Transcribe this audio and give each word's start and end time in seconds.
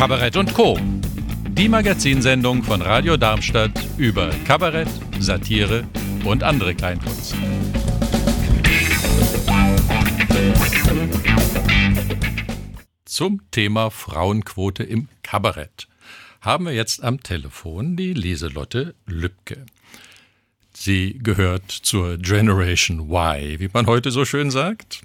Kabarett 0.00 0.38
und 0.38 0.54
Co. 0.54 0.78
Die 1.50 1.68
Magazinsendung 1.68 2.62
von 2.62 2.80
Radio 2.80 3.18
Darmstadt 3.18 3.70
über 3.98 4.30
Kabarett, 4.46 4.88
Satire 5.18 5.84
und 6.24 6.42
andere 6.42 6.74
Kleinkunst. 6.74 7.34
Zum 13.04 13.42
Thema 13.50 13.90
Frauenquote 13.90 14.84
im 14.84 15.08
Kabarett 15.22 15.86
haben 16.40 16.64
wir 16.64 16.72
jetzt 16.72 17.04
am 17.04 17.22
Telefon 17.22 17.98
die 17.98 18.14
Lieselotte 18.14 18.94
Lübke. 19.04 19.66
Sie 20.72 21.18
gehört 21.22 21.70
zur 21.70 22.16
Generation 22.16 23.10
Y, 23.10 23.60
wie 23.60 23.68
man 23.70 23.84
heute 23.84 24.10
so 24.10 24.24
schön 24.24 24.50
sagt 24.50 25.02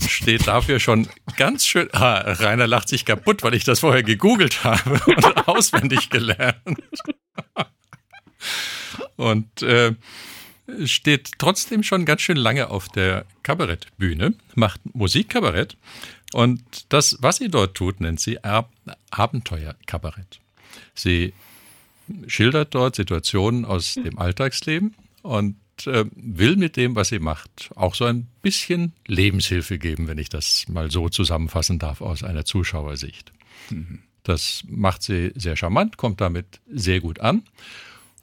steht 0.00 0.46
dafür 0.46 0.80
schon 0.80 1.08
ganz 1.36 1.66
schön. 1.66 1.88
Ah, 1.92 2.20
Rainer 2.20 2.66
lacht 2.66 2.88
sich 2.88 3.04
kaputt, 3.04 3.42
weil 3.42 3.54
ich 3.54 3.64
das 3.64 3.80
vorher 3.80 4.02
gegoogelt 4.02 4.64
habe 4.64 5.00
und 5.06 5.48
auswendig 5.48 6.10
gelernt. 6.10 6.82
Und 9.16 9.62
äh, 9.62 9.94
steht 10.84 11.32
trotzdem 11.38 11.82
schon 11.82 12.04
ganz 12.04 12.22
schön 12.22 12.36
lange 12.36 12.70
auf 12.70 12.88
der 12.88 13.24
Kabarettbühne, 13.42 14.34
macht 14.54 14.80
Musikkabarett. 14.94 15.76
Und 16.32 16.62
das, 16.92 17.16
was 17.20 17.36
sie 17.36 17.48
dort 17.48 17.76
tut, 17.76 18.00
nennt 18.00 18.20
sie 18.20 18.42
Ab 18.42 18.70
Abenteuerkabarett. 19.10 20.40
Sie 20.94 21.32
schildert 22.26 22.74
dort 22.74 22.96
Situationen 22.96 23.64
aus 23.64 23.94
dem 23.94 24.18
Alltagsleben 24.18 24.94
und 25.22 25.56
will 25.84 26.56
mit 26.56 26.76
dem, 26.76 26.96
was 26.96 27.08
sie 27.08 27.18
macht, 27.18 27.70
auch 27.74 27.94
so 27.94 28.04
ein 28.04 28.26
bisschen 28.42 28.92
Lebenshilfe 29.06 29.78
geben, 29.78 30.08
wenn 30.08 30.18
ich 30.18 30.28
das 30.28 30.66
mal 30.68 30.90
so 30.90 31.08
zusammenfassen 31.08 31.78
darf 31.78 32.00
aus 32.00 32.22
einer 32.22 32.44
Zuschauersicht. 32.44 33.32
Mhm. 33.70 34.00
Das 34.22 34.64
macht 34.68 35.02
sie 35.02 35.32
sehr 35.36 35.56
charmant, 35.56 35.98
kommt 35.98 36.20
damit 36.20 36.60
sehr 36.68 37.00
gut 37.00 37.20
an 37.20 37.42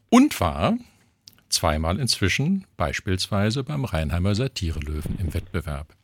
und 0.09 0.39
war 0.41 0.77
zweimal 1.49 1.99
inzwischen 1.99 2.65
beispielsweise 2.75 3.63
beim 3.63 3.85
Rheinheimer 3.85 4.35
Satirelöwen 4.35 5.17
im 5.19 5.33
Wettbewerb. 5.33 5.95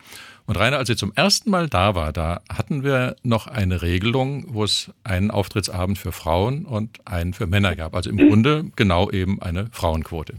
Und 0.46 0.58
Rainer, 0.58 0.78
als 0.78 0.88
sie 0.88 0.96
zum 0.96 1.14
ersten 1.14 1.50
Mal 1.50 1.68
da 1.68 1.96
war, 1.96 2.14
da 2.14 2.42
hatten 2.50 2.84
wir 2.84 3.16
noch 3.24 3.48
eine 3.48 3.82
Regelung, 3.82 4.46
wo 4.48 4.64
es 4.64 4.92
einen 5.04 5.32
Auftrittsabend 5.32 5.98
für 5.98 6.12
Frauen 6.12 6.66
und 6.66 7.06
einen 7.06 7.34
für 7.34 7.46
Männer 7.46 7.76
gab. 7.76 7.96
Also 7.96 8.10
im 8.10 8.18
Grunde 8.18 8.72
genau 8.76 9.12
eben 9.12 9.42
eine 9.42 9.68
Frauenquote. 9.72 10.36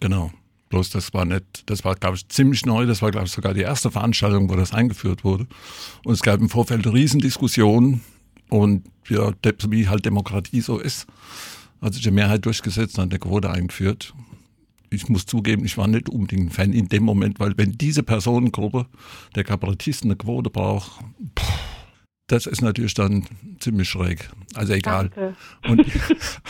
Genau. 0.00 0.32
Bloß 0.74 0.90
das 0.90 1.14
war 1.14 1.24
nicht, 1.24 1.62
das 1.66 1.84
war, 1.84 1.94
glaube 1.94 2.16
ich, 2.16 2.26
ziemlich 2.26 2.66
neu. 2.66 2.84
Das 2.84 3.00
war, 3.00 3.12
glaube 3.12 3.26
ich, 3.26 3.32
sogar 3.32 3.54
die 3.54 3.60
erste 3.60 3.92
Veranstaltung, 3.92 4.50
wo 4.50 4.56
das 4.56 4.74
eingeführt 4.74 5.22
wurde. 5.22 5.46
Und 6.04 6.14
es 6.14 6.20
gab 6.20 6.40
im 6.40 6.48
Vorfeld 6.48 6.84
Riesendiskussionen 6.84 8.00
und 8.48 8.82
ja, 9.08 9.30
wie 9.68 9.88
halt 9.88 10.04
Demokratie 10.04 10.60
so 10.60 10.80
ist, 10.80 11.06
hat 11.80 11.94
sich 11.94 12.02
die 12.02 12.10
Mehrheit 12.10 12.44
durchgesetzt 12.44 12.98
und 12.98 13.04
hat 13.04 13.12
eine 13.12 13.20
Quote 13.20 13.50
eingeführt. 13.50 14.14
Ich 14.90 15.08
muss 15.08 15.26
zugeben, 15.26 15.64
ich 15.64 15.78
war 15.78 15.86
nicht 15.86 16.08
unbedingt 16.08 16.48
ein 16.48 16.50
Fan 16.50 16.72
in 16.72 16.88
dem 16.88 17.04
Moment, 17.04 17.38
weil 17.38 17.56
wenn 17.56 17.78
diese 17.78 18.02
Personengruppe 18.02 18.86
der 19.36 19.44
Kabarettisten 19.44 20.10
eine 20.10 20.16
Quote 20.16 20.50
braucht, 20.50 21.04
pff, 21.38 21.53
das 22.26 22.46
ist 22.46 22.62
natürlich 22.62 22.94
dann 22.94 23.26
ziemlich 23.60 23.88
schräg. 23.88 24.30
Also 24.54 24.72
egal. 24.72 25.10
Und, 25.68 25.84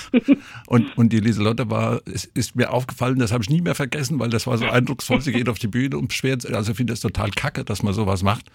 und, 0.66 0.96
und 0.96 1.12
die 1.12 1.18
Lieselotte 1.18 1.68
war, 1.68 2.00
es 2.04 2.24
ist 2.26 2.54
mir 2.54 2.72
aufgefallen, 2.72 3.18
das 3.18 3.32
habe 3.32 3.42
ich 3.42 3.50
nie 3.50 3.60
mehr 3.60 3.74
vergessen, 3.74 4.20
weil 4.20 4.30
das 4.30 4.46
war 4.46 4.56
so 4.56 4.66
eindrucksvoll. 4.66 5.20
Sie 5.20 5.32
geht 5.32 5.48
auf 5.48 5.58
die 5.58 5.66
Bühne 5.66 5.98
und 5.98 6.08
beschwert 6.08 6.42
sich. 6.42 6.54
Also 6.54 6.72
ich 6.72 6.76
finde 6.76 6.92
es 6.92 7.00
total 7.00 7.30
kacke, 7.30 7.64
dass 7.64 7.82
man 7.82 7.92
sowas 7.92 8.22
macht, 8.22 8.52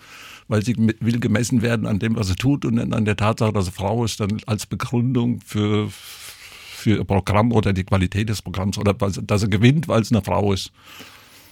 weil 0.47 0.63
sie 0.63 0.75
will 0.77 1.19
gemessen 1.19 1.61
werden 1.61 1.87
an 1.87 1.99
dem, 1.99 2.15
was 2.15 2.27
sie 2.27 2.35
tut 2.35 2.63
und 2.63 2.77
dann 2.77 2.93
an 2.93 3.03
der 3.03 3.17
Tatsache, 3.17 3.51
dass 3.51 3.65
sie 3.65 3.71
Frau 3.71 4.05
ist, 4.05 4.21
dann 4.21 4.39
als 4.45 4.65
Begründung 4.65 5.41
für, 5.45 5.89
für 5.89 6.97
ihr 6.99 7.03
Programm 7.03 7.51
oder 7.51 7.73
die 7.73 7.83
Qualität 7.83 8.29
des 8.29 8.41
Programms 8.41 8.77
oder 8.77 8.93
dass 8.93 9.41
sie 9.41 9.49
gewinnt, 9.49 9.89
weil 9.89 10.01
es 10.01 10.11
eine 10.11 10.21
Frau 10.21 10.53
ist. 10.53 10.71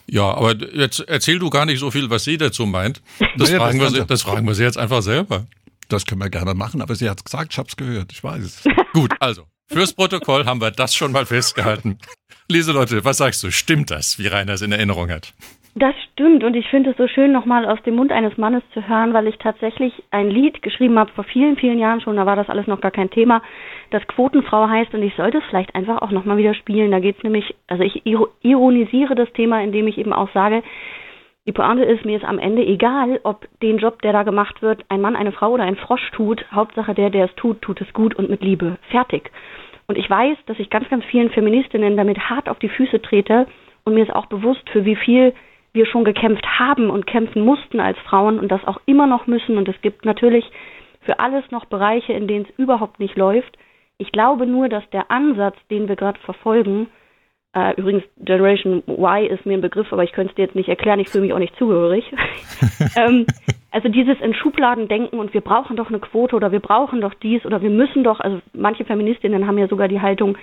Ja, 0.09 0.33
aber 0.33 0.55
jetzt 0.73 1.01
erzähl 1.01 1.37
du 1.37 1.49
gar 1.49 1.65
nicht 1.65 1.79
so 1.79 1.91
viel, 1.91 2.09
was 2.09 2.23
sie 2.23 2.37
dazu 2.37 2.65
meint. 2.65 3.01
Das, 3.37 3.49
naja, 3.49 3.59
fragen, 3.59 3.79
das, 3.79 3.93
wir, 3.93 4.05
das 4.05 4.21
fragen 4.21 4.47
wir 4.47 4.55
sie 4.55 4.63
jetzt 4.63 4.77
einfach 4.77 5.01
selber. 5.01 5.45
Das 5.89 6.05
können 6.05 6.21
wir 6.21 6.29
gerne 6.29 6.53
machen, 6.53 6.81
aber 6.81 6.95
sie 6.95 7.09
hat 7.09 7.17
es 7.19 7.23
gesagt, 7.23 7.53
ich 7.53 7.57
habe 7.57 7.69
es 7.69 7.75
gehört, 7.75 8.11
ich 8.11 8.23
weiß 8.23 8.43
es. 8.43 8.63
Gut, 8.93 9.13
also, 9.19 9.43
fürs 9.67 9.93
Protokoll 9.93 10.45
haben 10.45 10.61
wir 10.61 10.71
das 10.71 10.95
schon 10.95 11.11
mal 11.11 11.25
festgehalten. 11.25 11.97
Leute, 12.49 13.03
was 13.03 13.17
sagst 13.17 13.43
du? 13.43 13.51
Stimmt 13.51 13.91
das, 13.91 14.19
wie 14.19 14.27
Rainer 14.27 14.53
es 14.53 14.61
in 14.61 14.71
Erinnerung 14.71 15.09
hat? 15.09 15.33
Das 15.79 15.93
stimmt 16.11 16.43
und 16.43 16.55
ich 16.55 16.67
finde 16.69 16.89
es 16.89 16.97
so 16.97 17.07
schön, 17.07 17.31
nochmal 17.31 17.63
aus 17.67 17.79
dem 17.83 17.95
Mund 17.97 18.11
eines 18.11 18.35
Mannes 18.37 18.63
zu 18.73 18.87
hören, 18.87 19.13
weil 19.13 19.27
ich 19.27 19.37
tatsächlich 19.37 19.93
ein 20.09 20.31
Lied 20.31 20.63
geschrieben 20.63 20.97
habe 20.97 21.11
vor 21.11 21.23
vielen, 21.23 21.55
vielen 21.55 21.77
Jahren 21.77 22.01
schon, 22.01 22.15
da 22.15 22.25
war 22.25 22.35
das 22.35 22.49
alles 22.49 22.65
noch 22.65 22.81
gar 22.81 22.89
kein 22.89 23.11
Thema, 23.11 23.43
das 23.91 24.01
Quotenfrau 24.07 24.67
heißt 24.67 24.95
und 24.95 25.03
ich 25.03 25.13
sollte 25.15 25.37
es 25.37 25.43
vielleicht 25.49 25.75
einfach 25.75 26.01
auch 26.01 26.09
nochmal 26.09 26.37
wieder 26.37 26.55
spielen. 26.55 26.89
Da 26.89 26.99
geht 26.99 27.17
es 27.17 27.23
nämlich, 27.23 27.53
also 27.67 27.83
ich 27.83 28.01
ironisiere 28.41 29.13
das 29.13 29.31
Thema, 29.33 29.61
indem 29.61 29.87
ich 29.87 29.99
eben 29.99 30.13
auch 30.13 30.33
sage, 30.33 30.63
die 31.47 31.53
Pointe 31.53 31.85
ist, 31.85 32.03
mir 32.03 32.17
ist 32.17 32.25
am 32.25 32.39
Ende 32.39 32.61
egal, 32.61 33.21
ob 33.23 33.47
den 33.61 33.77
Job, 33.77 34.01
der 34.01 34.11
da 34.11 34.23
gemacht 34.23 34.61
wird, 34.61 34.83
ein 34.89 34.99
Mann, 34.99 35.15
eine 35.15 35.31
Frau 35.31 35.51
oder 35.51 35.63
ein 35.63 35.77
Frosch 35.77 36.11
tut. 36.11 36.45
Hauptsache 36.51 36.93
der, 36.93 37.09
der 37.09 37.25
es 37.25 37.35
tut, 37.35 37.61
tut 37.61 37.79
es 37.79 37.91
gut 37.93 38.15
und 38.15 38.29
mit 38.29 38.41
Liebe. 38.41 38.77
Fertig. 38.89 39.31
Und 39.87 39.97
ich 39.97 40.09
weiß, 40.09 40.37
dass 40.45 40.59
ich 40.59 40.69
ganz, 40.69 40.89
ganz 40.89 41.05
vielen 41.05 41.29
Feministinnen 41.29 41.95
damit 41.95 42.29
hart 42.29 42.49
auf 42.49 42.59
die 42.59 42.67
Füße 42.67 43.01
trete 43.01 43.47
und 43.85 43.93
mir 43.93 44.03
ist 44.03 44.13
auch 44.13 44.25
bewusst, 44.25 44.69
für 44.71 44.83
wie 44.83 44.97
viel 44.97 45.33
wir 45.71 45.85
schon 45.85 46.03
gekämpft 46.03 46.45
haben 46.59 46.89
und 46.89 47.07
kämpfen 47.07 47.45
mussten 47.45 47.79
als 47.79 47.97
Frauen 47.99 48.39
und 48.39 48.51
das 48.51 48.65
auch 48.67 48.81
immer 48.85 49.07
noch 49.07 49.27
müssen. 49.27 49.57
Und 49.57 49.69
es 49.69 49.79
gibt 49.81 50.03
natürlich 50.03 50.43
für 51.01 51.19
alles 51.19 51.49
noch 51.51 51.63
Bereiche, 51.65 52.11
in 52.11 52.27
denen 52.27 52.45
es 52.49 52.59
überhaupt 52.59 52.99
nicht 52.99 53.15
läuft. 53.15 53.57
Ich 53.97 54.11
glaube 54.11 54.45
nur, 54.45 54.67
dass 54.67 54.87
der 54.89 55.09
Ansatz, 55.09 55.55
den 55.71 55.87
wir 55.87 55.95
gerade 55.95 56.19
verfolgen, 56.19 56.87
äh, 57.57 57.73
übrigens, 57.75 58.03
Generation 58.19 58.83
Y 58.87 59.25
ist 59.25 59.45
mir 59.45 59.55
ein 59.55 59.61
Begriff, 59.61 59.91
aber 59.91 60.03
ich 60.03 60.11
könnte 60.11 60.29
es 60.29 60.35
dir 60.35 60.43
jetzt 60.43 60.55
nicht 60.55 60.69
erklären, 60.69 60.99
ich 60.99 61.09
fühle 61.09 61.23
mich 61.23 61.33
auch 61.33 61.39
nicht 61.39 61.55
zugehörig. 61.57 62.05
ähm, 62.95 63.25
also 63.71 63.89
dieses 63.89 64.19
in 64.21 64.35
Schubladen 64.35 64.87
denken 64.87 65.17
und 65.17 65.33
wir 65.33 65.41
brauchen 65.41 65.75
doch 65.75 65.89
eine 65.89 65.99
Quote 65.99 66.35
oder 66.35 66.51
wir 66.51 66.59
brauchen 66.59 67.01
doch 67.01 67.15
dies 67.15 67.45
oder 67.45 67.61
wir 67.63 67.71
müssen 67.71 68.03
doch, 68.03 68.19
also 68.19 68.39
manche 68.53 68.85
Feministinnen 68.85 69.47
haben 69.47 69.57
ja 69.57 69.67
sogar 69.67 69.87
die 69.87 70.01
Haltung, 70.01 70.37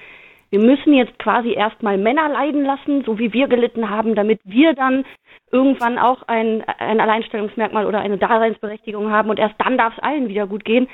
wir 0.51 0.59
müssen 0.59 0.93
jetzt 0.93 1.17
quasi 1.21 1.53
erstmal 1.53 1.99
Männer 1.99 2.29
leiden 2.29 2.65
lassen, 2.65 3.05
so 3.05 3.19
wie 3.19 3.33
wir 3.33 3.47
gelitten 3.47 3.91
haben, 3.91 4.17
damit 4.17 4.41
wir 4.45 4.75
dann 4.75 5.05
irgendwann 5.53 5.99
auch 5.99 6.23
ein, 6.27 6.65
ein 6.79 7.01
Alleinstellungsmerkmal 7.01 7.87
oder 7.87 8.01
eine 8.01 8.19
Daseinsberechtigung 8.19 9.11
haben 9.11 9.31
und 9.31 9.39
erst 9.39 9.55
dann 9.59 9.79
darf 9.79 9.97
es 9.97 10.03
allen 10.03 10.29
wieder 10.29 10.49
gut 10.49 10.65
gehen. 10.65 10.89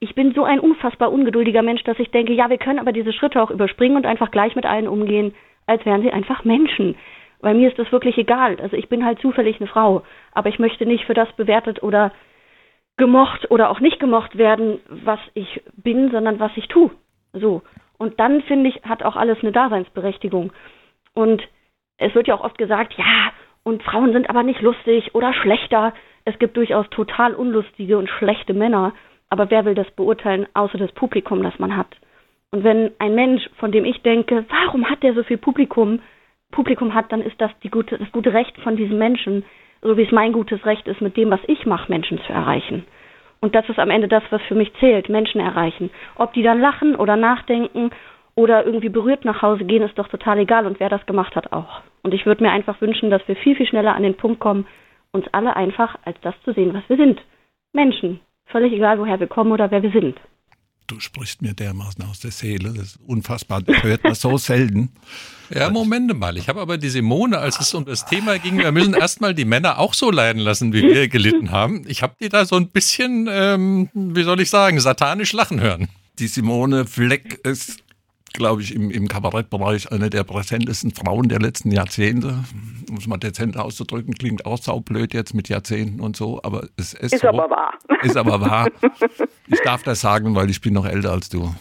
Ich 0.00 0.14
bin 0.14 0.32
so 0.32 0.44
ein 0.44 0.60
unfassbar 0.60 1.12
ungeduldiger 1.12 1.62
Mensch, 1.62 1.82
dass 1.84 1.98
ich 1.98 2.10
denke, 2.10 2.32
ja, 2.32 2.48
wir 2.48 2.58
können 2.58 2.78
aber 2.78 2.92
diese 2.92 3.12
Schritte 3.12 3.42
auch 3.42 3.50
überspringen 3.50 3.96
und 3.96 4.06
einfach 4.06 4.30
gleich 4.30 4.54
mit 4.54 4.64
allen 4.64 4.88
umgehen, 4.88 5.34
als 5.68 5.84
wären 5.84 6.02
sie 6.02 6.10
einfach 6.10 6.44
Menschen. 6.44 6.96
Weil 7.40 7.54
mir 7.54 7.68
ist 7.68 7.78
das 7.78 7.92
wirklich 7.92 8.18
egal. 8.18 8.56
Also 8.60 8.76
ich 8.76 8.88
bin 8.88 9.04
halt 9.04 9.20
zufällig 9.20 9.60
eine 9.60 9.68
Frau, 9.68 10.02
aber 10.32 10.48
ich 10.48 10.58
möchte 10.58 10.86
nicht 10.86 11.04
für 11.04 11.14
das 11.14 11.30
bewertet 11.32 11.82
oder 11.82 12.12
gemocht 12.96 13.50
oder 13.50 13.70
auch 13.70 13.78
nicht 13.78 14.00
gemocht 14.00 14.36
werden, 14.36 14.80
was 14.88 15.20
ich 15.34 15.62
bin, 15.76 16.10
sondern 16.10 16.40
was 16.40 16.50
ich 16.56 16.66
tue. 16.66 16.90
So. 17.32 17.62
Und 17.96 18.18
dann 18.18 18.42
finde 18.42 18.70
ich, 18.70 18.82
hat 18.82 19.02
auch 19.02 19.14
alles 19.14 19.38
eine 19.40 19.52
Daseinsberechtigung. 19.52 20.52
Und 21.14 21.46
es 21.98 22.14
wird 22.14 22.26
ja 22.26 22.34
auch 22.34 22.44
oft 22.44 22.58
gesagt, 22.58 22.94
ja, 22.94 23.32
und 23.62 23.82
Frauen 23.82 24.12
sind 24.12 24.30
aber 24.30 24.42
nicht 24.42 24.60
lustig 24.62 25.14
oder 25.14 25.32
schlechter. 25.32 25.92
Es 26.24 26.38
gibt 26.38 26.56
durchaus 26.56 26.88
total 26.90 27.34
unlustige 27.34 27.98
und 27.98 28.08
schlechte 28.08 28.54
Männer. 28.54 28.94
Aber 29.30 29.50
wer 29.50 29.64
will 29.64 29.74
das 29.74 29.90
beurteilen, 29.92 30.46
außer 30.54 30.78
das 30.78 30.92
Publikum, 30.92 31.42
das 31.42 31.58
man 31.58 31.76
hat? 31.76 31.96
Und 32.50 32.64
wenn 32.64 32.92
ein 32.98 33.14
Mensch, 33.14 33.48
von 33.58 33.72
dem 33.72 33.84
ich 33.84 34.00
denke, 34.02 34.44
warum 34.48 34.88
hat 34.88 35.02
der 35.02 35.14
so 35.14 35.22
viel 35.22 35.36
Publikum, 35.36 36.00
Publikum 36.50 36.94
hat, 36.94 37.12
dann 37.12 37.20
ist 37.20 37.38
das 37.40 37.50
gute, 37.70 37.98
das 37.98 38.10
gute 38.10 38.32
Recht 38.32 38.58
von 38.60 38.76
diesem 38.76 38.96
Menschen, 38.96 39.44
so 39.82 39.96
wie 39.96 40.02
es 40.02 40.12
mein 40.12 40.32
gutes 40.32 40.64
Recht 40.64 40.88
ist, 40.88 41.00
mit 41.02 41.16
dem, 41.16 41.30
was 41.30 41.40
ich 41.46 41.66
mache, 41.66 41.90
Menschen 41.92 42.18
zu 42.26 42.32
erreichen. 42.32 42.84
Und 43.40 43.54
das 43.54 43.68
ist 43.68 43.78
am 43.78 43.90
Ende 43.90 44.08
das, 44.08 44.22
was 44.30 44.40
für 44.42 44.54
mich 44.54 44.72
zählt, 44.80 45.08
Menschen 45.08 45.40
erreichen. 45.40 45.90
Ob 46.16 46.32
die 46.32 46.42
dann 46.42 46.60
lachen 46.60 46.96
oder 46.96 47.16
nachdenken 47.16 47.90
oder 48.34 48.64
irgendwie 48.64 48.88
berührt 48.88 49.24
nach 49.24 49.42
Hause 49.42 49.64
gehen, 49.64 49.82
ist 49.82 49.98
doch 49.98 50.08
total 50.08 50.38
egal 50.38 50.66
und 50.66 50.80
wer 50.80 50.88
das 50.88 51.04
gemacht 51.06 51.36
hat 51.36 51.52
auch. 51.52 51.82
Und 52.02 52.14
ich 52.14 52.24
würde 52.24 52.42
mir 52.42 52.50
einfach 52.50 52.80
wünschen, 52.80 53.10
dass 53.10 53.26
wir 53.28 53.36
viel, 53.36 53.56
viel 53.56 53.66
schneller 53.66 53.94
an 53.94 54.02
den 54.02 54.16
Punkt 54.16 54.40
kommen, 54.40 54.66
uns 55.12 55.26
alle 55.32 55.54
einfach 55.54 55.96
als 56.04 56.18
das 56.22 56.34
zu 56.44 56.52
sehen, 56.52 56.72
was 56.74 56.88
wir 56.88 56.96
sind. 56.96 57.20
Menschen. 57.72 58.20
Völlig 58.46 58.72
egal, 58.72 58.98
woher 58.98 59.20
wir 59.20 59.26
kommen 59.26 59.52
oder 59.52 59.70
wer 59.70 59.82
wir 59.82 59.90
sind 59.90 60.16
du 60.88 60.98
sprichst 61.00 61.42
mir 61.42 61.54
dermaßen 61.54 62.02
aus 62.04 62.20
der 62.20 62.32
Seele. 62.32 62.72
Das 62.72 62.86
ist 62.88 62.98
unfassbar. 63.06 63.62
Das 63.62 63.82
hört 63.82 64.02
man 64.02 64.14
so 64.14 64.36
selten. 64.38 64.90
Ja, 65.54 65.70
Moment 65.70 66.18
mal. 66.18 66.36
Ich 66.36 66.48
habe 66.48 66.60
aber 66.60 66.76
die 66.76 66.88
Simone, 66.88 67.38
als 67.38 67.60
es 67.60 67.72
um 67.72 67.84
das 67.84 68.04
Thema 68.04 68.38
ging, 68.38 68.58
wir 68.58 68.72
müssen 68.72 68.94
erstmal 68.94 69.34
die 69.34 69.44
Männer 69.44 69.78
auch 69.78 69.94
so 69.94 70.10
leiden 70.10 70.40
lassen, 70.40 70.72
wie 70.72 70.82
wir 70.82 71.08
gelitten 71.08 71.50
haben. 71.50 71.84
Ich 71.88 72.02
habe 72.02 72.14
die 72.20 72.28
da 72.28 72.44
so 72.44 72.56
ein 72.56 72.68
bisschen, 72.68 73.28
ähm, 73.30 73.88
wie 73.94 74.24
soll 74.24 74.40
ich 74.40 74.50
sagen, 74.50 74.80
satanisch 74.80 75.32
lachen 75.32 75.60
hören. 75.60 75.88
Die 76.18 76.26
Simone 76.26 76.84
Fleck 76.84 77.40
ist, 77.44 77.78
glaube 78.32 78.62
ich, 78.62 78.74
im, 78.74 78.90
im 78.90 79.08
Kabarettbereich 79.08 79.90
eine 79.92 80.10
der 80.10 80.24
präsentesten 80.24 80.92
Frauen 80.92 81.28
der 81.28 81.40
letzten 81.40 81.70
Jahrzehnte. 81.70 82.44
um 82.88 82.96
es 82.96 83.06
mal 83.06 83.18
dezent 83.18 83.56
auszudrücken, 83.56 84.14
klingt 84.14 84.46
auch 84.46 84.58
saublöd 84.58 85.14
jetzt 85.14 85.34
mit 85.34 85.48
Jahrzehnten 85.48 86.00
und 86.00 86.16
so, 86.16 86.40
aber 86.42 86.68
es 86.76 86.94
ist, 86.94 87.14
ist 87.14 87.20
so, 87.22 87.28
aber 87.28 87.50
wahr. 87.50 87.74
Ist 88.02 88.16
aber 88.16 88.40
wahr. 88.40 88.68
Ich 89.46 89.60
darf 89.64 89.82
das 89.82 90.00
sagen, 90.00 90.34
weil 90.34 90.50
ich 90.50 90.60
bin 90.60 90.74
noch 90.74 90.86
älter 90.86 91.12
als 91.12 91.28
du. 91.28 91.54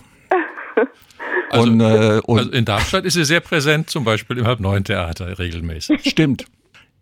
Also, 1.49 1.63
und, 1.63 1.79
äh, 1.79 2.21
und 2.25 2.39
also 2.39 2.51
in 2.51 2.65
Darmstadt 2.65 3.05
ist 3.05 3.13
sie 3.13 3.23
sehr 3.23 3.39
präsent, 3.39 3.89
zum 3.89 4.03
Beispiel 4.03 4.37
im 4.37 4.45
Halb-Neun-Theater 4.45 5.39
regelmäßig. 5.39 6.01
Stimmt. 6.09 6.45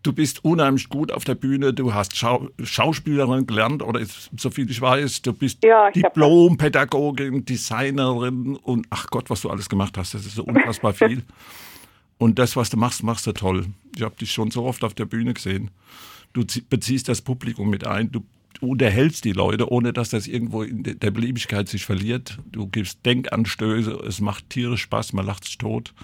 Du 0.05 0.13
bist 0.13 0.45
unheimlich 0.45 0.87
gut 0.89 1.11
auf 1.11 1.23
der 1.23 1.33
Bühne, 1.33 1.73
du 1.73 1.91
hast 1.91 2.15
Schau 2.15 2.47
Schauspielerin 2.63 3.47
gelernt 3.47 3.81
oder 3.81 4.05
so 4.37 4.51
viel 4.51 4.69
ich 4.69 4.79
weiß, 4.79 5.23
du 5.23 5.33
bist 5.33 5.63
ja, 5.63 5.89
Diplompädagogin, 5.89 7.43
Designerin 7.43 8.55
und 8.55 8.85
ach 8.91 9.07
Gott, 9.07 9.31
was 9.31 9.41
du 9.41 9.49
alles 9.49 9.67
gemacht 9.67 9.97
hast, 9.97 10.13
das 10.13 10.27
ist 10.27 10.35
so 10.35 10.43
unfassbar 10.43 10.93
viel. 11.07 11.23
Und 12.19 12.37
das, 12.37 12.55
was 12.55 12.69
du 12.69 12.77
machst, 12.77 13.01
machst 13.01 13.25
du 13.25 13.31
toll. 13.31 13.65
Ich 13.95 14.03
habe 14.03 14.15
dich 14.15 14.31
schon 14.31 14.51
so 14.51 14.65
oft 14.65 14.83
auf 14.83 14.93
der 14.93 15.05
Bühne 15.05 15.33
gesehen. 15.33 15.71
Du 16.33 16.45
beziehst 16.69 17.09
das 17.09 17.23
Publikum 17.23 17.71
mit 17.71 17.87
ein, 17.87 18.11
du 18.11 18.23
unterhältst 18.61 19.25
die 19.25 19.33
Leute, 19.33 19.71
ohne 19.71 19.91
dass 19.91 20.11
das 20.11 20.27
irgendwo 20.27 20.61
in 20.61 20.83
der 20.83 21.09
Beliebigkeit 21.09 21.67
sich 21.67 21.83
verliert. 21.83 22.37
Du 22.51 22.67
gibst 22.67 23.03
Denkanstöße, 23.07 23.91
es 24.07 24.21
macht 24.21 24.51
tierisch 24.51 24.83
Spaß, 24.83 25.13
man 25.13 25.25
lacht 25.25 25.45
sich 25.45 25.57
tot. 25.57 25.95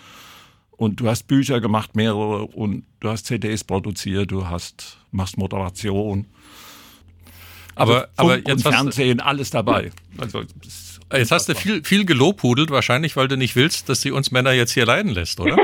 Und 0.81 1.00
du 1.00 1.07
hast 1.07 1.28
Bücher 1.28 1.62
gemacht, 1.62 1.95
mehrere, 1.95 2.48
und 2.48 2.86
du 3.01 3.10
hast 3.10 3.28
CDs 3.28 3.63
produziert, 3.63 4.31
du 4.31 4.48
hast, 4.50 4.98
machst 5.12 5.38
Moderation. 5.38 6.25
Aber, 7.75 8.10
also 8.18 8.33
aber 8.33 8.38
jetzt 8.38 8.66
und 8.66 8.74
Fernsehen, 8.74 9.19
alles 9.19 9.51
dabei. 9.51 9.92
Also, 10.18 10.42
jetzt 11.13 11.30
hast 11.30 11.48
du 11.50 11.54
viel, 11.54 11.83
viel 11.83 12.04
gelobhudelt, 12.04 12.72
wahrscheinlich, 12.72 13.16
weil 13.16 13.28
du 13.28 13.38
nicht 13.38 13.56
willst, 13.56 13.89
dass 13.89 14.01
sie 14.01 14.10
uns 14.10 14.31
Männer 14.31 14.54
jetzt 14.54 14.72
hier 14.72 14.88
leiden 14.88 15.12
lässt, 15.12 15.39
oder? 15.39 15.56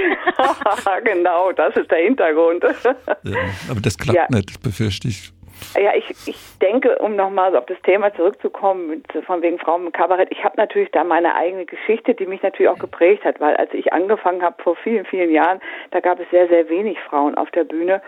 genau, 1.04 1.52
das 1.52 1.76
ist 1.76 1.90
der 1.90 1.98
Hintergrund. 1.98 2.64
ja, 3.24 3.36
aber 3.72 3.82
das 3.82 3.98
klappt 3.98 4.20
ja. 4.20 4.28
nicht, 4.30 4.62
befürchte 4.62 5.08
ich. 5.08 5.32
Ja, 5.78 5.94
ich, 5.94 6.10
ich 6.28 6.58
denke, 6.60 6.98
um 6.98 7.16
nochmal 7.16 7.56
auf 7.56 7.68
das 7.68 7.80
Thema 7.84 8.12
zurückzukommen, 8.16 9.04
von 9.26 9.42
wegen 9.44 9.60
Frauen 9.60 9.86
im 9.86 9.92
Kabarett, 9.92 10.30
ich 10.32 10.44
habe 10.44 10.58
natürlich 10.58 10.90
da 10.92 11.04
meine 11.04 11.36
eigene 11.36 11.66
Geschichte, 11.66 12.16
die 12.16 12.26
mich 12.26 12.42
natürlich 12.42 12.70
auch 12.70 12.80
geprägt 12.80 13.24
hat, 13.24 13.40
weil 13.40 13.56
als 13.58 13.72
ich 13.74 13.94
angefangen 13.94 14.42
habe 14.42 14.62
vor 14.64 14.76
vielen, 14.78 15.06
vielen 15.06 15.30
Jahren, 15.32 15.60
da 15.92 16.00
gab 16.00 16.20
es 16.20 16.28
sehr, 16.32 16.48
sehr 16.48 16.68
wenig 16.70 17.00
Frauen 17.02 17.36
auf 17.36 17.52
der 17.52 17.64
Bühne 17.64 18.02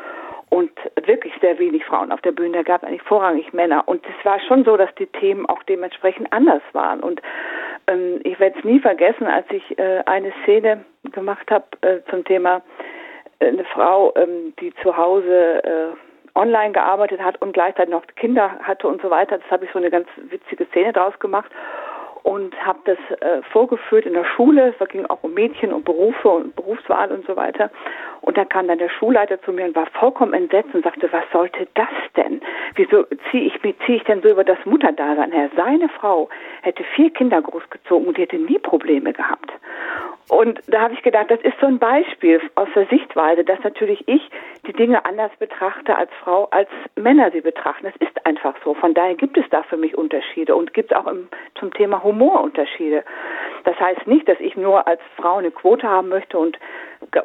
und 0.49 0.71
wirklich 1.05 1.33
sehr 1.41 1.59
wenig 1.59 1.85
Frauen 1.85 2.11
auf 2.11 2.21
der 2.21 2.31
Bühne. 2.31 2.57
Da 2.57 2.63
gab 2.63 2.81
es 2.81 2.87
eigentlich 2.87 3.03
vorrangig 3.03 3.53
Männer. 3.53 3.83
Und 3.85 4.03
es 4.03 4.25
war 4.25 4.39
schon 4.39 4.63
so, 4.63 4.75
dass 4.75 4.93
die 4.95 5.05
Themen 5.05 5.45
auch 5.45 5.61
dementsprechend 5.63 6.33
anders 6.33 6.63
waren. 6.73 7.01
Und 7.01 7.21
ähm, 7.85 8.19
ich 8.23 8.39
werde 8.39 8.57
es 8.57 8.65
nie 8.65 8.79
vergessen, 8.79 9.27
als 9.27 9.45
ich 9.51 9.77
äh, 9.77 10.01
eine 10.07 10.33
Szene 10.43 10.83
gemacht 11.11 11.51
habe 11.51 11.65
äh, 11.81 11.99
zum 12.09 12.25
Thema 12.25 12.63
äh, 13.39 13.47
eine 13.47 13.63
Frau, 13.65 14.11
ähm, 14.15 14.53
die 14.59 14.73
zu 14.81 14.97
Hause 14.97 15.63
äh, 15.63 16.08
online 16.39 16.71
gearbeitet 16.71 17.21
hat 17.21 17.41
und 17.41 17.51
gleichzeitig 17.51 17.91
noch 17.91 18.03
Kinder 18.15 18.51
hatte 18.63 18.87
und 18.87 19.01
so 19.01 19.09
weiter. 19.09 19.37
Das 19.37 19.51
habe 19.51 19.65
ich 19.65 19.71
so 19.71 19.79
eine 19.79 19.91
ganz 19.91 20.07
witzige 20.29 20.65
Szene 20.67 20.93
draus 20.93 21.17
gemacht 21.19 21.51
und 22.23 22.53
habe 22.65 22.79
das 22.85 22.97
äh, 23.21 23.41
vorgeführt 23.51 24.05
in 24.05 24.13
der 24.13 24.25
Schule. 24.25 24.73
Es 24.79 24.89
ging 24.89 25.05
auch 25.05 25.23
um 25.23 25.33
Mädchen 25.33 25.73
und 25.73 25.85
Berufe 25.85 26.29
und 26.29 26.55
Berufswahl 26.55 27.11
und 27.11 27.25
so 27.25 27.35
weiter. 27.35 27.69
Und 28.21 28.37
da 28.37 28.45
kam 28.45 28.67
dann 28.67 28.77
der 28.77 28.89
Schulleiter 28.89 29.41
zu 29.41 29.51
mir 29.51 29.65
und 29.65 29.75
war 29.75 29.87
vollkommen 29.87 30.33
entsetzt 30.33 30.73
und 30.73 30.83
sagte, 30.83 31.11
was 31.11 31.23
sollte 31.31 31.67
das 31.75 31.87
denn? 32.15 32.41
Wieso 32.75 33.05
ziehe 33.31 33.45
ich, 33.45 33.59
zieh 33.85 33.95
ich 33.95 34.03
denn 34.03 34.21
so 34.21 34.29
über 34.29 34.43
das 34.43 34.57
Mutterdasein 34.65 35.31
her? 35.31 35.49
Seine 35.55 35.89
Frau 35.89 36.29
hätte 36.61 36.83
vier 36.95 37.11
Kinder 37.11 37.41
großgezogen 37.41 38.07
und 38.07 38.17
die 38.17 38.23
hätte 38.23 38.37
nie 38.37 38.59
Probleme 38.59 39.13
gehabt. 39.13 39.51
Und 40.29 40.59
da 40.67 40.81
habe 40.81 40.93
ich 40.93 41.01
gedacht, 41.01 41.25
das 41.29 41.41
ist 41.41 41.59
so 41.59 41.65
ein 41.65 41.79
Beispiel 41.79 42.39
aus 42.53 42.67
der 42.75 42.85
Sichtweise, 42.85 43.43
dass 43.43 43.59
natürlich 43.63 44.07
ich 44.07 44.21
die 44.67 44.73
Dinge 44.73 45.03
anders 45.03 45.31
betrachte 45.39 45.95
als 45.95 46.11
Frau, 46.23 46.47
als 46.51 46.69
Männer 46.95 47.31
sie 47.31 47.41
betrachten. 47.41 47.85
Das 47.85 47.95
ist 48.07 48.25
einfach 48.27 48.55
so. 48.63 48.75
Von 48.75 48.93
daher 48.93 49.15
gibt 49.15 49.37
es 49.37 49.45
da 49.49 49.63
für 49.63 49.77
mich 49.77 49.97
Unterschiede 49.97 50.55
und 50.55 50.73
gibt 50.75 50.91
es 50.91 50.97
auch 50.97 51.07
im, 51.07 51.29
zum 51.55 51.73
Thema 51.73 52.03
Humor 52.03 52.41
Unterschiede. 52.41 53.03
Das 53.63 53.79
heißt 53.79 54.05
nicht, 54.05 54.27
dass 54.29 54.39
ich 54.39 54.55
nur 54.55 54.87
als 54.87 55.01
Frau 55.17 55.37
eine 55.37 55.49
Quote 55.49 55.87
haben 55.87 56.09
möchte 56.09 56.37
und 56.37 56.59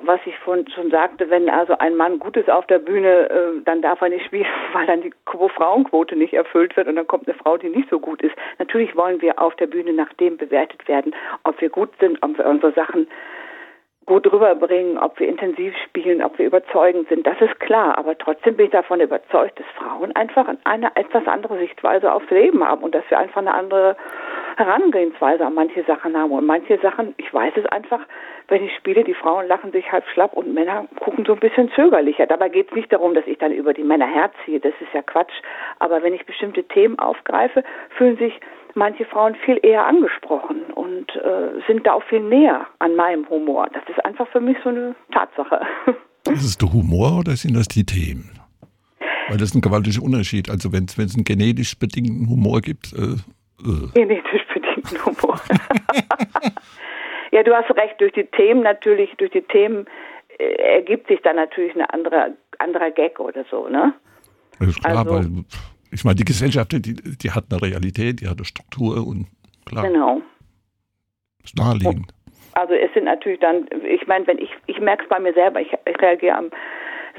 was 0.03 0.21
ich 0.25 0.39
von, 0.39 0.67
schon 0.69 0.91
sagte, 0.91 1.29
wenn 1.31 1.49
also 1.51 1.77
ein 1.79 1.97
Mann 1.97 2.19
gut 2.19 2.37
ist 2.37 2.51
auf 2.51 2.67
der 2.67 2.79
Bühne, 2.79 3.29
äh, 3.31 3.63
dann 3.65 3.83
darf 3.83 4.01
er 4.01 4.09
nicht 4.09 4.27
spielen, 4.27 4.47
weil 4.73 4.87
dann 4.87 5.03
die 5.03 5.13
Frauenquote 5.25 6.17
nicht 6.17 6.35
erfüllt 6.35 6.77
wird 6.77 6.89
und 6.89 6.97
dann 6.97 7.07
kommt 7.07 7.29
eine 7.29 7.37
Frau, 7.37 7.57
die 7.57 7.69
nicht 7.69 7.91
so 7.91 7.99
gut 7.99 8.23
ist. 8.23 8.35
Natürlich 8.59 8.97
wollen 8.97 9.21
wir 9.21 9.41
auf 9.41 9.55
der 9.57 9.67
Bühne 9.67 9.93
nach 9.93 10.13
dem 10.15 10.37
bewertet 10.37 10.87
werden, 10.89 11.15
ob 11.45 11.61
wir 11.61 11.69
gut 11.69 11.91
sind, 12.01 12.23
ob 12.23 12.39
wir 12.39 12.47
unsere 12.47 12.73
Sachen 12.73 13.09
gut 14.07 14.31
rüberbringen, 14.31 14.99
ob 14.99 15.19
wir 15.19 15.29
intensiv 15.29 15.75
spielen, 15.85 16.23
ob 16.23 16.39
wir 16.39 16.47
überzeugend 16.47 17.09
sind, 17.09 17.27
das 17.27 17.41
ist 17.41 17.59
klar. 17.61 17.97
Aber 17.99 18.17
trotzdem 18.17 18.57
bin 18.57 18.67
ich 18.67 18.73
davon 18.73 19.01
überzeugt, 19.01 19.59
dass 19.59 19.67
Frauen 19.77 20.15
einfach 20.15 20.47
eine 20.65 20.95
etwas 20.97 21.27
andere 21.27 21.59
Sichtweise 21.59 22.13
aufs 22.13 22.31
Leben 22.31 22.65
haben 22.65 22.83
und 22.83 22.95
dass 22.95 23.05
wir 23.09 23.19
einfach 23.19 23.41
eine 23.41 23.55
andere 23.55 23.97
Herangehensweise 24.57 25.47
an 25.47 25.55
manche 25.55 25.83
Sachen 25.85 26.17
haben. 26.17 26.33
Und 26.33 26.47
manche 26.47 26.79
Sachen, 26.79 27.15
ich 27.17 27.33
weiß 27.33 27.55
es 27.57 27.67
einfach, 27.67 28.01
wenn 28.49 28.65
ich 28.65 28.75
spiele, 28.77 29.05
die 29.05 29.15
Frauen 29.15 29.49
lachen 29.49 29.73
sich 29.73 29.91
halb 29.91 30.07
schlapp 30.09 30.35
und 30.35 30.53
Männer 30.53 30.87
gucken 31.01 31.25
so 31.25 31.33
ein 31.33 31.41
bisschen 31.41 31.71
zögerlicher. 31.73 32.27
Dabei 32.27 32.51
geht 32.51 32.69
es 32.69 32.75
nicht 32.75 32.93
darum, 32.93 33.15
dass 33.15 33.27
ich 33.27 33.39
dann 33.39 33.53
über 33.53 33.73
die 33.73 33.85
Männer 33.85 34.07
herziehe, 34.07 34.61
das 34.61 34.75
ist 34.81 34.93
ja 34.93 35.03
Quatsch. 35.03 35.35
Aber 35.79 36.03
wenn 36.03 36.15
ich 36.15 36.27
bestimmte 36.27 36.63
Themen 36.65 36.99
aufgreife, 36.99 37.65
fühlen 37.97 38.17
sich 38.17 38.39
manche 38.75 39.05
Frauen 39.05 39.35
viel 39.45 39.59
eher 39.63 39.87
angesprochen 39.87 40.63
und 40.75 41.15
äh, 41.17 41.61
sind 41.67 41.87
da 41.87 41.95
auch 41.95 42.03
viel 42.05 42.21
näher 42.21 42.67
an 42.79 42.97
meinem 42.97 43.29
Humor. 43.29 43.69
Das 43.73 43.83
ist 43.89 44.05
einfach 44.05 44.29
für 44.29 44.41
mich 44.41 44.57
so 44.63 44.71
eine 44.71 44.95
Tatsache. 45.13 45.61
Ist 46.31 46.45
es 46.45 46.57
der 46.57 46.73
Humor 46.73 47.19
oder 47.19 47.37
sind 47.37 47.55
das 47.55 47.69
die 47.69 47.85
Themen? 47.85 48.31
Weil 49.29 49.37
das 49.37 49.51
ist 49.51 49.55
ein 49.57 49.61
gewaltiger 49.61 50.03
Unterschied. 50.03 50.49
Also 50.49 50.73
wenn 50.73 50.85
es 50.85 50.99
einen 50.99 51.25
genetisch 51.25 51.79
bedingten 51.79 52.29
Humor 52.31 52.63
gibt. 52.63 52.95
Äh, 52.95 53.17
äh. 53.63 53.91
Genetisch 53.93 54.43
bedingten 54.53 55.05
Humor. 55.05 55.39
ja, 57.31 57.43
du 57.43 57.55
hast 57.55 57.71
recht. 57.77 58.01
Durch 58.01 58.13
die 58.13 58.25
Themen 58.25 58.63
natürlich, 58.63 59.11
durch 59.19 59.33
die 59.33 59.43
Themen 59.43 59.87
äh, 60.39 60.77
ergibt 60.77 61.09
sich 61.09 61.21
dann 61.23 61.37
natürlich 61.37 61.75
ein 61.75 61.83
anderer, 61.83 62.31
anderer 62.59 62.91
Gag 62.91 63.21
oder 63.21 63.45
so, 63.51 63.69
ne? 63.69 63.93
Das 64.59 64.69
ist 64.69 64.83
klar, 64.83 64.99
also, 64.99 65.15
weil 65.15 65.45
ich 65.95 66.05
meine, 66.05 66.17
die 66.17 66.25
Gesellschaft, 66.25 66.73
die, 66.73 66.81
die 66.81 67.31
hat 67.31 67.45
eine 67.51 67.63
Realität, 67.63 68.21
die 68.21 68.29
hat 68.29 68.39
eine 68.39 68.45
Struktur 68.45 69.07
und 69.07 69.29
klar. 69.65 69.87
Genau. 69.87 70.21
Ist 71.45 71.57
naheliegend. 71.57 72.13
Also 72.55 72.75
es 72.75 72.93
sind 72.95 73.05
natürlich 73.05 73.41
dann, 73.41 73.67
ich 73.89 74.07
meine, 74.07 74.27
wenn 74.27 74.39
ich, 74.39 74.51
ich 74.67 74.81
merke 74.81 75.05
es 75.05 75.09
bei 75.09 75.21
mir 75.21 75.33
selber, 75.35 75.61
ich, 75.61 75.73
ich 75.73 76.01
reagiere 76.01 76.37
am 76.37 76.51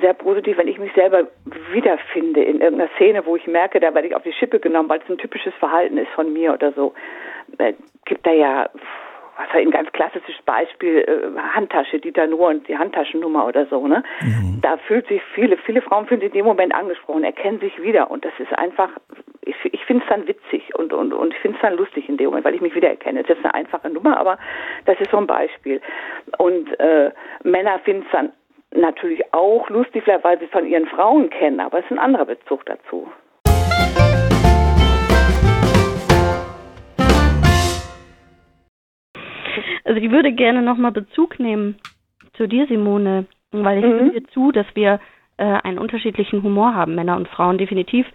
sehr 0.02 0.14
positiv, 0.14 0.58
wenn 0.58 0.68
ich 0.68 0.78
mich 0.78 0.92
selber 0.94 1.28
wiederfinde 1.72 2.44
in 2.44 2.60
irgendeiner 2.60 2.92
Szene, 2.96 3.26
wo 3.26 3.38
ich 3.38 3.48
merke, 3.48 3.80
da 3.80 3.94
werde 3.94 4.10
ich 4.10 4.16
auf 4.16 4.24
die 4.24 4.34
Schippe 4.34 4.60
genommen, 4.60 4.90
weil 4.90 5.00
es 5.00 5.10
ein 5.10 5.18
typisches 5.18 5.54
Verhalten 5.56 5.98
ist 5.98 6.12
von 6.14 6.34
mir 6.34 6.54
oder 6.54 6.74
so. 6.74 6.94
Äh, 7.58 7.74
gibt 8.06 8.26
da 8.26 8.32
ja 8.32 8.70
was 9.38 9.48
war 9.50 9.60
ein 9.60 9.72
ganz 9.72 9.92
klassisches 9.92 10.36
Beispiel, 10.46 11.00
äh, 11.00 11.40
Handtasche, 11.54 12.00
Dieter 12.00 12.28
Nuhr 12.28 12.50
und 12.50 12.68
die 12.68 12.78
Handtaschennummer 12.78 13.46
oder 13.46 13.66
so, 13.68 13.88
ne? 13.88 14.04
Mhm. 14.22 14.60
Da 14.62 14.78
fühlt 14.78 15.08
sich 15.08 15.22
viele, 15.34 15.58
viele 15.58 15.82
Frauen 15.82 16.08
fühlen 16.08 16.22
sich 16.22 16.30
in 16.30 16.40
dem 16.40 16.46
Moment 16.46 16.74
angesprochen, 16.74 17.24
erkennen 17.24 17.60
sich 17.60 17.82
wieder 17.82 18.10
und 18.10 18.24
das 18.24 18.34
ist 18.40 18.54
einfach, 18.58 18.90
ich, 19.42 19.56
ich 19.64 19.84
finde 19.86 20.04
es 20.04 20.10
dann 20.10 20.28
witzig 20.28 20.74
und, 20.76 20.94
und, 20.94 21.14
und 21.14 21.34
ich 21.34 21.40
finde 21.40 21.58
es 21.58 21.62
dann 21.62 21.76
lustig 21.76 22.08
in 22.10 22.18
dem 22.18 22.28
Moment, 22.28 22.46
weil 22.46 22.56
ich 22.56 22.62
mich 22.62 22.76
wiedererkenne. 22.76 23.22
Das 23.22 23.30
ist 23.30 23.36
jetzt 23.38 23.46
eine 23.46 23.54
einfache 23.54 23.90
Nummer, 23.90 24.18
aber 24.18 24.38
das 24.86 25.00
ist 25.00 25.12
so 25.12 25.18
ein 25.18 25.28
Beispiel. 25.28 25.82
Und 26.38 26.80
äh, 26.80 27.12
Männer 27.44 27.80
finden 27.80 28.04
es 28.06 28.12
dann 28.12 28.32
natürlich 28.72 29.34
auch 29.34 29.70
lustig, 29.70 30.04
vielleicht 30.04 30.24
weil 30.24 30.40
sie 30.40 30.46
es 30.46 30.52
von 30.52 30.68
ihren 30.68 30.88
Frauen 30.88 31.30
kennen, 31.30 31.60
aber 31.60 31.80
es 31.80 31.86
ist 31.86 31.92
ein 31.92 32.00
anderer 32.00 32.26
Bezug 32.26 32.66
dazu. 32.66 33.10
Also 39.86 40.02
ich 40.02 40.12
würde 40.12 40.34
gerne 40.34 40.62
nochmal 40.62 40.92
Bezug 40.92 41.40
nehmen 41.40 41.78
zu 42.34 42.48
dir, 42.48 42.68
Simone, 42.68 43.28
weil 43.52 43.78
ich 43.80 43.86
mhm. 43.86 44.10
stimme 44.10 44.24
zu, 44.28 44.52
dass 44.52 44.66
wir 44.74 45.00
äh, 45.38 45.44
einen 45.44 45.80
unterschiedlichen 45.80 46.44
Humor 46.44 46.74
haben, 46.74 46.96
Männer 46.96 47.16
und 47.16 47.28
Frauen 47.28 47.58
definitiv. 47.58 48.06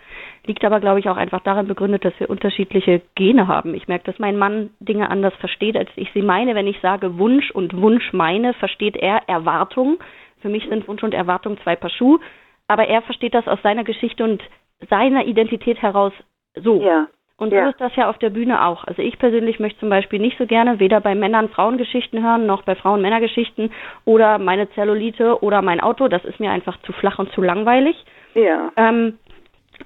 Liegt 0.46 0.64
aber, 0.64 0.80
glaube 0.80 1.00
ich, 1.00 1.08
auch 1.08 1.16
einfach 1.16 1.40
darin 1.40 1.68
begründet, 1.68 2.04
dass 2.04 2.18
wir 2.18 2.28
unterschiedliche 2.28 3.02
Gene 3.14 3.46
haben. 3.46 3.74
Ich 3.74 3.88
merke, 3.88 4.04
dass 4.04 4.18
mein 4.18 4.36
Mann 4.36 4.70
Dinge 4.80 5.10
anders 5.10 5.34
versteht, 5.34 5.76
als 5.76 5.90
ich 5.96 6.10
sie 6.12 6.22
meine. 6.22 6.54
Wenn 6.54 6.66
ich 6.66 6.80
sage 6.80 7.18
Wunsch 7.18 7.50
und 7.50 7.80
Wunsch 7.80 8.12
meine, 8.12 8.52
versteht 8.54 8.96
er 8.96 9.28
Erwartung. 9.28 9.98
Für 10.40 10.48
mich 10.48 10.66
sind 10.68 10.88
Wunsch 10.88 11.02
und 11.02 11.14
Erwartung 11.14 11.58
zwei 11.62 11.76
Paar 11.76 11.90
Schuhe. 11.90 12.20
Aber 12.68 12.88
er 12.88 13.02
versteht 13.02 13.34
das 13.34 13.46
aus 13.46 13.60
seiner 13.62 13.84
Geschichte 13.84 14.24
und 14.24 14.42
seiner 14.88 15.26
Identität 15.26 15.80
heraus 15.82 16.12
so. 16.54 16.82
Ja. 16.82 17.06
Und 17.40 17.54
ja. 17.54 17.64
so 17.64 17.70
ist 17.70 17.80
das 17.80 17.96
ja 17.96 18.10
auf 18.10 18.18
der 18.18 18.28
Bühne 18.28 18.66
auch. 18.66 18.84
Also 18.84 19.00
ich 19.00 19.18
persönlich 19.18 19.58
möchte 19.60 19.80
zum 19.80 19.88
Beispiel 19.88 20.18
nicht 20.18 20.36
so 20.36 20.44
gerne 20.44 20.78
weder 20.78 21.00
bei 21.00 21.14
Männern 21.14 21.48
Frauengeschichten 21.48 22.22
hören, 22.22 22.44
noch 22.44 22.64
bei 22.64 22.74
Frauen 22.74 23.00
Männergeschichten 23.00 23.72
oder 24.04 24.38
meine 24.38 24.70
Zellulite 24.72 25.42
oder 25.42 25.62
mein 25.62 25.80
Auto. 25.80 26.08
Das 26.08 26.22
ist 26.26 26.38
mir 26.38 26.50
einfach 26.50 26.78
zu 26.82 26.92
flach 26.92 27.18
und 27.18 27.32
zu 27.32 27.40
langweilig. 27.40 27.96
Ja. 28.34 28.70
Ähm, 28.76 29.18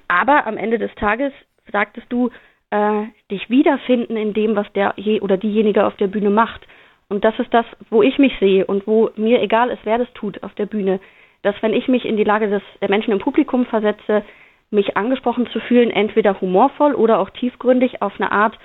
aber 0.09 0.45
am 0.47 0.57
Ende 0.57 0.77
des 0.79 0.93
Tages 0.95 1.31
sagtest 1.71 2.07
du, 2.09 2.29
äh, 2.71 3.03
dich 3.31 3.49
wiederfinden 3.49 4.17
in 4.17 4.33
dem, 4.33 4.57
was 4.57 4.69
der 4.73 4.93
je 4.97 5.21
oder 5.21 5.37
diejenige 5.37 5.85
auf 5.85 5.95
der 5.95 6.07
Bühne 6.07 6.31
macht. 6.31 6.67
Und 7.07 7.23
das 7.23 7.39
ist 7.39 7.53
das, 7.53 7.65
wo 7.89 8.03
ich 8.03 8.19
mich 8.19 8.33
sehe 8.41 8.65
und 8.65 8.85
wo 8.85 9.11
mir 9.15 9.41
egal 9.41 9.69
ist, 9.69 9.85
wer 9.85 9.97
das 9.97 10.11
tut 10.13 10.43
auf 10.43 10.53
der 10.55 10.65
Bühne. 10.65 10.99
dass 11.41 11.55
wenn 11.61 11.73
ich 11.73 11.87
mich 11.87 12.05
in 12.05 12.17
die 12.17 12.23
Lage 12.23 12.49
des, 12.49 12.63
der 12.81 12.89
Menschen 12.89 13.13
im 13.13 13.19
Publikum 13.19 13.67
versetze, 13.67 14.23
mich 14.71 14.97
angesprochen 14.97 15.47
zu 15.47 15.59
fühlen, 15.59 15.91
entweder 15.91 16.39
humorvoll 16.41 16.95
oder 16.95 17.19
auch 17.19 17.29
tiefgründig 17.29 18.01
auf 18.01 18.13
eine 18.19 18.31
Art, 18.31 18.57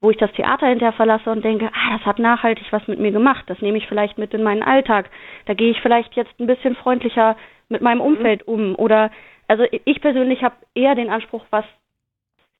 wo 0.00 0.10
ich 0.10 0.16
das 0.16 0.32
Theater 0.32 0.66
hinterher 0.66 0.94
verlasse 0.94 1.30
und 1.30 1.44
denke, 1.44 1.70
ah, 1.72 1.96
das 1.96 2.06
hat 2.06 2.18
nachhaltig 2.18 2.66
was 2.70 2.86
mit 2.88 2.98
mir 2.98 3.12
gemacht, 3.12 3.44
das 3.48 3.60
nehme 3.60 3.78
ich 3.78 3.86
vielleicht 3.86 4.18
mit 4.18 4.32
in 4.32 4.42
meinen 4.42 4.62
Alltag, 4.62 5.10
da 5.46 5.54
gehe 5.54 5.70
ich 5.70 5.80
vielleicht 5.80 6.14
jetzt 6.14 6.32
ein 6.40 6.46
bisschen 6.46 6.74
freundlicher 6.74 7.36
mit 7.68 7.82
meinem 7.82 7.98
mhm. 7.98 8.04
Umfeld 8.04 8.48
um 8.48 8.74
oder 8.76 9.10
also 9.46 9.64
ich 9.70 10.00
persönlich 10.00 10.42
habe 10.42 10.54
eher 10.74 10.94
den 10.94 11.10
Anspruch, 11.10 11.44
was 11.50 11.64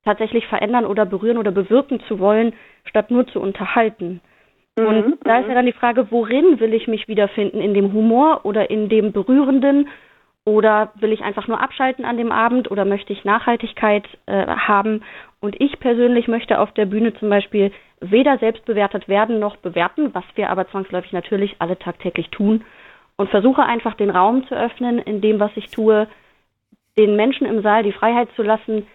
tatsächlich 0.04 0.46
verändern 0.48 0.86
oder 0.86 1.06
berühren 1.06 1.38
oder 1.38 1.52
bewirken 1.52 2.00
zu 2.08 2.18
wollen, 2.18 2.52
statt 2.84 3.10
nur 3.10 3.26
zu 3.28 3.40
unterhalten. 3.40 4.20
Mhm, 4.78 4.86
und 4.86 5.18
da 5.24 5.38
ist 5.38 5.44
ja 5.44 5.52
mhm. 5.52 5.54
dann 5.54 5.66
die 5.66 5.72
Frage, 5.72 6.10
worin 6.10 6.58
will 6.60 6.74
ich 6.74 6.88
mich 6.88 7.08
wiederfinden? 7.08 7.60
In 7.60 7.74
dem 7.74 7.92
Humor 7.92 8.40
oder 8.44 8.70
in 8.70 8.88
dem 8.88 9.12
Berührenden? 9.12 9.88
Oder 10.46 10.92
will 10.96 11.12
ich 11.12 11.22
einfach 11.22 11.48
nur 11.48 11.60
abschalten 11.60 12.04
an 12.04 12.16
dem 12.16 12.32
Abend 12.32 12.70
oder 12.70 12.84
möchte 12.84 13.12
ich 13.12 13.24
Nachhaltigkeit 13.24 14.06
äh, 14.26 14.46
haben? 14.46 15.02
Und 15.40 15.60
ich 15.60 15.78
persönlich 15.80 16.28
möchte 16.28 16.58
auf 16.58 16.72
der 16.72 16.86
Bühne 16.86 17.14
zum 17.14 17.28
Beispiel 17.28 17.72
weder 18.00 18.38
selbst 18.38 18.64
bewertet 18.64 19.08
werden 19.08 19.38
noch 19.38 19.56
bewerten, 19.56 20.14
was 20.14 20.24
wir 20.34 20.50
aber 20.50 20.68
zwangsläufig 20.68 21.12
natürlich 21.12 21.56
alle 21.58 21.78
tagtäglich 21.78 22.30
tun. 22.30 22.64
Und 23.16 23.28
versuche 23.28 23.62
einfach 23.62 23.94
den 23.94 24.08
Raum 24.08 24.46
zu 24.48 24.54
öffnen, 24.54 24.98
in 24.98 25.20
dem, 25.20 25.40
was 25.40 25.50
ich 25.54 25.70
tue, 25.70 26.08
den 26.98 27.16
Menschen 27.16 27.46
im 27.46 27.62
Saal 27.62 27.82
die 27.82 27.92
Freiheit 27.92 28.28
zu 28.34 28.42
lassen, 28.42 28.86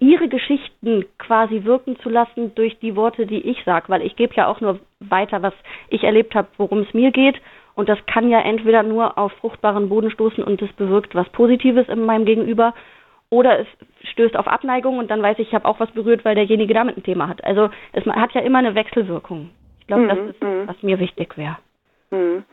ihre 0.00 0.28
Geschichten 0.28 1.04
quasi 1.18 1.64
wirken 1.64 1.98
zu 2.00 2.08
lassen 2.08 2.54
durch 2.54 2.78
die 2.78 2.96
Worte, 2.96 3.26
die 3.26 3.40
ich 3.40 3.62
sage, 3.64 3.88
weil 3.88 4.02
ich 4.02 4.16
gebe 4.16 4.34
ja 4.34 4.48
auch 4.48 4.60
nur 4.60 4.80
weiter, 5.00 5.42
was 5.42 5.54
ich 5.88 6.04
erlebt 6.04 6.34
habe, 6.34 6.48
worum 6.56 6.80
es 6.80 6.94
mir 6.94 7.10
geht. 7.10 7.36
Und 7.76 7.88
das 7.88 7.98
kann 8.06 8.28
ja 8.30 8.40
entweder 8.40 8.82
nur 8.82 9.16
auf 9.18 9.32
fruchtbaren 9.34 9.88
Boden 9.88 10.10
stoßen 10.10 10.42
und 10.42 10.60
es 10.62 10.72
bewirkt 10.72 11.14
was 11.14 11.28
Positives 11.28 11.88
in 11.88 12.04
meinem 12.04 12.24
Gegenüber, 12.24 12.74
oder 13.30 13.58
es 13.58 13.66
stößt 14.12 14.36
auf 14.36 14.46
Abneigung 14.46 14.98
und 14.98 15.10
dann 15.10 15.22
weiß 15.22 15.38
ich, 15.38 15.48
ich 15.48 15.54
habe 15.54 15.66
auch 15.66 15.80
was 15.80 15.90
berührt, 15.90 16.24
weil 16.24 16.34
derjenige 16.34 16.74
damit 16.74 16.96
ein 16.96 17.02
Thema 17.02 17.28
hat. 17.28 17.44
Also 17.44 17.70
es 17.92 18.04
hat 18.06 18.32
ja 18.32 18.40
immer 18.40 18.58
eine 18.58 18.74
Wechselwirkung. 18.74 19.50
Ich 19.80 19.86
glaube, 19.86 20.04
mhm, 20.04 20.08
das 20.08 20.18
ist, 20.18 20.42
mhm. 20.42 20.68
was 20.68 20.82
mir 20.82 20.98
wichtig 20.98 21.36
wäre. 21.36 21.58
Mhm. 22.10 22.44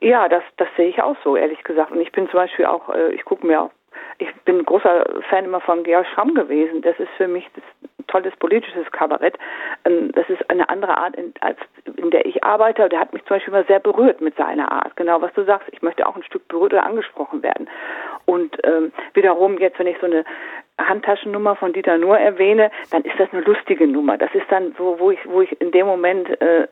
Ja, 0.00 0.28
das, 0.28 0.42
das 0.56 0.68
sehe 0.76 0.88
ich 0.88 1.02
auch 1.02 1.16
so, 1.22 1.36
ehrlich 1.36 1.62
gesagt. 1.64 1.90
Und 1.90 2.00
ich 2.00 2.12
bin 2.12 2.28
zum 2.28 2.38
Beispiel 2.38 2.66
auch, 2.66 2.88
äh, 2.90 3.12
ich 3.12 3.24
gucke 3.24 3.46
mir 3.46 3.62
auch 3.62 3.70
ich 4.18 4.34
bin 4.44 4.64
großer 4.64 5.04
Fan 5.28 5.44
immer 5.44 5.60
von 5.60 5.84
Georg 5.84 6.06
Schramm 6.14 6.34
gewesen. 6.34 6.82
Das 6.82 6.98
ist 6.98 7.10
für 7.16 7.28
mich 7.28 7.48
das 7.54 7.64
tolles 8.06 8.34
politisches 8.36 8.90
Kabarett. 8.92 9.36
Ähm, 9.84 10.12
das 10.12 10.28
ist 10.28 10.48
eine 10.50 10.68
andere 10.68 10.96
Art, 10.96 11.16
in, 11.16 11.34
als 11.40 11.58
in 11.96 12.10
der 12.10 12.26
ich 12.26 12.42
arbeite. 12.44 12.88
Der 12.88 13.00
hat 13.00 13.12
mich 13.12 13.24
zum 13.24 13.36
Beispiel 13.36 13.54
immer 13.54 13.64
sehr 13.64 13.80
berührt 13.80 14.20
mit 14.20 14.36
seiner 14.36 14.70
Art. 14.70 14.96
Genau, 14.96 15.20
was 15.20 15.32
du 15.34 15.44
sagst. 15.44 15.68
Ich 15.72 15.82
möchte 15.82 16.06
auch 16.06 16.16
ein 16.16 16.22
Stück 16.22 16.46
berührt 16.48 16.72
oder 16.72 16.86
angesprochen 16.86 17.42
werden. 17.42 17.68
Und 18.24 18.56
ähm, 18.64 18.92
wiederum 19.14 19.58
jetzt, 19.58 19.78
wenn 19.78 19.86
ich 19.86 19.98
so 20.00 20.06
eine 20.06 20.24
Handtaschennummer 20.78 21.56
von 21.56 21.72
Dieter 21.72 21.98
Nuhr 21.98 22.18
erwähne, 22.18 22.70
dann 22.90 23.02
ist 23.02 23.18
das 23.18 23.32
eine 23.32 23.42
lustige 23.42 23.86
Nummer. 23.86 24.18
Das 24.18 24.34
ist 24.34 24.46
dann 24.50 24.74
so, 24.76 24.96
wo 24.98 25.10
ich, 25.10 25.18
wo 25.26 25.40
ich 25.40 25.60
in 25.60 25.70
dem 25.70 25.86
Moment 25.86 26.40
äh, 26.40 26.66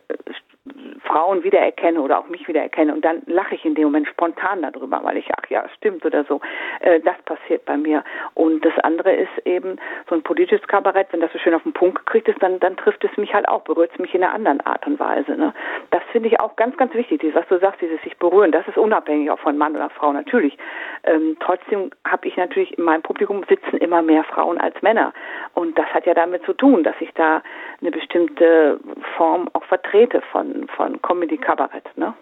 Frauen 1.03 1.45
wiedererkenne 1.45 2.01
oder 2.01 2.19
auch 2.19 2.29
mich 2.29 2.49
wiedererkenne 2.49 2.95
und 2.95 3.05
dann 3.05 3.23
lache 3.27 3.55
ich 3.55 3.65
in 3.67 3.75
dem 3.75 3.85
Moment 3.85 4.09
spontan 4.09 4.63
darüber, 4.63 5.01
weil 5.03 5.19
ich, 5.19 5.29
ach 5.37 5.49
ja, 5.51 5.65
stimmt 5.77 6.05
oder 6.07 6.25
so. 6.25 6.41
Äh, 6.81 7.01
das 7.01 7.17
passiert 7.27 7.67
bei 7.67 7.77
mir. 7.77 8.03
Und 8.33 8.65
das 8.65 8.73
andere 8.79 9.13
ist 9.13 9.31
eben 9.45 9.77
so 10.09 10.15
ein 10.15 10.23
politisches 10.23 10.67
Kabarett, 10.67 11.09
wenn 11.11 11.21
das 11.21 11.33
so 11.33 11.39
schön 11.39 11.55
auf 11.55 11.63
den 11.63 11.75
Punkt 11.75 11.99
gekriegt 12.07 12.29
ist, 12.29 12.43
dann, 12.43 12.59
dann 12.61 12.77
trifft 12.79 13.05
es 13.05 13.15
mich 13.19 13.35
halt 13.35 13.47
auch, 13.47 13.63
berührt 13.63 13.91
es 13.93 13.99
mich 13.99 14.15
in 14.15 14.25
einer 14.25 14.33
anderen 14.33 14.61
Art 14.63 14.87
und 14.87 14.99
Weise. 14.99 15.37
Ne? 15.37 15.53
Das 15.91 16.03
finde 16.13 16.31
ich 16.31 16.41
auch 16.41 16.57
ganz, 16.57 16.77
ganz 16.79 16.95
wichtig, 16.95 17.21
dieses, 17.21 17.37
was 17.37 17.49
du 17.49 17.59
sagst, 17.59 17.83
dieses 17.83 18.01
sich 18.03 18.17
berühren, 18.17 18.51
das 18.51 18.67
ist 18.67 18.79
unabhängig 18.79 19.31
auch 19.31 19.41
von 19.41 19.59
Mann 19.59 19.77
oder 19.77 19.91
Frau 19.91 20.13
natürlich. 20.13 20.57
Ähm, 21.05 21.37
trotzdem 21.41 21.91
habe 22.09 22.27
ich 22.27 22.37
natürlich 22.39 22.77
in 22.79 22.85
meinem 22.85 23.03
Publikum 23.03 23.45
sitzen 23.49 23.77
immer 23.77 23.94
mehr 24.03 24.25
Frauen 24.25 24.59
als 24.59 24.81
Männer. 24.83 25.13
Und 25.55 25.79
das 25.79 25.87
hat 25.87 26.07
ja 26.07 26.15
damit 26.15 26.45
zu 26.45 26.53
tun, 26.53 26.85
dass 26.85 26.97
ich 27.01 27.11
da 27.15 27.43
eine 27.81 27.91
bestimmte 27.91 28.81
Form 29.17 29.49
auch 29.53 29.65
vertrete 29.65 30.23
von, 30.33 30.67
von 30.77 31.01
Comedy-Kabarett. 31.03 31.97
Ne? 31.97 32.15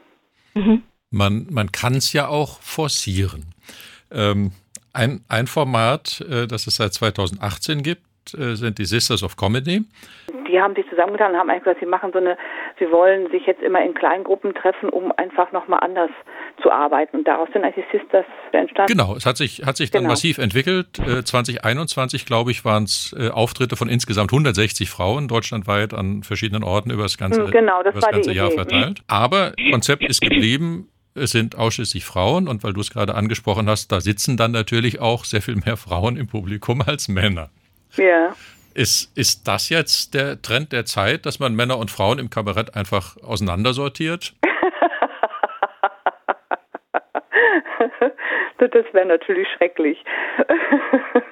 Mhm. 0.54 0.82
Man, 1.10 1.46
man 1.50 1.70
kann 1.72 1.94
es 1.94 2.12
ja 2.12 2.28
auch 2.28 2.60
forcieren. 2.60 3.44
Ähm, 4.10 4.52
ein, 4.92 5.24
ein 5.28 5.46
Format, 5.46 6.20
äh, 6.28 6.46
das 6.46 6.66
es 6.66 6.76
seit 6.76 6.92
2018 6.92 7.82
gibt, 7.82 8.02
äh, 8.34 8.54
sind 8.54 8.78
die 8.78 8.84
Sisters 8.84 9.22
of 9.22 9.36
Comedy. 9.36 9.84
Die 10.48 10.60
haben 10.60 10.74
sich 10.74 10.88
zusammengetan 10.88 11.32
und 11.32 11.38
haben 11.38 11.50
eigentlich 11.50 11.64
gesagt, 11.64 11.80
sie 11.80 11.86
machen 11.86 12.10
so 12.12 12.18
eine, 12.18 12.36
sie 12.82 12.90
wollen 12.90 13.30
sich 13.30 13.46
jetzt 13.46 13.62
immer 13.62 13.84
in 13.84 13.94
Kleingruppen 13.94 14.54
treffen, 14.54 14.88
um 14.88 15.12
einfach 15.16 15.52
nochmal 15.52 15.80
anders 15.80 16.10
zu 16.60 16.70
arbeiten. 16.70 17.18
Und 17.18 17.28
daraus 17.28 17.48
sind 17.52 17.64
eigentlich 17.64 17.84
Sisters 17.92 18.26
entstanden. 18.50 18.92
Genau, 18.92 19.14
es 19.14 19.24
hat 19.24 19.36
sich, 19.36 19.64
hat 19.64 19.76
sich 19.76 19.90
dann 19.90 20.02
genau. 20.02 20.12
massiv 20.12 20.38
entwickelt. 20.38 20.98
Äh, 20.98 21.22
2021, 21.22 22.26
glaube 22.26 22.50
ich, 22.50 22.64
waren 22.64 22.84
es 22.84 23.14
äh, 23.16 23.28
Auftritte 23.28 23.76
von 23.76 23.88
insgesamt 23.88 24.32
160 24.32 24.90
Frauen 24.90 25.28
deutschlandweit 25.28 25.94
an 25.94 26.24
verschiedenen 26.24 26.64
Orten 26.64 26.90
über 26.90 27.04
das 27.04 27.18
ganze, 27.18 27.44
hm, 27.44 27.50
genau, 27.52 27.82
das 27.82 27.94
über 27.94 28.00
das 28.00 28.10
ganze 28.10 28.32
Jahr 28.32 28.50
verteilt. 28.50 29.02
Aber 29.06 29.52
Konzept 29.70 30.02
ist 30.02 30.20
geblieben, 30.20 30.88
es 31.14 31.30
sind 31.30 31.56
ausschließlich 31.56 32.04
Frauen 32.04 32.48
und 32.48 32.64
weil 32.64 32.72
du 32.72 32.80
es 32.80 32.90
gerade 32.90 33.14
angesprochen 33.14 33.68
hast, 33.68 33.92
da 33.92 34.00
sitzen 34.00 34.36
dann 34.36 34.50
natürlich 34.50 35.00
auch 35.00 35.24
sehr 35.24 35.42
viel 35.42 35.56
mehr 35.56 35.76
Frauen 35.76 36.16
im 36.16 36.26
Publikum 36.26 36.82
als 36.82 37.08
Männer. 37.08 37.50
Ja. 37.96 38.34
Ist, 38.74 39.16
ist 39.16 39.46
das 39.46 39.68
jetzt 39.68 40.14
der 40.14 40.40
Trend 40.40 40.72
der 40.72 40.84
Zeit, 40.84 41.26
dass 41.26 41.38
man 41.38 41.54
Männer 41.54 41.78
und 41.78 41.90
Frauen 41.90 42.18
im 42.18 42.30
Kabarett 42.30 42.74
einfach 42.74 43.16
auseinandersortiert? 43.22 44.34
das 48.58 48.84
wäre 48.92 49.06
natürlich 49.06 49.46
schrecklich. 49.56 50.02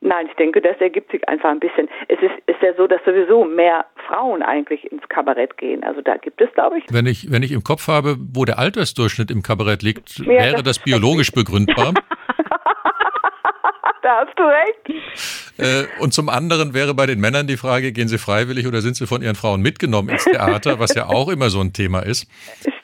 Nein, 0.00 0.26
ich 0.28 0.34
denke, 0.36 0.60
das 0.60 0.76
ergibt 0.80 1.10
sich 1.10 1.28
einfach 1.28 1.50
ein 1.50 1.58
bisschen. 1.58 1.88
Es 2.06 2.20
ist, 2.20 2.34
ist 2.46 2.62
ja 2.62 2.72
so, 2.76 2.86
dass 2.86 3.00
sowieso 3.04 3.44
mehr 3.44 3.84
Frauen 4.06 4.42
eigentlich 4.42 4.84
ins 4.92 5.02
Kabarett 5.08 5.56
gehen. 5.56 5.82
Also 5.82 6.00
da 6.00 6.16
gibt 6.16 6.40
es, 6.40 6.52
glaube 6.54 6.78
ich. 6.78 6.84
Wenn 6.90 7.06
ich, 7.06 7.32
wenn 7.32 7.42
ich 7.42 7.50
im 7.50 7.64
Kopf 7.64 7.88
habe, 7.88 8.16
wo 8.32 8.44
der 8.44 8.60
Altersdurchschnitt 8.60 9.32
im 9.32 9.42
Kabarett 9.42 9.82
liegt, 9.82 10.24
wäre 10.24 10.52
das, 10.52 10.62
das 10.62 10.78
biologisch 10.78 11.32
begründbar. 11.32 11.94
da 14.02 14.24
hast 14.24 14.38
du 14.38 14.44
recht. 14.44 14.78
Äh, 15.58 15.84
und 15.98 16.14
zum 16.14 16.28
anderen 16.28 16.74
wäre 16.74 16.94
bei 16.94 17.06
den 17.06 17.20
Männern 17.20 17.46
die 17.46 17.56
Frage, 17.56 17.92
gehen 17.92 18.08
sie 18.08 18.18
freiwillig 18.18 18.66
oder 18.66 18.82
sind 18.82 18.96
sie 18.96 19.06
von 19.06 19.22
ihren 19.22 19.36
Frauen 19.36 19.62
mitgenommen 19.62 20.10
ins 20.10 20.24
Theater, 20.24 20.78
was 20.78 20.94
ja 20.94 21.06
auch 21.06 21.28
immer 21.28 21.50
so 21.50 21.60
ein 21.60 21.72
Thema 21.72 22.00
ist. 22.00 22.26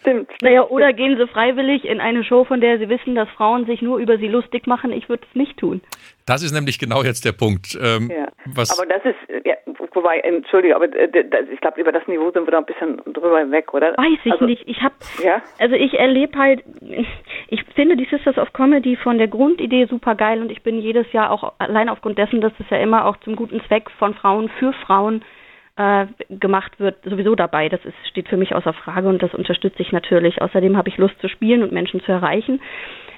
Stimmt. 0.03 0.31
Naja, 0.43 0.65
oder 0.65 0.93
gehen 0.93 1.17
sie 1.17 1.29
freiwillig 1.29 1.85
in 1.85 2.01
eine 2.01 2.25
Show, 2.25 2.45
von 2.45 2.61
der 2.61 2.79
sie 2.79 2.89
wissen, 2.89 3.15
dass 3.15 3.29
Frauen 3.31 3.67
sich 3.67 3.83
nur 3.83 3.99
über 3.99 4.19
sie 4.19 4.27
lustig 4.27 4.67
machen. 4.67 4.93
Ich 4.93 5.09
würde 5.09 5.23
es 5.29 5.37
nicht 5.37 5.57
tun. 5.59 5.81
Das 6.27 6.43
ist 6.43 6.53
nämlich 6.53 6.81
genau 6.81 7.05
jetzt 7.05 7.25
der 7.25 7.31
Punkt. 7.31 7.79
Ähm, 7.81 8.11
ja. 8.11 8.27
aber 8.57 8.87
das 8.87 9.05
ist, 9.05 9.47
ja, 9.47 9.55
wobei, 9.93 10.19
entschuldige, 10.19 10.75
aber 10.75 10.87
äh, 10.95 11.09
ich 11.53 11.61
glaube, 11.61 11.81
über 11.81 11.93
das 11.93 12.07
Niveau 12.09 12.33
sind 12.33 12.47
wir 12.47 12.51
da 12.51 12.59
ein 12.59 12.67
bisschen 12.67 13.01
drüber 13.13 13.39
hinweg, 13.39 13.73
oder? 13.75 13.93
Weiß 13.97 14.19
ich 14.25 14.33
also, 14.33 14.45
nicht. 14.45 14.63
Ich 14.67 14.83
habe, 14.83 14.95
ja? 15.23 15.41
also 15.61 15.77
ich 15.77 15.95
erlebe 15.95 16.37
halt, 16.37 16.65
ich 17.49 17.63
finde 17.77 17.97
die 17.97 18.07
Sisters 18.07 18.39
of 18.39 18.53
Comedy 18.53 18.97
von 18.97 19.19
der 19.19 19.29
Grundidee 19.29 19.87
super 19.87 20.17
geil 20.17 20.41
und 20.41 20.51
ich 20.51 20.63
bin 20.63 20.81
jedes 20.81 21.11
Jahr 21.13 21.31
auch 21.31 21.53
allein 21.59 21.89
aufgrund 21.89 22.19
dessen, 22.19 22.41
dass 22.41 22.53
es 22.59 22.69
ja 22.71 22.79
immer 22.79 23.07
auch 23.07 23.17
zum 23.19 23.37
guten 23.37 23.61
Zweck 23.69 23.89
von 23.99 24.15
Frauen 24.15 24.49
für 24.59 24.73
Frauen 24.73 25.25
äh, 25.77 26.07
gemacht 26.29 26.79
wird, 26.79 27.03
sowieso 27.05 27.35
dabei. 27.35 27.69
Das 27.69 27.85
ist, 27.85 27.95
steht 28.09 28.29
für 28.29 28.37
mich 28.37 28.55
außer 28.55 28.73
Frage 28.73 29.09
und 29.09 29.23
das 29.23 29.35
unterstütze 29.35 29.83
ich 29.83 29.93
natürlich. 29.93 30.43
Außerdem 30.43 30.77
habe 30.77 30.89
ich 30.89 30.99
Lust 30.99 31.19
zu 31.21 31.29
spielen 31.29 31.63
und 31.63 31.73
Menschen 31.73 32.01
zu 32.03 32.13
erreichen. 32.13 32.61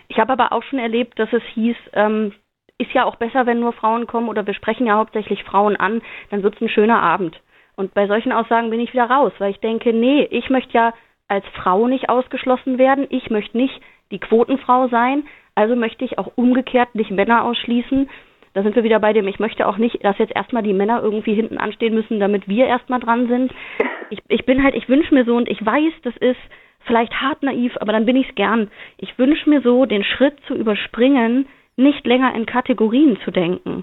Ich 0.08 0.18
habe 0.18 0.32
aber 0.32 0.52
auch 0.52 0.62
schon 0.62 0.78
erlebt, 0.78 1.18
dass 1.18 1.32
es 1.32 1.42
hieß, 1.54 1.76
ähm, 1.94 2.32
ist 2.78 2.92
ja 2.92 3.04
auch 3.04 3.16
besser, 3.16 3.46
wenn 3.46 3.60
nur 3.60 3.72
Frauen 3.72 4.06
kommen 4.06 4.28
oder 4.28 4.46
wir 4.46 4.54
sprechen 4.54 4.86
ja 4.86 4.96
hauptsächlich 4.96 5.44
Frauen 5.44 5.76
an, 5.76 6.02
dann 6.30 6.42
wird 6.42 6.56
es 6.56 6.60
ein 6.60 6.68
schöner 6.68 7.00
Abend. 7.00 7.40
Und 7.76 7.94
bei 7.94 8.06
solchen 8.06 8.32
Aussagen 8.32 8.70
bin 8.70 8.80
ich 8.80 8.92
wieder 8.92 9.10
raus, 9.10 9.32
weil 9.38 9.50
ich 9.50 9.60
denke, 9.60 9.92
nee, 9.92 10.24
ich 10.30 10.50
möchte 10.50 10.72
ja 10.74 10.92
als 11.28 11.44
Frau 11.54 11.86
nicht 11.86 12.08
ausgeschlossen 12.08 12.78
werden, 12.78 13.06
ich 13.10 13.30
möchte 13.30 13.56
nicht 13.56 13.80
die 14.10 14.18
Quotenfrau 14.18 14.88
sein, 14.88 15.24
also 15.54 15.76
möchte 15.76 16.04
ich 16.04 16.18
auch 16.18 16.32
umgekehrt 16.36 16.94
nicht 16.94 17.10
Männer 17.10 17.44
ausschließen. 17.44 18.10
Da 18.54 18.62
sind 18.62 18.76
wir 18.76 18.84
wieder 18.84 19.00
bei 19.00 19.12
dem, 19.12 19.26
ich 19.26 19.40
möchte 19.40 19.66
auch 19.66 19.78
nicht, 19.78 20.02
dass 20.04 20.18
jetzt 20.18 20.34
erstmal 20.34 20.62
die 20.62 20.72
Männer 20.72 21.02
irgendwie 21.02 21.34
hinten 21.34 21.58
anstehen 21.58 21.94
müssen, 21.94 22.20
damit 22.20 22.48
wir 22.48 22.66
erstmal 22.66 23.00
dran 23.00 23.28
sind. 23.28 23.52
Ich, 24.10 24.20
ich 24.28 24.44
bin 24.44 24.62
halt, 24.62 24.74
ich 24.74 24.86
wünsche 24.88 25.14
mir 25.14 25.24
so 25.24 25.34
und 25.34 25.48
ich 25.48 25.64
weiß, 25.64 25.92
das 26.02 26.14
ist 26.18 26.38
vielleicht 26.80 27.14
hart 27.22 27.42
naiv, 27.42 27.74
aber 27.80 27.90
dann 27.90 28.04
bin 28.04 28.16
ich 28.16 28.28
es 28.28 28.34
gern. 28.34 28.70
Ich 28.98 29.18
wünsche 29.18 29.48
mir 29.48 29.62
so, 29.62 29.86
den 29.86 30.04
Schritt 30.04 30.38
zu 30.46 30.54
überspringen, 30.54 31.46
nicht 31.76 32.06
länger 32.06 32.34
in 32.34 32.44
Kategorien 32.44 33.18
zu 33.24 33.30
denken, 33.30 33.82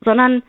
sondern 0.00 0.44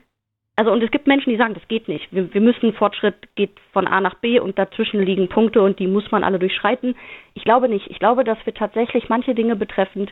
also 0.55 0.71
und 0.71 0.81
es 0.83 0.89
gibt 0.89 1.07
Menschen, 1.07 1.29
die 1.29 1.37
sagen, 1.37 1.53
das 1.53 1.67
geht 1.67 1.87
nicht. 1.87 2.11
Wir, 2.11 2.33
wir 2.33 2.41
müssen 2.41 2.73
Fortschritt 2.73 3.35
geht 3.35 3.51
von 3.73 3.87
A 3.87 4.01
nach 4.01 4.15
B 4.15 4.39
und 4.39 4.57
dazwischen 4.57 5.01
liegen 5.01 5.29
Punkte 5.29 5.61
und 5.61 5.79
die 5.79 5.87
muss 5.87 6.09
man 6.11 6.23
alle 6.23 6.39
durchschreiten. 6.39 6.95
Ich 7.35 7.43
glaube 7.43 7.69
nicht. 7.69 7.87
Ich 7.89 7.99
glaube, 7.99 8.23
dass 8.23 8.43
wir 8.45 8.53
tatsächlich 8.53 9.07
manche 9.07 9.35
Dinge 9.35 9.55
betreffend 9.55 10.11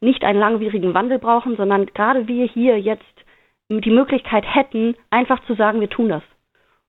nicht 0.00 0.24
einen 0.24 0.40
langwierigen 0.40 0.94
Wandel 0.94 1.18
brauchen, 1.18 1.56
sondern 1.56 1.86
gerade 1.86 2.28
wir 2.28 2.46
hier 2.46 2.78
jetzt 2.78 3.04
die 3.68 3.90
Möglichkeit 3.90 4.44
hätten, 4.46 4.94
einfach 5.10 5.44
zu 5.46 5.54
sagen, 5.54 5.80
wir 5.80 5.90
tun 5.90 6.08
das. 6.08 6.22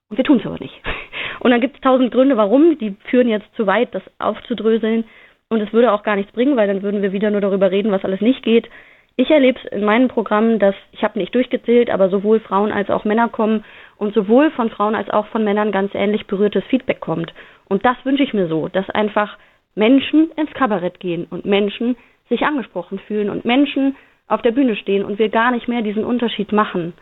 Und 0.08 0.16
wir 0.16 0.24
tun 0.24 0.38
es 0.38 0.46
aber 0.46 0.58
nicht. 0.58 0.74
Und 1.40 1.50
dann 1.50 1.60
gibt 1.60 1.76
es 1.76 1.80
tausend 1.80 2.12
Gründe, 2.12 2.36
warum. 2.36 2.78
Die 2.78 2.96
führen 3.10 3.28
jetzt 3.28 3.54
zu 3.54 3.66
weit, 3.66 3.94
das 3.94 4.02
aufzudröseln. 4.18 5.04
und 5.50 5.60
es 5.60 5.72
würde 5.72 5.92
auch 5.92 6.02
gar 6.02 6.16
nichts 6.16 6.32
bringen, 6.32 6.56
weil 6.56 6.66
dann 6.66 6.82
würden 6.82 7.00
wir 7.00 7.12
wieder 7.12 7.30
nur 7.30 7.40
darüber 7.40 7.70
reden, 7.70 7.92
was 7.92 8.04
alles 8.04 8.20
nicht 8.20 8.42
geht. 8.42 8.68
Ich 9.16 9.30
erlebe 9.30 9.58
es 9.58 9.72
in 9.72 9.84
meinen 9.84 10.08
Programmen, 10.08 10.58
dass, 10.58 10.74
ich 10.92 11.02
habe 11.02 11.18
nicht 11.18 11.34
durchgezählt, 11.34 11.90
aber 11.90 12.08
sowohl 12.08 12.38
Frauen 12.38 12.70
als 12.70 12.90
auch 12.90 13.04
Männer 13.04 13.28
kommen 13.28 13.64
und 13.96 14.14
sowohl 14.14 14.50
von 14.52 14.70
Frauen 14.70 14.94
als 14.94 15.10
auch 15.10 15.26
von 15.26 15.42
Männern 15.42 15.72
ganz 15.72 15.94
ähnlich 15.94 16.26
berührtes 16.26 16.62
Feedback 16.64 17.00
kommt. 17.00 17.32
Und 17.68 17.84
das 17.84 17.96
wünsche 18.04 18.22
ich 18.22 18.32
mir 18.32 18.46
so, 18.46 18.68
dass 18.68 18.88
einfach 18.90 19.36
Menschen 19.74 20.30
ins 20.36 20.52
Kabarett 20.52 21.00
gehen 21.00 21.26
und 21.30 21.44
Menschen 21.44 21.96
sich 22.28 22.42
angesprochen 22.42 22.98
fühlen 23.00 23.30
und 23.30 23.44
Menschen 23.44 23.96
auf 24.26 24.42
der 24.42 24.52
Bühne 24.52 24.76
stehen 24.76 25.04
und 25.04 25.18
wir 25.18 25.28
gar 25.28 25.50
nicht 25.50 25.68
mehr 25.68 25.82
diesen 25.82 26.04
Unterschied 26.04 26.52
machen. 26.52 26.92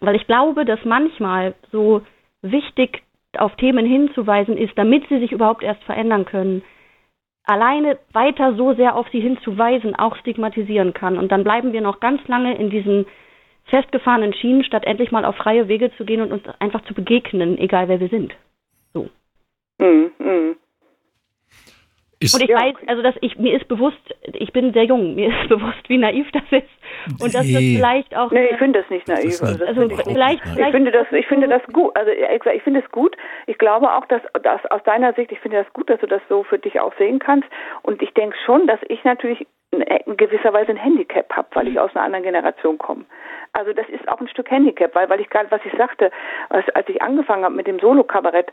Weil 0.00 0.14
ich 0.14 0.26
glaube, 0.26 0.64
dass 0.64 0.84
manchmal 0.84 1.54
so 1.72 2.02
wichtig 2.42 3.02
auf 3.36 3.56
Themen 3.56 3.84
hinzuweisen 3.84 4.56
ist, 4.56 4.76
damit 4.78 5.08
sie 5.08 5.18
sich 5.18 5.32
überhaupt 5.32 5.62
erst 5.62 5.82
verändern 5.84 6.24
können, 6.24 6.62
alleine 7.44 7.98
weiter 8.12 8.54
so 8.54 8.74
sehr 8.74 8.94
auf 8.94 9.08
sie 9.10 9.20
hinzuweisen 9.20 9.96
auch 9.96 10.16
stigmatisieren 10.16 10.94
kann. 10.94 11.18
Und 11.18 11.32
dann 11.32 11.44
bleiben 11.44 11.72
wir 11.72 11.80
noch 11.80 11.98
ganz 11.98 12.26
lange 12.28 12.56
in 12.56 12.70
diesen 12.70 13.06
festgefahrenen 13.64 14.32
Schienen, 14.34 14.64
statt 14.64 14.84
endlich 14.84 15.10
mal 15.10 15.24
auf 15.24 15.36
freie 15.36 15.68
Wege 15.68 15.90
zu 15.96 16.04
gehen 16.04 16.20
und 16.20 16.32
uns 16.32 16.42
einfach 16.58 16.82
zu 16.84 16.94
begegnen, 16.94 17.58
egal 17.58 17.88
wer 17.88 18.00
wir 18.00 18.08
sind. 18.08 18.34
So. 18.92 19.08
Mm, 19.78 20.10
mm. 20.18 20.56
Ist 22.20 22.34
und 22.34 22.42
ich 22.42 22.48
ja. 22.48 22.60
weiß, 22.60 22.74
also 22.86 23.02
dass 23.02 23.14
ich 23.20 23.38
mir 23.38 23.56
ist 23.56 23.68
bewusst, 23.68 23.96
ich 24.22 24.52
bin 24.52 24.72
sehr 24.72 24.84
jung, 24.84 25.14
mir 25.14 25.28
ist 25.28 25.48
bewusst, 25.48 25.88
wie 25.88 25.98
naiv 25.98 26.26
das 26.32 26.42
ist 26.50 26.68
und 27.20 27.34
dass 27.34 27.46
das 27.46 27.46
vielleicht 27.46 28.16
auch. 28.16 28.30
Nee, 28.30 28.46
ich 28.50 28.56
finde 28.58 28.80
das 28.80 28.90
nicht 28.90 29.06
naiv. 29.06 29.38
Das 29.38 29.42
also, 29.42 29.64
also 29.64 29.88
vielleicht, 30.04 30.44
ich, 30.44 30.58
ich 30.58 30.70
finde 30.70 30.90
das, 30.90 31.06
ich 31.12 31.26
finde 31.26 31.48
das 31.48 31.62
gut. 31.72 31.94
Also 31.96 32.10
ich 32.10 32.62
finde 32.62 32.80
es 32.80 32.90
gut. 32.90 33.16
Ich 33.46 33.58
glaube 33.58 33.92
auch, 33.92 34.04
dass, 34.06 34.22
dass 34.42 34.64
aus 34.70 34.82
deiner 34.84 35.12
Sicht, 35.14 35.32
ich 35.32 35.38
finde 35.40 35.58
das 35.62 35.72
gut, 35.72 35.88
dass 35.90 36.00
du 36.00 36.06
das 36.06 36.22
so 36.28 36.42
für 36.42 36.58
dich 36.58 36.80
auch 36.80 36.92
sehen 36.98 37.18
kannst. 37.18 37.48
Und 37.82 38.02
ich 38.02 38.12
denke 38.14 38.36
schon, 38.44 38.66
dass 38.66 38.80
ich 38.88 39.02
natürlich 39.04 39.46
in 39.70 40.16
gewisser 40.16 40.52
Weise 40.52 40.70
ein 40.70 40.76
Handicap 40.76 41.30
habe, 41.30 41.48
weil 41.52 41.68
ich 41.68 41.78
aus 41.78 41.94
einer 41.94 42.06
anderen 42.06 42.24
Generation 42.24 42.78
komme. 42.78 43.04
Also 43.52 43.72
das 43.72 43.88
ist 43.88 44.08
auch 44.08 44.20
ein 44.20 44.28
Stück 44.28 44.50
Handicap, 44.50 44.94
weil, 44.94 45.08
weil 45.08 45.20
ich 45.20 45.30
gerade, 45.30 45.50
was 45.50 45.60
ich 45.64 45.72
sagte, 45.76 46.10
als, 46.48 46.68
als 46.70 46.88
ich 46.88 47.02
angefangen 47.02 47.44
habe 47.44 47.54
mit 47.54 47.66
dem 47.66 47.78
Solo-Kabarett, 47.78 48.52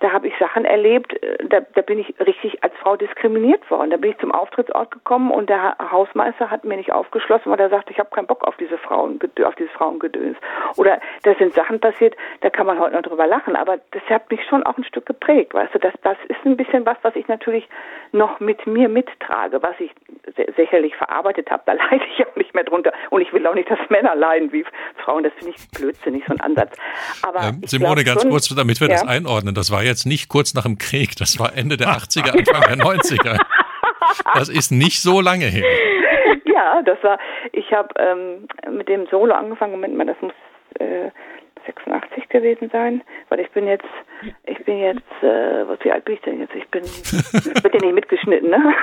da 0.00 0.12
habe 0.12 0.28
ich 0.28 0.34
Sachen 0.38 0.64
erlebt, 0.64 1.12
äh, 1.22 1.46
da, 1.48 1.60
da 1.60 1.82
bin 1.82 1.98
ich 1.98 2.14
richtig 2.20 2.62
als 2.62 2.74
Frau 2.76 2.96
diskriminiert 2.96 3.68
worden. 3.70 3.90
Da 3.90 3.96
bin 3.96 4.10
ich 4.10 4.18
zum 4.18 4.32
Auftrittsort 4.32 4.90
gekommen 4.90 5.30
und 5.30 5.48
der 5.48 5.76
Hausmeister 5.90 6.50
hat 6.50 6.64
mir 6.64 6.76
nicht 6.76 6.92
aufgeschlossen, 6.92 7.50
weil 7.50 7.60
er 7.60 7.70
sagte, 7.70 7.92
ich 7.92 7.98
habe 7.98 8.10
keinen 8.10 8.26
Bock 8.26 8.44
auf 8.44 8.56
diese 8.56 8.78
Frauen, 8.78 9.18
auf 9.44 9.54
dieses 9.56 9.72
Frauengedöns. 9.72 10.36
Oder 10.76 11.00
da 11.22 11.34
sind 11.34 11.54
Sachen 11.54 11.80
passiert, 11.80 12.16
da 12.40 12.50
kann 12.50 12.66
man 12.66 12.78
heute 12.78 12.94
noch 12.94 13.02
drüber 13.02 13.26
lachen, 13.26 13.56
aber 13.56 13.78
das 13.92 14.02
hat 14.08 14.30
mich 14.30 14.44
schon 14.44 14.62
auch 14.64 14.76
ein 14.76 14.84
Stück 14.84 15.06
geprägt, 15.06 15.54
weißt 15.54 15.74
du, 15.74 15.78
das, 15.78 15.92
das 16.02 16.16
ist 16.28 16.44
ein 16.44 16.56
bisschen 16.56 16.86
was, 16.86 16.96
was 17.02 17.16
ich 17.16 17.28
natürlich 17.28 17.68
noch 18.12 18.40
mit 18.40 18.66
mir 18.66 18.88
mittrage, 18.88 19.62
was 19.62 19.78
ich 19.78 19.90
sicherlich 20.56 20.96
verarbeitet 20.96 21.50
habe, 21.50 21.62
da 21.66 21.72
leide 21.72 22.04
ich 22.16 22.26
auch 22.26 22.36
nicht 22.36 22.54
mehr 22.54 22.64
drunter 22.64 22.92
und 23.10 23.20
ich 23.20 23.32
will 23.32 23.46
auch 23.46 23.54
nicht, 23.54 23.70
dass 23.70 23.78
Männer 23.88 24.14
leiden 24.14 24.35
wie 24.52 24.64
Frauen. 25.04 25.24
Das 25.24 25.32
finde 25.38 25.54
ich 25.56 25.68
blödsinnig, 25.70 26.24
so 26.26 26.34
ein 26.34 26.40
Ansatz. 26.40 26.76
Aber 27.22 27.42
ähm, 27.42 27.62
Simone, 27.64 28.04
ganz 28.04 28.22
schon, 28.22 28.30
kurz, 28.30 28.48
damit 28.54 28.80
wir 28.80 28.88
ja? 28.88 28.94
das 28.94 29.06
einordnen. 29.06 29.54
Das 29.54 29.70
war 29.70 29.82
jetzt 29.82 30.06
nicht 30.06 30.28
kurz 30.28 30.54
nach 30.54 30.64
dem 30.64 30.78
Krieg, 30.78 31.16
das 31.16 31.38
war 31.38 31.56
Ende 31.56 31.76
der 31.76 31.88
80er, 31.88 32.30
Anfang 32.30 32.78
der 32.78 32.86
90er. 32.86 33.38
Das 34.34 34.48
ist 34.48 34.70
nicht 34.70 35.00
so 35.02 35.20
lange 35.20 35.46
her. 35.46 35.64
Ja, 36.44 36.80
das 36.82 37.02
war, 37.02 37.18
ich 37.52 37.70
habe 37.72 37.88
ähm, 37.98 38.48
mit 38.76 38.88
dem 38.88 39.06
Solo 39.08 39.34
angefangen, 39.34 39.72
Moment 39.72 39.96
mal, 39.96 40.06
das 40.06 40.16
muss 40.20 40.32
äh, 40.78 41.10
86 41.66 42.28
gewesen 42.28 42.70
sein, 42.72 43.02
weil 43.28 43.40
ich 43.40 43.50
bin 43.50 43.66
jetzt, 43.66 43.84
ich 44.44 44.64
bin 44.64 44.78
jetzt, 44.78 45.22
äh, 45.22 45.68
was, 45.68 45.78
wie 45.82 45.92
alt 45.92 46.04
bin 46.04 46.14
ich 46.14 46.20
denn 46.22 46.40
jetzt? 46.40 46.54
Ich 46.54 46.68
bin, 46.68 46.82
wird 47.62 47.74
ja 47.74 47.80
nicht 47.80 47.94
mitgeschnitten, 47.94 48.50
ne? 48.50 48.58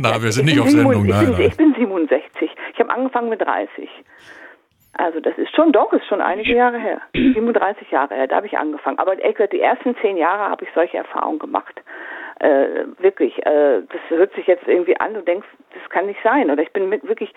Na, 0.00 0.22
wir 0.22 0.32
sind 0.32 0.46
nicht 0.46 0.60
auf 0.60 0.68
Sendung, 0.68 1.06
nein, 1.06 1.30
ich 1.30 1.36
bin, 1.36 1.46
ich 1.46 1.56
bin 1.56 1.74
67. 1.74 2.50
Ich 2.72 2.80
habe 2.80 2.90
angefangen 2.90 3.28
mit 3.28 3.40
30. 3.40 3.88
Also 4.96 5.18
das 5.20 5.36
ist 5.38 5.54
schon, 5.54 5.72
doch, 5.72 5.92
ist 5.92 6.06
schon 6.06 6.20
einige 6.20 6.54
Jahre 6.54 6.78
her. 6.78 7.00
37 7.14 7.90
Jahre 7.90 8.14
her, 8.14 8.28
da 8.28 8.36
habe 8.36 8.46
ich 8.46 8.56
angefangen. 8.56 8.98
Aber 8.98 9.16
die 9.16 9.60
ersten 9.60 9.96
zehn 9.96 10.16
Jahre 10.16 10.48
habe 10.48 10.64
ich 10.64 10.70
solche 10.74 10.98
Erfahrungen 10.98 11.40
gemacht. 11.40 11.82
Äh, 12.38 12.86
wirklich, 12.98 13.38
äh, 13.44 13.82
das 13.82 14.00
hört 14.08 14.32
sich 14.34 14.46
jetzt 14.46 14.66
irgendwie 14.68 14.98
an, 15.00 15.14
du 15.14 15.22
denkst, 15.22 15.46
das 15.72 15.90
kann 15.90 16.06
nicht 16.06 16.20
sein. 16.22 16.50
Oder 16.50 16.62
ich 16.62 16.72
bin 16.72 16.88
mit, 16.88 17.06
wirklich 17.08 17.32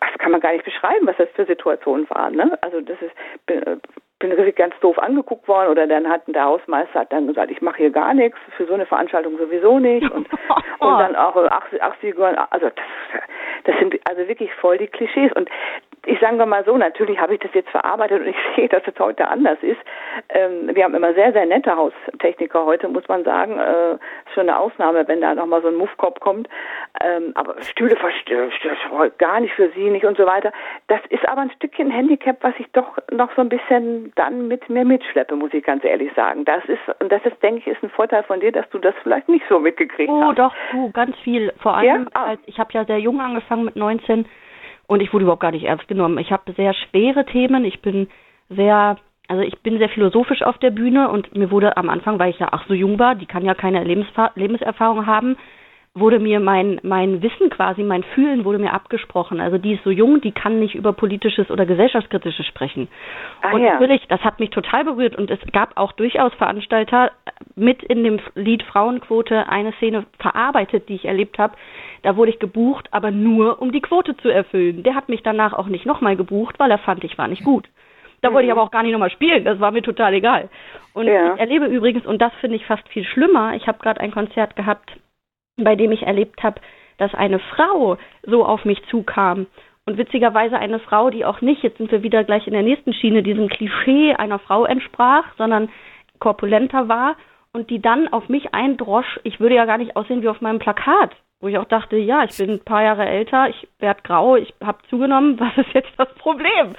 das 0.00 0.18
kann 0.18 0.32
man 0.32 0.40
gar 0.40 0.52
nicht 0.52 0.64
beschreiben, 0.64 1.06
was 1.06 1.16
das 1.16 1.28
für 1.34 1.46
Situationen 1.46 2.08
waren. 2.10 2.34
Ne? 2.34 2.58
Also 2.62 2.80
das 2.80 3.00
ist, 3.00 3.12
bin, 3.46 3.62
bin 4.18 4.30
wirklich 4.30 4.56
ganz 4.56 4.74
doof 4.80 4.98
angeguckt 4.98 5.46
worden 5.46 5.70
oder 5.70 5.86
dann 5.86 6.08
hat 6.08 6.22
der 6.26 6.44
Hausmeister 6.44 7.00
hat 7.00 7.12
dann 7.12 7.28
gesagt, 7.28 7.50
ich 7.50 7.62
mache 7.62 7.78
hier 7.78 7.90
gar 7.90 8.14
nichts, 8.14 8.38
für 8.56 8.66
so 8.66 8.74
eine 8.74 8.86
Veranstaltung 8.86 9.38
sowieso 9.38 9.78
nicht 9.78 10.10
und, 10.10 10.28
und 10.80 10.98
dann 10.98 11.14
auch 11.16 11.36
80er, 11.36 12.46
also 12.50 12.66
das, 12.66 13.22
das 13.64 13.78
sind 13.78 13.98
also 14.08 14.26
wirklich 14.28 14.52
voll 14.54 14.78
die 14.78 14.88
Klischees 14.88 15.32
und 15.32 15.48
ich 16.06 16.18
sage 16.20 16.44
mal 16.46 16.64
so, 16.64 16.76
natürlich 16.76 17.18
habe 17.18 17.34
ich 17.34 17.40
das 17.40 17.52
jetzt 17.54 17.70
verarbeitet 17.70 18.20
und 18.22 18.28
ich 18.28 18.36
sehe, 18.56 18.68
dass 18.68 18.82
es 18.86 18.98
heute 18.98 19.28
anders 19.28 19.58
ist. 19.62 19.80
Ähm, 20.30 20.74
wir 20.74 20.84
haben 20.84 20.94
immer 20.94 21.14
sehr, 21.14 21.32
sehr 21.32 21.46
nette 21.46 21.76
Haustechniker 21.76 22.64
heute, 22.64 22.88
muss 22.88 23.06
man 23.08 23.24
sagen. 23.24 23.58
Äh, 23.58 23.94
ist 23.94 24.34
schon 24.34 24.48
eine 24.48 24.58
Ausnahme, 24.58 25.06
wenn 25.08 25.20
da 25.20 25.34
nochmal 25.34 25.62
so 25.62 25.68
ein 25.68 25.74
Muffkopf 25.74 26.20
kommt. 26.20 26.48
Ähm, 27.02 27.32
aber 27.34 27.60
Stühle 27.62 27.96
verstößt, 27.96 28.56
gar 29.18 29.40
nicht 29.40 29.54
für 29.54 29.70
sie 29.70 29.90
nicht 29.90 30.04
und 30.04 30.16
so 30.16 30.26
weiter. 30.26 30.52
Das 30.88 31.00
ist 31.08 31.26
aber 31.28 31.42
ein 31.42 31.50
Stückchen 31.52 31.90
Handicap, 31.90 32.38
was 32.42 32.54
ich 32.58 32.70
doch 32.72 32.98
noch 33.10 33.30
so 33.34 33.42
ein 33.42 33.48
bisschen 33.48 34.12
dann 34.16 34.48
mit 34.48 34.68
mir 34.68 34.84
mitschleppe, 34.84 35.36
muss 35.36 35.52
ich 35.54 35.64
ganz 35.64 35.84
ehrlich 35.84 36.12
sagen. 36.14 36.44
Das 36.44 36.64
ist, 36.66 36.80
und 37.00 37.10
das 37.10 37.24
ist, 37.24 37.42
denke 37.42 37.60
ich, 37.60 37.66
ist 37.66 37.82
ein 37.82 37.90
Vorteil 37.90 38.22
von 38.22 38.40
dir, 38.40 38.52
dass 38.52 38.68
du 38.70 38.78
das 38.78 38.94
vielleicht 39.02 39.28
nicht 39.28 39.44
so 39.48 39.58
mitgekriegt 39.58 40.10
oh, 40.10 40.22
hast. 40.22 40.30
Oh, 40.30 40.32
doch, 40.32 40.54
du, 40.72 40.90
ganz 40.92 41.16
viel. 41.18 41.52
Vor 41.60 41.76
allem, 41.76 42.04
ja? 42.04 42.06
ah. 42.14 42.24
als, 42.30 42.40
ich 42.46 42.58
habe 42.58 42.72
ja 42.72 42.84
sehr 42.84 42.98
jung 42.98 43.20
angefangen 43.20 43.64
mit 43.64 43.76
19 43.76 44.26
und 44.88 45.00
ich 45.00 45.12
wurde 45.12 45.24
überhaupt 45.24 45.42
gar 45.42 45.52
nicht 45.52 45.64
ernst 45.64 45.86
genommen. 45.86 46.18
Ich 46.18 46.32
habe 46.32 46.52
sehr 46.54 46.74
schwere 46.74 47.24
Themen. 47.26 47.64
Ich 47.64 47.80
bin 47.80 48.08
sehr, 48.48 48.96
also 49.28 49.42
ich 49.42 49.56
bin 49.60 49.78
sehr 49.78 49.90
philosophisch 49.90 50.42
auf 50.42 50.58
der 50.58 50.70
Bühne 50.70 51.10
und 51.10 51.36
mir 51.36 51.50
wurde 51.50 51.76
am 51.76 51.90
Anfang, 51.90 52.18
weil 52.18 52.30
ich 52.30 52.38
ja 52.38 52.48
ach 52.50 52.66
so 52.66 52.74
jung 52.74 52.98
war, 52.98 53.14
die 53.14 53.26
kann 53.26 53.44
ja 53.44 53.54
keine 53.54 53.84
Lebensfa 53.84 54.32
Lebenserfahrung 54.34 55.06
haben, 55.06 55.36
wurde 55.94 56.18
mir 56.18 56.40
mein, 56.40 56.80
mein 56.82 57.22
Wissen 57.22 57.50
quasi, 57.50 57.82
mein 57.82 58.02
Fühlen 58.02 58.44
wurde 58.44 58.58
mir 58.58 58.72
abgesprochen. 58.72 59.40
Also 59.40 59.58
die 59.58 59.74
ist 59.74 59.84
so 59.84 59.90
jung, 59.90 60.20
die 60.20 60.32
kann 60.32 60.60
nicht 60.60 60.74
über 60.74 60.92
politisches 60.92 61.50
oder 61.50 61.66
gesellschaftskritisches 61.66 62.46
sprechen. 62.46 62.88
Ah, 63.42 63.52
und 63.52 63.62
ja. 63.62 63.72
natürlich, 63.72 64.06
das 64.08 64.20
hat 64.20 64.40
mich 64.40 64.50
total 64.50 64.84
berührt 64.84 65.16
und 65.16 65.30
es 65.30 65.38
gab 65.52 65.76
auch 65.76 65.92
durchaus 65.92 66.32
Veranstalter 66.34 67.10
mit 67.56 67.82
in 67.82 68.04
dem 68.04 68.20
Lied 68.34 68.62
Frauenquote 68.64 69.48
eine 69.48 69.72
Szene 69.72 70.06
verarbeitet, 70.18 70.88
die 70.88 70.94
ich 70.94 71.04
erlebt 71.04 71.38
habe. 71.38 71.54
Da 72.02 72.16
wurde 72.16 72.30
ich 72.30 72.38
gebucht, 72.38 72.88
aber 72.92 73.10
nur 73.10 73.60
um 73.60 73.72
die 73.72 73.80
Quote 73.80 74.16
zu 74.16 74.28
erfüllen. 74.28 74.82
Der 74.82 74.94
hat 74.94 75.08
mich 75.08 75.22
danach 75.22 75.52
auch 75.52 75.66
nicht 75.66 75.86
nochmal 75.86 76.16
gebucht, 76.16 76.56
weil 76.58 76.70
er 76.70 76.78
fand, 76.78 77.02
ich 77.04 77.18
war 77.18 77.28
nicht 77.28 77.44
gut. 77.44 77.68
Da 78.20 78.32
wollte 78.32 78.46
ich 78.46 78.52
mhm. 78.52 78.58
aber 78.58 78.66
auch 78.66 78.72
gar 78.72 78.82
nicht 78.82 78.92
nochmal 78.92 79.10
spielen, 79.10 79.44
das 79.44 79.60
war 79.60 79.70
mir 79.70 79.82
total 79.82 80.12
egal. 80.14 80.48
Und 80.92 81.06
ja. 81.06 81.34
ich 81.34 81.40
erlebe 81.40 81.66
übrigens, 81.66 82.04
und 82.04 82.20
das 82.20 82.32
finde 82.40 82.56
ich 82.56 82.66
fast 82.66 82.86
viel 82.88 83.04
schlimmer, 83.04 83.54
ich 83.54 83.68
habe 83.68 83.78
gerade 83.78 84.00
ein 84.00 84.10
Konzert 84.10 84.56
gehabt 84.56 84.90
bei 85.58 85.76
dem 85.76 85.92
ich 85.92 86.02
erlebt 86.02 86.42
habe, 86.42 86.60
dass 86.98 87.14
eine 87.14 87.38
Frau 87.38 87.96
so 88.24 88.44
auf 88.44 88.64
mich 88.64 88.82
zukam. 88.90 89.46
Und 89.86 89.96
witzigerweise 89.96 90.58
eine 90.58 90.80
Frau, 90.80 91.10
die 91.10 91.24
auch 91.24 91.40
nicht, 91.40 91.62
jetzt 91.62 91.78
sind 91.78 91.90
wir 91.90 92.02
wieder 92.02 92.22
gleich 92.24 92.46
in 92.46 92.52
der 92.52 92.62
nächsten 92.62 92.92
Schiene, 92.92 93.22
diesem 93.22 93.48
Klischee 93.48 94.14
einer 94.14 94.38
Frau 94.38 94.66
entsprach, 94.66 95.24
sondern 95.38 95.70
korpulenter 96.18 96.88
war 96.88 97.16
und 97.52 97.70
die 97.70 97.80
dann 97.80 98.08
auf 98.08 98.28
mich 98.28 98.54
eindrosch, 98.54 99.18
ich 99.24 99.40
würde 99.40 99.54
ja 99.54 99.64
gar 99.64 99.78
nicht 99.78 99.96
aussehen 99.96 100.22
wie 100.22 100.28
auf 100.28 100.40
meinem 100.40 100.58
Plakat, 100.58 101.16
wo 101.40 101.48
ich 101.48 101.56
auch 101.56 101.64
dachte, 101.64 101.96
ja, 101.96 102.24
ich 102.24 102.36
bin 102.36 102.50
ein 102.50 102.64
paar 102.64 102.82
Jahre 102.82 103.06
älter, 103.06 103.48
ich 103.48 103.68
werde 103.78 104.02
grau, 104.02 104.36
ich 104.36 104.52
habe 104.62 104.78
zugenommen, 104.90 105.40
was 105.40 105.56
ist 105.56 105.72
jetzt 105.72 105.92
das 105.96 106.12
Problem? 106.14 106.74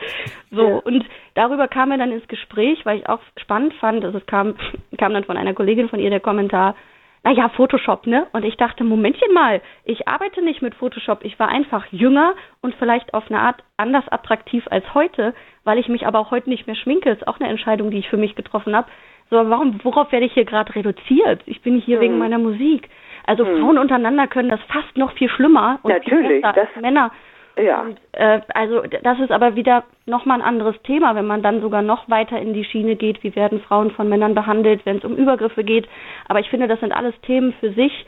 So, 0.52 0.82
und 0.84 1.06
darüber 1.34 1.68
kam 1.68 1.92
er 1.92 1.98
dann 1.98 2.12
ins 2.12 2.28
Gespräch, 2.28 2.86
weil 2.86 3.00
ich 3.00 3.10
auch 3.10 3.22
spannend 3.38 3.74
fand, 3.76 4.06
also 4.06 4.20
es 4.20 4.26
kam, 4.26 4.56
kam 4.98 5.14
dann 5.14 5.24
von 5.24 5.38
einer 5.38 5.54
Kollegin 5.54 5.90
von 5.90 6.00
ihr 6.00 6.10
der 6.10 6.20
Kommentar, 6.20 6.76
naja, 7.24 7.50
Photoshop, 7.50 8.08
ne? 8.08 8.28
Und 8.32 8.46
ich 8.46 8.56
dachte, 8.56 8.84
Momentchen 8.84 9.34
mal, 9.34 9.62
ich 9.84 10.08
arbeite 10.08 10.42
nicht 10.42 10.62
mit 10.62 10.76
Photoshop. 10.76 11.24
Ich 11.24 11.38
war 11.38 11.50
einfach 11.50 11.86
jünger 11.92 12.34
und 12.62 12.76
vielleicht 12.76 13.14
auf 13.14 13.30
eine 13.30 13.40
Art 13.40 13.64
anders 13.78 14.08
attraktiv 14.10 14.66
als 14.70 14.94
heute, 14.94 15.34
weil 15.64 15.80
ich 15.80 15.90
mich 15.90 16.08
aber 16.08 16.20
auch 16.20 16.32
heute 16.32 16.50
nicht 16.50 16.66
mehr 16.66 16.78
schminke. 16.78 17.10
Ist 17.10 17.28
auch 17.28 17.40
eine 17.40 17.50
Entscheidung, 17.50 17.92
die 17.92 18.00
ich 18.00 18.10
für 18.10 18.18
mich 18.18 18.36
getroffen 18.36 18.76
habe. 18.76 18.88
So, 19.30 19.36
warum, 19.50 19.80
worauf 19.84 20.12
werde 20.12 20.26
ich 20.26 20.34
hier 20.34 20.46
gerade 20.46 20.74
reduziert? 20.74 21.42
Ich 21.46 21.62
bin 21.62 21.80
hier 21.80 21.98
hm. 21.98 22.02
wegen 22.02 22.18
meiner 22.18 22.40
Musik. 22.40 22.90
Also 23.26 23.46
hm. 23.46 23.60
Frauen 23.60 23.78
untereinander 23.78 24.28
können 24.28 24.50
das 24.50 24.62
fast 24.70 24.98
noch 24.98 25.12
viel 25.14 25.30
schlimmer 25.30 25.80
und 25.84 25.92
Natürlich, 25.92 26.42
das, 26.42 26.68
Männer. 26.82 27.12
Ja. 27.60 27.82
Und, 27.82 28.00
äh, 28.14 28.42
also 28.54 28.82
das 28.82 29.20
ist 29.20 29.32
aber 29.32 29.56
wieder 29.56 29.84
nochmal 30.06 30.40
ein 30.40 30.48
anderes 30.48 30.76
Thema, 30.84 31.16
wenn 31.16 31.28
man 31.28 31.42
dann 31.42 31.62
sogar 31.62 31.82
noch 31.82 32.10
weiter 32.10 32.40
in 32.40 32.54
die 32.54 32.64
Schiene 32.64 32.96
geht, 32.96 33.24
wie 33.24 33.36
werden 33.36 33.62
Frauen 33.62 33.92
von 33.92 34.08
Männern 34.10 34.36
behandelt, 34.36 34.86
wenn 34.86 34.98
es 34.98 35.04
um 35.04 35.16
Übergriffe 35.16 35.64
geht. 35.64 35.88
Aber 36.28 36.40
ich 36.40 36.50
finde, 36.50 36.68
das 36.68 36.80
sind 36.80 36.92
alles 36.92 37.14
Themen 37.22 37.54
für 37.60 37.74
sich, 37.74 38.06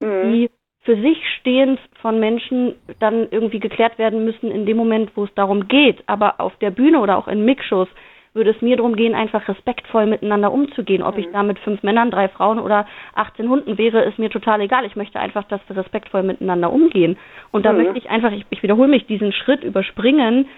mhm. 0.00 0.32
die 0.32 0.50
für 0.84 0.96
sich 1.00 1.18
stehend 1.40 1.78
von 2.00 2.18
Menschen 2.18 2.74
dann 2.98 3.28
irgendwie 3.30 3.60
geklärt 3.60 3.98
werden 3.98 4.24
müssen 4.24 4.50
in 4.50 4.66
dem 4.66 4.76
Moment, 4.76 5.12
wo 5.14 5.24
es 5.24 5.34
darum 5.34 5.68
geht. 5.68 6.02
Aber 6.06 6.40
auf 6.40 6.56
der 6.56 6.70
Bühne 6.70 7.00
oder 7.00 7.18
auch 7.18 7.28
in 7.28 7.44
Mixshows 7.44 7.88
würde 8.34 8.50
es 8.50 8.62
mir 8.62 8.76
darum 8.76 8.96
gehen, 8.96 9.14
einfach 9.14 9.46
respektvoll 9.46 10.06
miteinander 10.06 10.52
umzugehen. 10.52 11.02
Ob 11.02 11.16
mhm. 11.16 11.20
ich 11.20 11.32
da 11.32 11.42
mit 11.42 11.58
fünf 11.58 11.82
Männern, 11.82 12.10
drei 12.10 12.28
Frauen 12.28 12.58
oder 12.58 12.86
18 13.14 13.48
Hunden 13.48 13.78
wäre, 13.78 14.02
ist 14.02 14.18
mir 14.18 14.30
total 14.30 14.60
egal. 14.60 14.84
Ich 14.86 14.96
möchte 14.96 15.20
einfach, 15.20 15.44
dass 15.44 15.60
wir 15.68 15.76
respektvoll 15.76 16.22
miteinander 16.22 16.72
umgehen. 16.72 17.18
Und 17.50 17.66
da 17.66 17.72
mhm. 17.72 17.82
möchte 17.82 17.98
ich 17.98 18.10
einfach, 18.10 18.32
ich, 18.32 18.46
ich 18.50 18.62
wiederhole 18.62 18.88
mich, 18.88 19.06
diesen 19.06 19.32
Schritt 19.32 19.62
überspringen, 19.64 20.48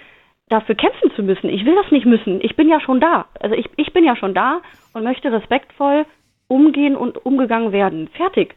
dafür 0.48 0.74
kämpfen 0.74 1.10
zu 1.16 1.22
müssen. 1.22 1.48
Ich 1.48 1.64
will 1.64 1.74
das 1.74 1.90
nicht 1.90 2.06
müssen. 2.06 2.40
Ich 2.42 2.54
bin 2.56 2.68
ja 2.68 2.80
schon 2.80 3.00
da. 3.00 3.26
Also 3.40 3.54
ich, 3.56 3.68
ich 3.76 3.92
bin 3.92 4.04
ja 4.04 4.14
schon 4.14 4.34
da 4.34 4.60
und 4.92 5.04
möchte 5.04 5.32
respektvoll 5.32 6.06
umgehen 6.48 6.96
und 6.96 7.24
umgegangen 7.24 7.72
werden. 7.72 8.08
Fertig. 8.08 8.54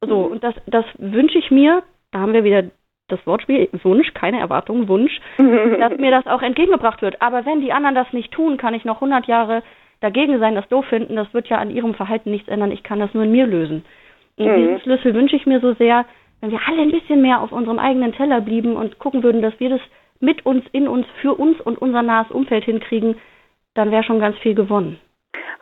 So, 0.00 0.26
mhm. 0.26 0.32
und 0.32 0.44
das, 0.44 0.54
das 0.66 0.84
wünsche 0.98 1.38
ich 1.38 1.50
mir, 1.50 1.82
da 2.10 2.20
haben 2.20 2.32
wir 2.32 2.44
wieder 2.44 2.64
das 3.08 3.24
Wortspiel 3.26 3.68
Wunsch, 3.82 4.12
keine 4.14 4.40
Erwartung, 4.40 4.88
Wunsch, 4.88 5.20
dass 5.36 5.98
mir 5.98 6.10
das 6.10 6.26
auch 6.26 6.42
entgegengebracht 6.42 7.02
wird. 7.02 7.22
Aber 7.22 7.46
wenn 7.46 7.60
die 7.60 7.72
anderen 7.72 7.94
das 7.94 8.12
nicht 8.12 8.32
tun, 8.32 8.56
kann 8.56 8.74
ich 8.74 8.84
noch 8.84 8.96
100 8.96 9.26
Jahre 9.26 9.62
dagegen 10.00 10.38
sein, 10.38 10.54
das 10.54 10.68
doof 10.68 10.84
finden. 10.86 11.16
Das 11.16 11.32
wird 11.32 11.48
ja 11.48 11.58
an 11.58 11.70
ihrem 11.70 11.94
Verhalten 11.94 12.30
nichts 12.30 12.48
ändern. 12.48 12.72
Ich 12.72 12.82
kann 12.82 13.00
das 13.00 13.14
nur 13.14 13.24
in 13.24 13.32
mir 13.32 13.46
lösen. 13.46 13.84
Und 14.36 14.46
mhm. 14.46 14.56
diesen 14.56 14.80
Schlüssel 14.80 15.14
wünsche 15.14 15.36
ich 15.36 15.46
mir 15.46 15.60
so 15.60 15.74
sehr, 15.74 16.04
wenn 16.40 16.50
wir 16.50 16.60
alle 16.66 16.82
ein 16.82 16.90
bisschen 16.90 17.22
mehr 17.22 17.40
auf 17.40 17.52
unserem 17.52 17.78
eigenen 17.78 18.12
Teller 18.12 18.40
blieben 18.40 18.76
und 18.76 18.98
gucken 18.98 19.22
würden, 19.22 19.40
dass 19.40 19.58
wir 19.58 19.70
das 19.70 19.80
mit 20.20 20.44
uns, 20.44 20.64
in 20.72 20.88
uns, 20.88 21.06
für 21.20 21.34
uns 21.34 21.60
und 21.60 21.78
unser 21.80 22.02
nahes 22.02 22.30
Umfeld 22.30 22.64
hinkriegen, 22.64 23.16
dann 23.74 23.90
wäre 23.90 24.02
schon 24.02 24.20
ganz 24.20 24.36
viel 24.38 24.54
gewonnen. 24.54 24.98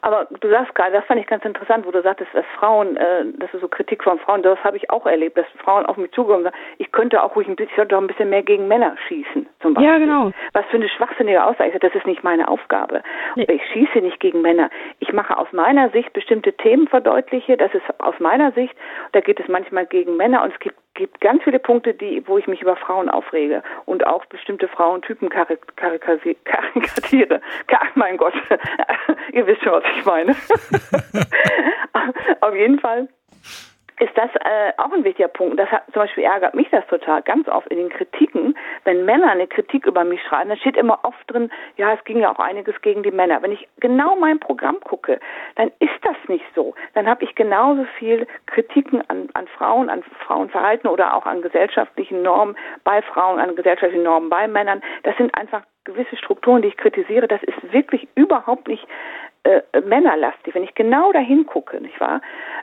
Aber 0.03 0.27
du 0.41 0.51
sagst 0.51 0.75
gerade, 0.75 0.93
das 0.93 1.05
fand 1.07 1.21
ich 1.21 1.27
ganz 1.27 1.45
interessant, 1.45 1.87
wo 1.87 1.91
du 1.91 2.03
sagtest, 2.03 2.31
dass 2.35 2.45
Frauen, 2.59 2.97
äh, 2.97 3.25
das 3.39 3.53
ist 3.55 3.61
so 3.61 3.69
Kritik 3.69 4.05
von 4.05 4.19
Frauen, 4.19 4.43
das 4.43 4.63
habe 4.63 4.77
ich 4.77 4.91
auch 4.91 5.07
erlebt, 5.07 5.37
dass 5.39 5.47
Frauen 5.63 5.87
auf 5.87 5.97
mich 5.97 6.17
und 6.17 6.45
sagen, 6.45 6.57
ich 6.79 6.93
könnte 6.93 7.23
auch 7.23 7.35
ruhig 7.37 7.49
ein 7.49 7.57
bisschen, 7.57 7.71
ich 7.71 7.77
sollte 7.77 7.97
auch 7.97 8.01
ein 8.01 8.07
bisschen 8.07 8.31
mehr 8.31 8.43
gegen 8.43 8.69
Männer 8.69 8.97
schießen, 9.09 9.47
zum 9.61 9.75
Beispiel. 9.75 9.91
Ja, 9.91 9.99
genau. 9.99 10.33
Was 10.53 10.65
für 10.67 10.77
eine 10.77 10.89
schwachsinnige 10.89 11.43
Aussage, 11.45 11.79
das 11.79 11.95
ist 11.95 12.07
nicht 12.07 12.23
meine 12.23 12.49
Aufgabe. 12.49 13.03
Nee. 13.37 13.47
Ich 13.49 13.63
schieße 13.73 13.99
nicht 13.99 14.21
gegen 14.21 14.43
Männer. 14.43 14.71
Ich 15.01 15.13
mache 15.13 15.37
aus 15.37 15.49
meiner 15.53 15.91
Sicht 15.91 16.13
bestimmte 16.13 16.53
Themen 16.53 16.89
verdeutliche, 16.89 17.57
das 17.57 17.75
ist 17.75 17.85
aus 17.99 18.19
meiner 18.19 18.53
Sicht, 18.53 18.75
da 19.13 19.21
geht 19.21 19.41
es 19.41 19.49
manchmal 19.49 19.87
gegen 19.87 20.17
Männer 20.17 20.43
und 20.43 20.53
es 20.53 20.59
gibt 20.61 20.77
gibt 20.95 21.21
ganz 21.21 21.43
viele 21.43 21.59
Punkte, 21.59 21.93
die, 21.93 22.27
wo 22.27 22.39
ich 22.39 22.47
mich 22.47 22.63
über 22.63 22.77
Frauen 22.77 23.09
aufrege 23.09 23.63
und 23.85 24.07
auch 24.07 24.25
bestimmte 24.27 24.69
Frauentypen 24.69 25.29
karik 25.29 25.61
karikatiere. 26.45 27.41
mein 27.95 28.17
Gott, 28.17 28.35
ihr 29.33 29.47
wisst 29.47 29.63
schon, 29.63 29.73
was 29.73 29.85
ich 29.97 30.05
meine. 30.05 30.33
Auf 32.41 32.55
jeden 32.55 32.79
Fall 32.79 33.09
ist 34.01 34.17
das 34.17 34.31
äh, 34.35 34.73
auch 34.77 34.93
ein 34.93 35.05
wichtiger 35.05 35.29
Punkt. 35.29 35.59
Das 35.59 35.71
hat, 35.71 35.85
zum 35.93 36.03
Beispiel 36.03 36.25
ärgert 36.25 36.55
mich 36.55 36.69
das 36.71 36.87
total 36.89 37.23
ganz 37.23 37.49
oft 37.49 37.69
in 37.69 37.79
den 37.79 37.91
Kritiken. 37.91 38.57
Wenn 38.85 39.05
Männer 39.05 39.31
eine 39.31 39.47
Kritik 39.47 39.87
über 39.87 40.05
mich 40.05 40.23
schreiben, 40.23 40.49
dann 40.49 40.59
steht 40.59 40.77
immer 40.77 40.99
oft 41.05 41.31
drin, 41.31 41.51
ja, 41.77 41.93
es 41.93 42.03
ging 42.05 42.19
ja 42.19 42.33
auch 42.33 42.39
einiges 42.39 42.81
gegen 42.83 43.03
die 43.03 43.11
Männer. 43.11 43.43
Wenn 43.43 43.53
ich 43.53 43.69
genau 43.79 44.17
mein 44.17 44.41
Programm 44.41 44.81
gucke, 44.81 45.21
dann 45.57 45.71
ist 45.79 45.99
das 46.03 46.17
nicht 46.29 46.45
so. 46.55 46.75
Dann 46.95 47.07
habe 47.07 47.25
ich 47.25 47.35
genauso 47.35 47.85
viel 47.99 48.27
Kritiken 48.47 49.03
an, 49.09 49.29
an 49.35 49.47
Frauen, 49.47 49.89
an 49.89 50.03
Frauenverhalten 50.27 50.91
oder 50.91 51.15
auch 51.15 51.27
an 51.27 51.43
gesellschaftlichen 51.43 52.23
Normen 52.23 52.57
bei 52.83 53.01
Frauen, 53.03 53.39
an 53.39 53.55
gesellschaftlichen 53.55 54.05
Normen 54.05 54.29
bei 54.29 54.49
Männern. 54.49 54.83
Das 55.05 55.17
sind 55.17 55.37
einfach 55.39 55.63
gewisse 55.85 56.17
Strukturen, 56.17 56.63
die 56.63 56.69
ich 56.69 56.77
kritisiere. 56.77 57.29
Das 57.29 57.43
ist 57.43 57.73
wirklich 57.73 58.09
überhaupt 58.15 58.69
nicht 58.69 58.87
äh, 59.45 59.81
männerlastig, 59.81 60.55
wenn 60.55 60.65
ich 60.65 60.75
genau 60.75 61.13
dahin 61.13 61.47
gucke, 61.47 61.81
nicht 61.81 62.01
wahr? 62.01 62.21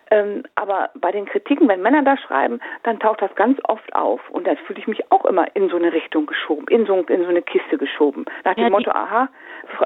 Ähm, 0.09 0.43
aber 0.55 0.89
bei 0.95 1.11
den 1.11 1.25
Kritiken, 1.25 1.67
wenn 1.67 1.81
Männer 1.81 2.01
da 2.03 2.17
schreiben, 2.17 2.59
dann 2.83 2.99
taucht 2.99 3.21
das 3.21 3.33
ganz 3.35 3.59
oft 3.63 3.93
auf 3.95 4.19
und 4.31 4.47
dann 4.47 4.57
fühle 4.57 4.79
ich 4.79 4.87
mich 4.87 5.11
auch 5.11 5.25
immer 5.25 5.45
in 5.55 5.69
so 5.69 5.77
eine 5.77 5.93
Richtung 5.93 6.25
geschoben, 6.25 6.67
in 6.69 6.85
so, 6.85 6.95
in 7.01 7.23
so 7.23 7.29
eine 7.29 7.41
Kiste 7.41 7.77
geschoben. 7.77 8.25
Nach 8.43 8.55
dem 8.55 8.65
ja, 8.65 8.69
Motto, 8.69 8.91
aha, 8.91 9.29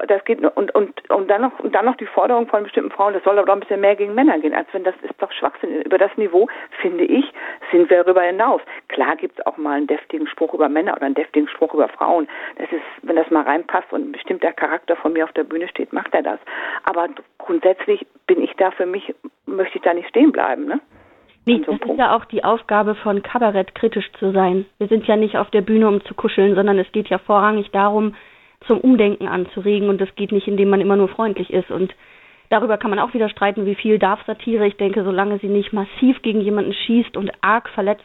das 0.08 0.24
geht 0.24 0.40
und 0.40 0.74
und 0.74 1.10
und 1.10 1.30
dann 1.30 1.42
noch 1.42 1.58
und 1.60 1.74
dann 1.74 1.84
noch 1.84 1.96
die 1.96 2.06
Forderung 2.06 2.46
von 2.48 2.64
bestimmten 2.64 2.90
Frauen, 2.90 3.14
das 3.14 3.22
soll 3.24 3.38
aber 3.38 3.46
doch 3.46 3.54
ein 3.54 3.60
bisschen 3.60 3.80
mehr 3.80 3.94
gegen 3.94 4.14
Männer 4.14 4.38
gehen, 4.38 4.54
als 4.54 4.66
wenn 4.72 4.84
das 4.84 4.94
ist 5.02 5.20
doch 5.20 5.30
Schwachsinn. 5.32 5.82
Über 5.82 5.98
das 5.98 6.16
Niveau 6.16 6.48
finde 6.80 7.04
ich 7.04 7.32
sind 7.70 7.90
wir 7.90 8.02
darüber 8.02 8.22
hinaus. 8.22 8.60
Klar 8.88 9.16
gibt 9.16 9.38
es 9.38 9.46
auch 9.46 9.56
mal 9.56 9.76
einen 9.76 9.86
deftigen 9.86 10.26
Spruch 10.26 10.54
über 10.54 10.68
Männer 10.68 10.94
oder 10.94 11.06
einen 11.06 11.14
deftigen 11.14 11.48
Spruch 11.48 11.74
über 11.74 11.88
Frauen. 11.88 12.28
Das 12.56 12.70
ist, 12.72 12.82
wenn 13.02 13.16
das 13.16 13.30
mal 13.30 13.42
reinpasst 13.42 13.92
und 13.92 14.08
ein 14.08 14.12
bestimmter 14.12 14.52
Charakter 14.52 14.96
von 14.96 15.12
mir 15.12 15.24
auf 15.24 15.32
der 15.32 15.44
Bühne 15.44 15.68
steht, 15.68 15.92
macht 15.92 16.14
er 16.14 16.22
das. 16.22 16.38
Aber 16.86 17.08
grundsätzlich 17.38 18.06
bin 18.26 18.42
ich 18.42 18.52
da 18.56 18.70
für 18.70 18.86
mich, 18.86 19.14
möchte 19.44 19.76
ich 19.76 19.82
da 19.82 19.92
nicht 19.92 20.08
stehen 20.08 20.32
bleiben, 20.32 20.66
ne? 20.66 20.80
Nee, 21.44 21.62
so 21.64 21.76
das 21.76 21.90
ist 21.90 21.98
ja 21.98 22.16
auch 22.16 22.24
die 22.24 22.42
Aufgabe 22.42 22.96
von 22.96 23.22
Kabarett, 23.22 23.74
kritisch 23.76 24.10
zu 24.18 24.32
sein. 24.32 24.66
Wir 24.78 24.88
sind 24.88 25.06
ja 25.06 25.14
nicht 25.14 25.36
auf 25.36 25.48
der 25.50 25.60
Bühne, 25.60 25.86
um 25.86 26.04
zu 26.04 26.14
kuscheln, 26.14 26.56
sondern 26.56 26.78
es 26.78 26.90
geht 26.90 27.08
ja 27.08 27.18
vorrangig 27.18 27.70
darum, 27.70 28.16
zum 28.66 28.80
Umdenken 28.80 29.28
anzuregen 29.28 29.88
und 29.88 30.00
das 30.00 30.12
geht 30.16 30.32
nicht, 30.32 30.48
indem 30.48 30.70
man 30.70 30.80
immer 30.80 30.96
nur 30.96 31.08
freundlich 31.08 31.52
ist. 31.52 31.70
Und 31.70 31.94
darüber 32.50 32.78
kann 32.78 32.90
man 32.90 32.98
auch 32.98 33.14
wieder 33.14 33.28
streiten, 33.28 33.64
wie 33.64 33.76
viel 33.76 34.00
darf 34.00 34.24
Satire. 34.26 34.66
Ich 34.66 34.76
denke, 34.76 35.04
solange 35.04 35.38
sie 35.38 35.46
nicht 35.46 35.72
massiv 35.72 36.20
gegen 36.22 36.40
jemanden 36.40 36.72
schießt 36.72 37.16
und 37.16 37.30
arg 37.42 37.68
verletzt, 37.68 38.02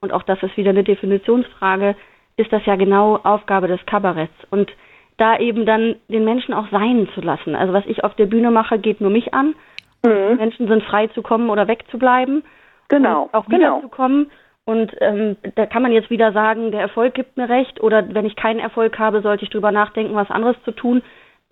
und 0.00 0.12
auch 0.12 0.22
das 0.22 0.42
ist 0.42 0.56
wieder 0.56 0.70
eine 0.70 0.82
Definitionsfrage, 0.82 1.94
ist 2.36 2.52
das 2.52 2.64
ja 2.64 2.74
genau 2.74 3.20
Aufgabe 3.22 3.68
des 3.68 3.84
Kabaretts. 3.86 4.34
Und 4.50 4.72
da 5.20 5.38
eben 5.38 5.66
dann 5.66 5.96
den 6.08 6.24
Menschen 6.24 6.54
auch 6.54 6.68
sein 6.70 7.08
zu 7.14 7.20
lassen. 7.20 7.54
Also 7.54 7.72
was 7.72 7.84
ich 7.86 8.04
auf 8.04 8.14
der 8.14 8.26
Bühne 8.26 8.50
mache, 8.50 8.78
geht 8.78 9.00
nur 9.00 9.10
mich 9.10 9.34
an. 9.34 9.54
Mhm. 10.04 10.36
Menschen 10.36 10.68
sind 10.68 10.82
frei 10.84 11.08
zu 11.08 11.22
kommen 11.22 11.50
oder 11.50 11.68
wegzubleiben. 11.68 12.42
Genau. 12.88 13.24
Und 13.24 13.34
auch 13.34 13.46
genau. 13.46 13.76
wiederzukommen. 13.78 14.30
Und 14.64 14.92
ähm, 15.00 15.36
da 15.56 15.66
kann 15.66 15.82
man 15.82 15.92
jetzt 15.92 16.10
wieder 16.10 16.32
sagen, 16.32 16.70
der 16.70 16.80
Erfolg 16.80 17.14
gibt 17.14 17.36
mir 17.36 17.48
recht 17.48 17.80
oder 17.80 18.14
wenn 18.14 18.26
ich 18.26 18.36
keinen 18.36 18.60
Erfolg 18.60 18.98
habe, 18.98 19.20
sollte 19.20 19.44
ich 19.44 19.50
drüber 19.50 19.72
nachdenken, 19.72 20.14
was 20.14 20.30
anderes 20.30 20.56
zu 20.64 20.70
tun. 20.70 21.02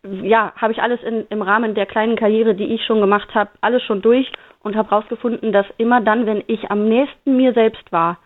Ja, 0.05 0.53
habe 0.57 0.73
ich 0.73 0.81
alles 0.81 1.03
in, 1.03 1.27
im 1.29 1.43
Rahmen 1.43 1.75
der 1.75 1.87
kleinen 1.87 2.17
Karriere, 2.17 2.55
die 2.55 2.73
ich 2.73 2.85
schon 2.85 3.01
gemacht 3.01 3.35
habe, 3.35 3.51
alles 3.61 3.83
schon 3.83 4.03
durch 4.03 4.31
und 4.63 4.77
habe 4.77 4.91
herausgefunden, 4.91 5.53
dass 5.53 5.67
immer 5.79 6.01
dann, 6.01 6.27
wenn 6.27 6.45
ich 6.47 6.71
am 6.71 6.89
nächsten 6.89 7.37
mir 7.37 7.53
selbst 7.55 7.91
war 7.91 8.19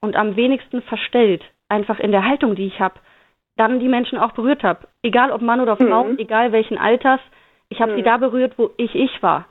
und 0.00 0.16
am 0.16 0.34
wenigsten 0.36 0.82
verstellt, 0.82 1.44
einfach 1.68 2.00
in 2.00 2.10
der 2.10 2.24
Haltung, 2.24 2.56
die 2.56 2.66
ich 2.66 2.80
habe, 2.80 2.94
dann 3.56 3.80
die 3.80 3.88
Menschen 3.88 4.18
auch 4.18 4.32
berührt 4.32 4.62
habe. 4.62 4.88
Egal 5.02 5.30
ob 5.32 5.42
Mann 5.42 5.60
oder 5.60 5.76
Frau, 5.76 6.04
mhm. 6.04 6.18
egal 6.18 6.52
welchen 6.52 6.78
Alters, 6.78 7.20
ich 7.68 7.80
habe 7.80 7.92
mhm. 7.92 7.96
sie 7.96 8.02
da 8.02 8.16
berührt, 8.16 8.54
wo 8.56 8.70
ich 8.76 8.94
ich 8.94 9.22
war. 9.22 9.46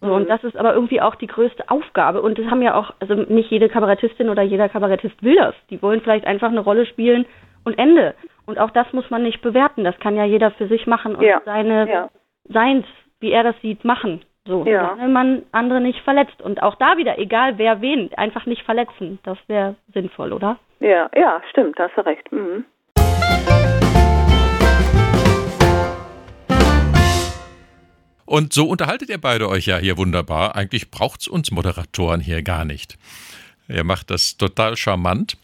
So, 0.00 0.08
mhm. 0.08 0.12
Und 0.12 0.30
das 0.30 0.42
ist 0.44 0.56
aber 0.56 0.74
irgendwie 0.74 1.00
auch 1.00 1.14
die 1.14 1.26
größte 1.26 1.68
Aufgabe. 1.68 2.22
Und 2.22 2.38
das 2.38 2.46
haben 2.46 2.62
ja 2.62 2.74
auch, 2.74 2.92
also 3.00 3.14
nicht 3.14 3.50
jede 3.50 3.68
Kabarettistin 3.68 4.28
oder 4.30 4.42
jeder 4.42 4.68
Kabarettist 4.68 5.22
will 5.22 5.36
das. 5.36 5.54
Die 5.68 5.82
wollen 5.82 6.00
vielleicht 6.00 6.26
einfach 6.26 6.48
eine 6.48 6.60
Rolle 6.60 6.86
spielen 6.86 7.26
und 7.64 7.78
Ende. 7.78 8.14
Und 8.46 8.58
auch 8.58 8.70
das 8.70 8.92
muss 8.92 9.10
man 9.10 9.22
nicht 9.22 9.42
bewerten. 9.42 9.84
Das 9.84 9.98
kann 10.00 10.16
ja 10.16 10.24
jeder 10.24 10.50
für 10.52 10.68
sich 10.68 10.86
machen 10.86 11.14
und 11.14 11.22
ja. 11.22 11.40
seine 11.44 11.88
ja. 11.88 12.08
Seins, 12.48 12.86
wie 13.20 13.30
er 13.30 13.44
das 13.44 13.54
sieht, 13.60 13.84
machen. 13.84 14.22
So, 14.46 14.64
ja. 14.64 14.96
wenn 14.98 15.12
man 15.12 15.42
andere 15.52 15.80
nicht 15.80 16.00
verletzt. 16.00 16.40
Und 16.42 16.62
auch 16.62 16.74
da 16.76 16.96
wieder, 16.96 17.18
egal 17.18 17.58
wer 17.58 17.80
wen, 17.80 18.10
einfach 18.16 18.46
nicht 18.46 18.62
verletzen. 18.62 19.18
Das 19.22 19.38
wäre 19.46 19.76
sinnvoll, 19.92 20.32
oder? 20.32 20.56
Ja, 20.80 21.10
ja, 21.14 21.42
stimmt, 21.50 21.78
da 21.78 21.84
hast 21.84 21.96
du 21.96 22.06
recht. 22.06 22.32
Mhm. 22.32 22.64
Und 28.30 28.52
so 28.52 28.68
unterhaltet 28.68 29.08
ihr 29.08 29.18
beide 29.18 29.48
euch 29.48 29.66
ja 29.66 29.78
hier 29.78 29.96
wunderbar. 29.96 30.54
Eigentlich 30.54 30.92
braucht 30.92 31.22
es 31.22 31.26
uns 31.26 31.50
Moderatoren 31.50 32.20
hier 32.20 32.44
gar 32.44 32.64
nicht. 32.64 32.96
Ihr 33.68 33.82
macht 33.82 34.08
das 34.08 34.36
total 34.36 34.76
charmant. 34.76 35.36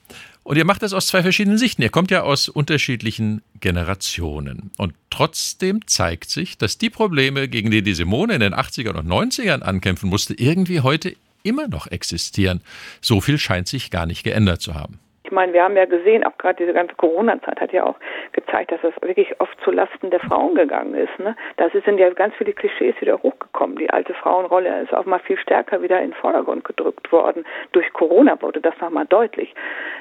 Und 0.45 0.57
ihr 0.57 0.65
macht 0.65 0.85
das 0.85 0.93
aus 0.93 1.09
zwei 1.09 1.23
verschiedenen 1.23 1.59
Sichten. 1.59 1.83
Ihr 1.83 1.91
kommt 1.91 2.13
ja 2.13 2.23
aus 2.23 2.49
unterschiedlichen 2.49 3.43
Generationen. 3.59 4.71
Und 4.77 4.95
trotzdem 5.11 5.85
zeigt 5.89 6.31
sich, 6.31 6.59
dass 6.59 6.79
die 6.79 6.89
Probleme, 6.89 7.49
gegen 7.49 7.73
die 7.73 7.83
die 7.83 7.93
Simone 7.93 8.35
in 8.35 8.41
den 8.41 8.55
80ern 8.55 8.95
und 8.95 9.09
90ern 9.09 9.63
ankämpfen 9.63 10.09
musste, 10.09 10.35
irgendwie 10.35 10.83
heute 10.83 11.17
immer 11.43 11.67
noch 11.67 11.89
existieren. 11.89 12.61
So 13.01 13.21
viel 13.21 13.39
scheint 13.39 13.67
sich 13.67 13.91
gar 13.91 14.07
nicht 14.07 14.23
geändert 14.23 14.63
zu 14.63 14.77
haben. 14.77 15.01
Ich 15.27 15.33
meine, 15.33 15.53
wir 15.53 15.65
haben 15.65 15.77
ja 15.77 15.87
gesehen, 15.87 16.23
auch 16.23 16.39
gerade 16.39 16.55
diese 16.55 16.73
ganze 16.73 16.95
Corona-Zeit 16.95 17.61
hat 17.61 17.73
ja 17.73 17.83
auch 17.83 17.97
gezeigt, 18.31 18.71
dass 18.71 18.79
es 18.85 18.95
wirklich 19.03 19.41
oft 19.41 19.61
zu 19.65 19.73
Lasten 19.73 20.11
der 20.11 20.21
Frauen 20.21 20.55
gegangen 20.55 20.95
ist. 20.95 21.19
Ne? 21.19 21.35
Da 21.57 21.69
sind 21.69 21.99
ja 21.99 22.09
ganz 22.11 22.33
viele 22.37 22.53
Klischees 22.53 22.95
wieder 23.01 23.21
hochgekommen. 23.21 23.77
Die 23.77 23.91
alte 23.91 24.15
Frauenrolle 24.15 24.83
ist 24.83 24.95
auch 24.95 25.05
mal 25.05 25.19
viel 25.19 25.37
stärker 25.37 25.83
wieder 25.83 26.01
in 26.01 26.11
den 26.11 26.15
Vordergrund 26.15 26.63
gedrückt 26.63 27.11
worden. 27.11 27.45
Durch 27.73 27.93
Corona 27.93 28.41
wurde 28.41 28.61
das 28.61 28.75
nochmal 28.81 29.07
deutlich, 29.07 29.53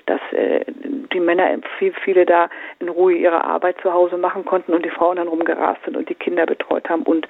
dass 0.05 0.21
äh, 0.31 0.63
die 1.11 1.19
Männer, 1.19 1.57
viel, 1.79 1.93
viele 2.03 2.27
da 2.27 2.47
in 2.79 2.89
Ruhe 2.89 3.13
ihre 3.13 3.43
Arbeit 3.43 3.77
zu 3.81 3.91
Hause 3.91 4.17
machen 4.17 4.45
konnten 4.45 4.73
und 4.73 4.85
die 4.85 4.91
Frauen 4.91 5.17
dann 5.17 5.27
rumgerast 5.27 5.83
sind 5.85 5.97
und 5.97 6.07
die 6.07 6.15
Kinder 6.15 6.45
betreut 6.45 6.87
haben 6.87 7.01
und 7.01 7.27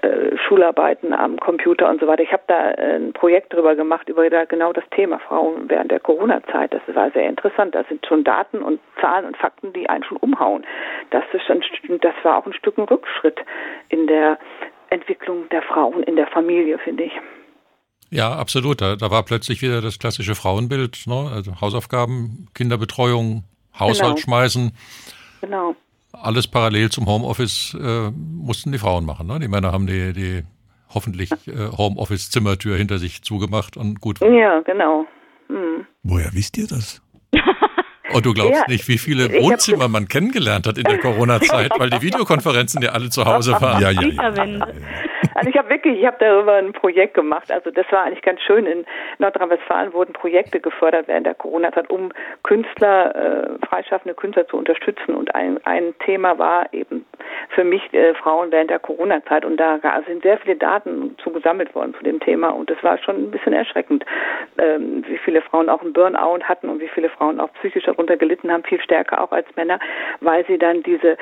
äh, 0.00 0.34
Schularbeiten 0.38 1.12
am 1.12 1.38
Computer 1.38 1.90
und 1.90 2.00
so 2.00 2.06
weiter. 2.06 2.22
Ich 2.22 2.32
habe 2.32 2.44
da 2.46 2.70
äh, 2.70 2.96
ein 2.96 3.12
Projekt 3.12 3.52
drüber 3.52 3.74
gemacht, 3.74 4.08
über 4.08 4.30
da 4.30 4.46
genau 4.46 4.72
das 4.72 4.84
Thema 4.92 5.18
Frauen 5.18 5.68
während 5.68 5.90
der 5.90 6.00
Corona-Zeit. 6.00 6.72
Das 6.72 6.82
war 6.94 7.10
sehr 7.10 7.33
interessant. 7.34 7.74
Da 7.74 7.84
sind 7.88 8.06
schon 8.06 8.24
Daten 8.24 8.62
und 8.62 8.80
Zahlen 9.00 9.26
und 9.26 9.36
Fakten, 9.36 9.72
die 9.72 9.88
einen 9.88 10.04
schon 10.04 10.16
umhauen. 10.18 10.64
Das, 11.10 11.24
ist 11.32 11.50
ein, 11.50 11.62
das 12.00 12.14
war 12.22 12.38
auch 12.38 12.46
ein 12.46 12.52
Stück 12.52 12.78
ein 12.78 12.84
Rückschritt 12.84 13.38
in 13.88 14.06
der 14.06 14.38
Entwicklung 14.90 15.48
der 15.50 15.62
Frauen 15.62 16.02
in 16.04 16.16
der 16.16 16.28
Familie, 16.28 16.78
finde 16.78 17.04
ich. 17.04 17.12
Ja, 18.10 18.32
absolut. 18.32 18.80
Da, 18.80 18.96
da, 18.96 19.10
war 19.10 19.24
plötzlich 19.24 19.60
wieder 19.60 19.80
das 19.80 19.98
klassische 19.98 20.34
Frauenbild, 20.34 21.06
ne? 21.06 21.30
also 21.34 21.60
Hausaufgaben, 21.60 22.48
Kinderbetreuung, 22.54 23.44
Haushalt 23.78 24.16
genau. 24.16 24.16
schmeißen. 24.16 24.72
Genau. 25.40 25.74
alles 26.12 26.46
parallel 26.46 26.90
zum 26.90 27.06
Homeoffice 27.06 27.76
äh, 27.78 28.10
mussten 28.10 28.72
die 28.72 28.78
Frauen 28.78 29.04
machen. 29.04 29.26
Ne? 29.26 29.40
Die 29.40 29.48
Männer 29.48 29.72
haben 29.72 29.86
die, 29.86 30.12
die 30.12 30.42
hoffentlich 30.94 31.30
äh, 31.48 31.70
Homeoffice-Zimmertür 31.76 32.76
hinter 32.76 32.98
sich 32.98 33.22
zugemacht 33.22 33.76
und 33.76 34.00
gut. 34.00 34.20
Ja, 34.20 34.60
genau. 34.60 35.06
Hm. 35.48 35.86
Woher 36.02 36.32
wisst 36.32 36.56
ihr 36.56 36.66
das? 36.66 37.02
Und 38.14 38.20
oh, 38.20 38.30
du 38.30 38.34
glaubst 38.34 38.60
ja, 38.60 38.64
nicht, 38.68 38.86
wie 38.86 38.96
viele 38.96 39.28
Wohnzimmer 39.42 39.88
man 39.88 40.06
kennengelernt 40.06 40.68
hat 40.68 40.78
in 40.78 40.84
der 40.84 40.98
Corona-Zeit, 40.98 41.72
weil 41.78 41.90
die 41.90 42.00
Videokonferenzen 42.00 42.80
ja 42.80 42.90
alle 42.90 43.10
zu 43.10 43.24
Hause 43.24 43.52
waren. 43.60 43.82
Ja, 43.82 43.90
ja, 43.90 44.02
ja. 44.02 44.66
Also 45.34 45.50
ich 45.50 45.56
habe 45.56 45.68
wirklich, 45.68 45.98
ich 45.98 46.06
habe 46.06 46.16
darüber 46.20 46.54
ein 46.54 46.72
Projekt 46.72 47.14
gemacht. 47.14 47.50
Also 47.50 47.72
das 47.72 47.86
war 47.90 48.04
eigentlich 48.04 48.22
ganz 48.22 48.40
schön. 48.42 48.66
In 48.66 48.84
Nordrhein-Westfalen 49.18 49.92
wurden 49.92 50.12
Projekte 50.12 50.60
gefördert 50.60 51.08
während 51.08 51.26
der 51.26 51.34
Corona-Zeit, 51.34 51.90
um 51.90 52.12
Künstler, 52.44 53.16
äh, 53.16 53.66
freischaffende 53.66 54.14
Künstler 54.14 54.46
zu 54.46 54.58
unterstützen. 54.58 55.16
Und 55.16 55.34
ein, 55.34 55.58
ein 55.64 55.92
Thema 56.04 56.38
war 56.38 56.72
eben 56.72 57.04
für 57.48 57.64
mich 57.64 57.82
äh, 57.92 58.14
Frauen 58.14 58.52
während 58.52 58.70
der 58.70 58.78
Corona-Zeit. 58.78 59.44
Und 59.44 59.56
da 59.56 59.80
sind 60.06 60.22
sehr 60.22 60.38
viele 60.38 60.54
Daten 60.54 61.16
zu 61.22 61.30
gesammelt 61.30 61.74
worden 61.74 61.94
zu 61.98 62.04
dem 62.04 62.20
Thema. 62.20 62.50
Und 62.50 62.70
das 62.70 62.80
war 62.82 62.96
schon 62.98 63.16
ein 63.16 63.30
bisschen 63.32 63.54
erschreckend, 63.54 64.04
ähm, 64.58 65.04
wie 65.06 65.18
viele 65.18 65.42
Frauen 65.42 65.68
auch 65.68 65.82
einen 65.82 65.92
Burnout 65.92 66.44
hatten 66.44 66.68
und 66.68 66.80
wie 66.80 66.88
viele 66.88 67.08
Frauen 67.08 67.40
auch 67.40 67.52
psychisch 67.54 67.84
darunter 67.84 68.16
gelitten 68.16 68.50
haben, 68.50 68.64
viel 68.64 68.80
stärker 68.80 69.22
auch 69.22 69.32
als 69.32 69.46
Männer, 69.56 69.78
weil 70.20 70.44
sie 70.46 70.58
dann 70.58 70.82
diese, 70.82 71.16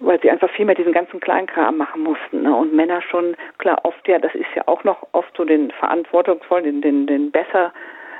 weil 0.00 0.20
sie 0.20 0.30
einfach 0.30 0.50
viel 0.50 0.64
mehr 0.64 0.74
diesen 0.74 0.92
ganzen 0.92 1.20
Kleinkram 1.20 1.76
machen 1.76 2.02
mussten. 2.02 2.42
Ne? 2.42 2.54
Und 2.54 2.74
Männer 2.74 3.02
schon, 3.02 3.36
klar, 3.58 3.80
oft 3.84 4.06
ja, 4.08 4.18
das 4.18 4.34
ist 4.34 4.54
ja 4.54 4.62
auch 4.66 4.84
noch 4.84 5.06
oft 5.12 5.36
so 5.36 5.44
den 5.44 5.70
verantwortungsvollen, 5.72 6.64
den, 6.64 6.82
den, 6.82 7.06
den 7.06 7.30
besser 7.30 7.72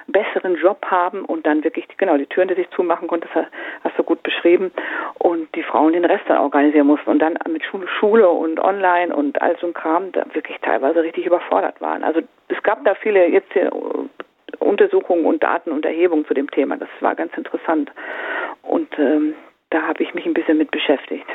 besseren 0.09 0.57
Job 0.57 0.85
haben 0.87 1.25
und 1.25 1.47
dann 1.47 1.65
wirklich 1.65 1.87
genau 1.97 2.17
die 2.17 2.27
Türen, 2.27 2.49
die 2.49 2.55
sich 2.55 2.69
zumachen 2.71 3.09
konnte, 3.09 3.29
das 3.35 3.47
hast 3.85 3.99
du 3.99 4.03
gut 4.03 4.23
beschrieben 4.23 4.73
und 5.19 5.55
die 5.55 5.63
Frauen 5.63 5.93
den 5.93 6.05
Rest 6.05 6.25
dann 6.29 6.39
organisieren 6.39 6.87
mussten 6.87 7.11
und 7.11 7.19
dann 7.21 7.39
mit 7.49 7.65
Schule, 7.65 7.87
Schule 7.89 8.29
und 8.29 8.61
Online 8.61 9.15
und 9.15 9.41
all 9.41 9.57
so 9.61 9.67
ein 9.69 9.75
Kram 9.75 10.13
da 10.13 10.25
wirklich 10.33 10.59
teilweise 10.61 11.03
richtig 11.03 11.27
überfordert 11.27 11.81
waren. 11.81 12.05
Also 12.05 12.21
es 12.49 12.63
gab 12.63 12.85
da 12.85 12.95
viele 12.95 13.27
jetzt 13.29 13.53
hier 13.53 13.71
Untersuchungen 14.59 15.25
und 15.25 15.43
Daten 15.43 15.71
und 15.71 15.85
Erhebungen 15.85 16.27
zu 16.27 16.35
dem 16.35 16.51
Thema. 16.51 16.77
Das 16.77 16.89
war 17.01 17.15
ganz 17.15 17.33
interessant 17.37 17.91
und 18.63 18.89
ähm, 18.99 19.35
da 19.71 19.83
habe 19.83 20.03
ich 20.03 20.15
mich 20.15 20.27
ein 20.27 20.35
bisschen 20.35 20.59
mit 20.59 20.71
beschäftigt. 20.71 21.27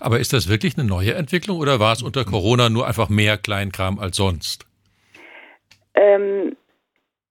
Aber 0.00 0.18
ist 0.18 0.32
das 0.32 0.48
wirklich 0.48 0.78
eine 0.78 0.86
neue 0.86 1.14
Entwicklung 1.14 1.58
oder 1.58 1.80
war 1.80 1.92
es 1.92 2.02
unter 2.02 2.24
Corona 2.24 2.68
nur 2.68 2.86
einfach 2.86 3.08
mehr 3.08 3.36
Kleinkram 3.36 3.98
als 3.98 4.16
sonst? 4.16 4.66
Ähm, 5.94 6.56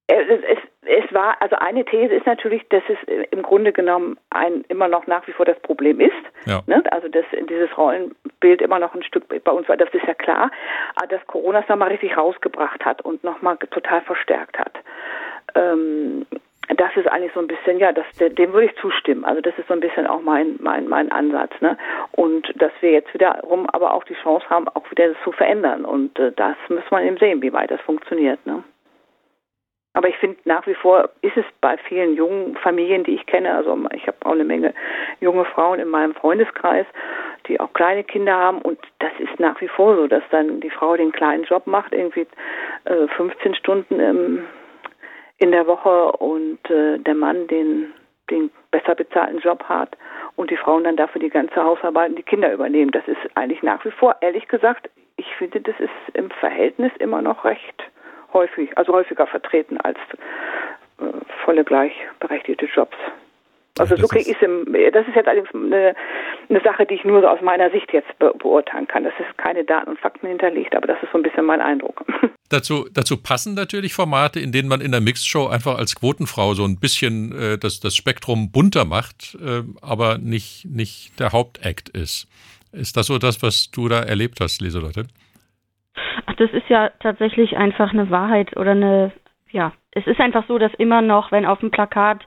es, 0.06 0.16
es, 0.28 0.58
es 0.84 1.12
war, 1.12 1.40
also 1.40 1.56
eine 1.56 1.84
These 1.84 2.12
ist 2.12 2.26
natürlich, 2.26 2.68
dass 2.68 2.82
es 2.88 2.98
im 3.30 3.42
Grunde 3.42 3.72
genommen 3.72 4.18
ein, 4.30 4.64
immer 4.68 4.88
noch 4.88 5.06
nach 5.06 5.26
wie 5.28 5.32
vor 5.32 5.46
das 5.46 5.58
Problem 5.60 6.00
ist. 6.00 6.12
Ja. 6.46 6.60
Ne? 6.66 6.82
Also 6.90 7.08
dass 7.08 7.24
dieses 7.48 7.76
Rollenbild 7.76 8.60
immer 8.60 8.80
noch 8.80 8.94
ein 8.94 9.02
Stück 9.04 9.24
bei 9.44 9.52
uns 9.52 9.68
war, 9.68 9.76
das 9.76 9.92
ist 9.92 10.06
ja 10.06 10.14
klar, 10.14 10.50
aber 10.96 11.06
dass 11.06 11.26
Corona 11.28 11.60
es 11.60 11.68
nochmal 11.68 11.88
richtig 11.88 12.16
rausgebracht 12.16 12.84
hat 12.84 13.02
und 13.02 13.22
nochmal 13.22 13.56
total 13.70 14.00
verstärkt 14.02 14.58
hat. 14.58 14.72
Ähm, 15.54 16.26
das 16.76 16.90
ist 16.96 17.06
eigentlich 17.06 17.32
so 17.34 17.40
ein 17.40 17.48
bisschen, 17.48 17.78
ja, 17.78 17.92
das, 17.92 18.06
dem 18.18 18.52
würde 18.52 18.66
ich 18.66 18.76
zustimmen. 18.76 19.24
Also 19.24 19.40
das 19.40 19.56
ist 19.58 19.68
so 19.68 19.74
ein 19.74 19.80
bisschen 19.80 20.06
auch 20.06 20.22
mein, 20.22 20.56
mein, 20.60 20.88
mein 20.88 21.12
Ansatz. 21.12 21.52
Ne? 21.60 21.76
Und 22.12 22.52
dass 22.60 22.72
wir 22.80 22.92
jetzt 22.92 23.12
wiederum 23.14 23.68
aber 23.70 23.94
auch 23.94 24.04
die 24.04 24.14
Chance 24.14 24.48
haben, 24.48 24.68
auch 24.68 24.90
wieder 24.90 25.08
das 25.08 25.16
zu 25.22 25.32
verändern. 25.32 25.84
Und 25.84 26.18
äh, 26.18 26.32
das 26.32 26.56
muss 26.68 26.88
man 26.90 27.04
eben 27.04 27.18
sehen, 27.18 27.42
wie 27.42 27.52
weit 27.52 27.70
das 27.70 27.80
funktioniert. 27.82 28.44
Ne? 28.46 28.62
Aber 30.02 30.08
ich 30.08 30.18
finde 30.18 30.36
nach 30.46 30.66
wie 30.66 30.74
vor 30.74 31.10
ist 31.20 31.36
es 31.36 31.44
bei 31.60 31.76
vielen 31.76 32.16
jungen 32.16 32.56
Familien, 32.56 33.04
die 33.04 33.14
ich 33.14 33.24
kenne, 33.26 33.54
also 33.54 33.78
ich 33.94 34.04
habe 34.08 34.16
auch 34.24 34.32
eine 34.32 34.42
Menge 34.42 34.74
junge 35.20 35.44
Frauen 35.44 35.78
in 35.78 35.86
meinem 35.86 36.12
Freundeskreis, 36.12 36.86
die 37.46 37.60
auch 37.60 37.72
kleine 37.72 38.02
Kinder 38.02 38.34
haben 38.34 38.60
und 38.62 38.80
das 38.98 39.12
ist 39.20 39.38
nach 39.38 39.60
wie 39.60 39.68
vor 39.68 39.94
so, 39.94 40.08
dass 40.08 40.24
dann 40.32 40.58
die 40.58 40.70
Frau 40.70 40.96
den 40.96 41.12
kleinen 41.12 41.44
Job 41.44 41.68
macht, 41.68 41.92
irgendwie 41.92 42.26
äh, 42.86 43.06
15 43.16 43.54
Stunden 43.54 44.00
im, 44.00 44.44
in 45.38 45.52
der 45.52 45.68
Woche 45.68 46.10
und 46.16 46.68
äh, 46.68 46.98
der 46.98 47.14
Mann 47.14 47.46
den 47.46 47.92
den 48.28 48.50
besser 48.72 48.96
bezahlten 48.96 49.38
Job 49.38 49.62
hat 49.68 49.96
und 50.34 50.50
die 50.50 50.56
Frauen 50.56 50.82
dann 50.82 50.96
dafür 50.96 51.20
die 51.20 51.30
ganze 51.30 51.62
Hausarbeit 51.62 52.10
und 52.10 52.18
die 52.18 52.24
Kinder 52.24 52.52
übernehmen. 52.52 52.90
Das 52.90 53.06
ist 53.06 53.20
eigentlich 53.36 53.62
nach 53.62 53.84
wie 53.84 53.92
vor, 53.92 54.16
ehrlich 54.20 54.48
gesagt, 54.48 54.90
ich 55.16 55.32
finde, 55.36 55.60
das 55.60 55.78
ist 55.78 56.16
im 56.16 56.28
Verhältnis 56.30 56.90
immer 56.98 57.22
noch 57.22 57.44
recht 57.44 57.84
häufig, 58.32 58.76
also 58.76 58.92
häufiger 58.92 59.26
vertreten 59.26 59.78
als 59.78 59.98
äh, 60.98 61.04
volle 61.44 61.64
gleichberechtigte 61.64 62.66
Jobs. 62.66 62.96
Also 63.78 63.96
so 63.96 64.06
kriege 64.06 64.30
ich 64.30 64.36
es 64.36 64.92
das 64.92 65.08
ist 65.08 65.16
jetzt 65.16 65.26
allerdings 65.26 65.48
eine, 65.54 65.94
eine 66.50 66.60
Sache, 66.60 66.84
die 66.84 66.94
ich 66.94 67.04
nur 67.04 67.22
so 67.22 67.28
aus 67.28 67.40
meiner 67.40 67.70
Sicht 67.70 67.90
jetzt 67.92 68.18
be 68.18 68.32
beurteilen 68.38 68.86
kann. 68.86 69.04
Das 69.04 69.14
ist 69.18 69.38
keine 69.38 69.64
Daten 69.64 69.90
und 69.90 69.98
Fakten 69.98 70.26
hinterlegt, 70.26 70.76
aber 70.76 70.86
das 70.86 71.02
ist 71.02 71.10
so 71.10 71.18
ein 71.18 71.22
bisschen 71.22 71.46
mein 71.46 71.60
Eindruck. 71.60 72.04
Dazu, 72.50 72.86
dazu 72.92 73.16
passen 73.16 73.54
natürlich 73.54 73.94
Formate, 73.94 74.38
in 74.38 74.52
denen 74.52 74.68
man 74.68 74.82
in 74.82 74.92
der 74.92 75.00
Mixshow 75.00 75.46
einfach 75.46 75.78
als 75.78 75.94
Quotenfrau 75.94 76.52
so 76.52 76.66
ein 76.66 76.78
bisschen 76.78 77.32
äh, 77.32 77.56
das, 77.56 77.80
das 77.80 77.96
Spektrum 77.96 78.52
bunter 78.52 78.84
macht, 78.84 79.38
äh, 79.40 79.62
aber 79.80 80.18
nicht, 80.18 80.66
nicht 80.66 81.18
der 81.18 81.32
Hauptakt 81.32 81.88
ist. 81.88 82.28
Ist 82.72 82.98
das 82.98 83.06
so 83.06 83.16
das, 83.16 83.42
was 83.42 83.70
du 83.70 83.88
da 83.88 84.00
erlebt 84.00 84.38
hast, 84.42 84.60
Leselotte? 84.60 85.06
Ach, 86.26 86.34
das 86.34 86.50
ist 86.52 86.68
ja 86.68 86.90
tatsächlich 87.00 87.56
einfach 87.56 87.92
eine 87.92 88.10
Wahrheit 88.10 88.56
oder 88.56 88.72
eine, 88.72 89.12
ja, 89.50 89.72
es 89.92 90.06
ist 90.06 90.20
einfach 90.20 90.44
so, 90.48 90.58
dass 90.58 90.72
immer 90.74 91.02
noch, 91.02 91.32
wenn 91.32 91.46
auf 91.46 91.60
dem 91.60 91.70
Plakat 91.70 92.24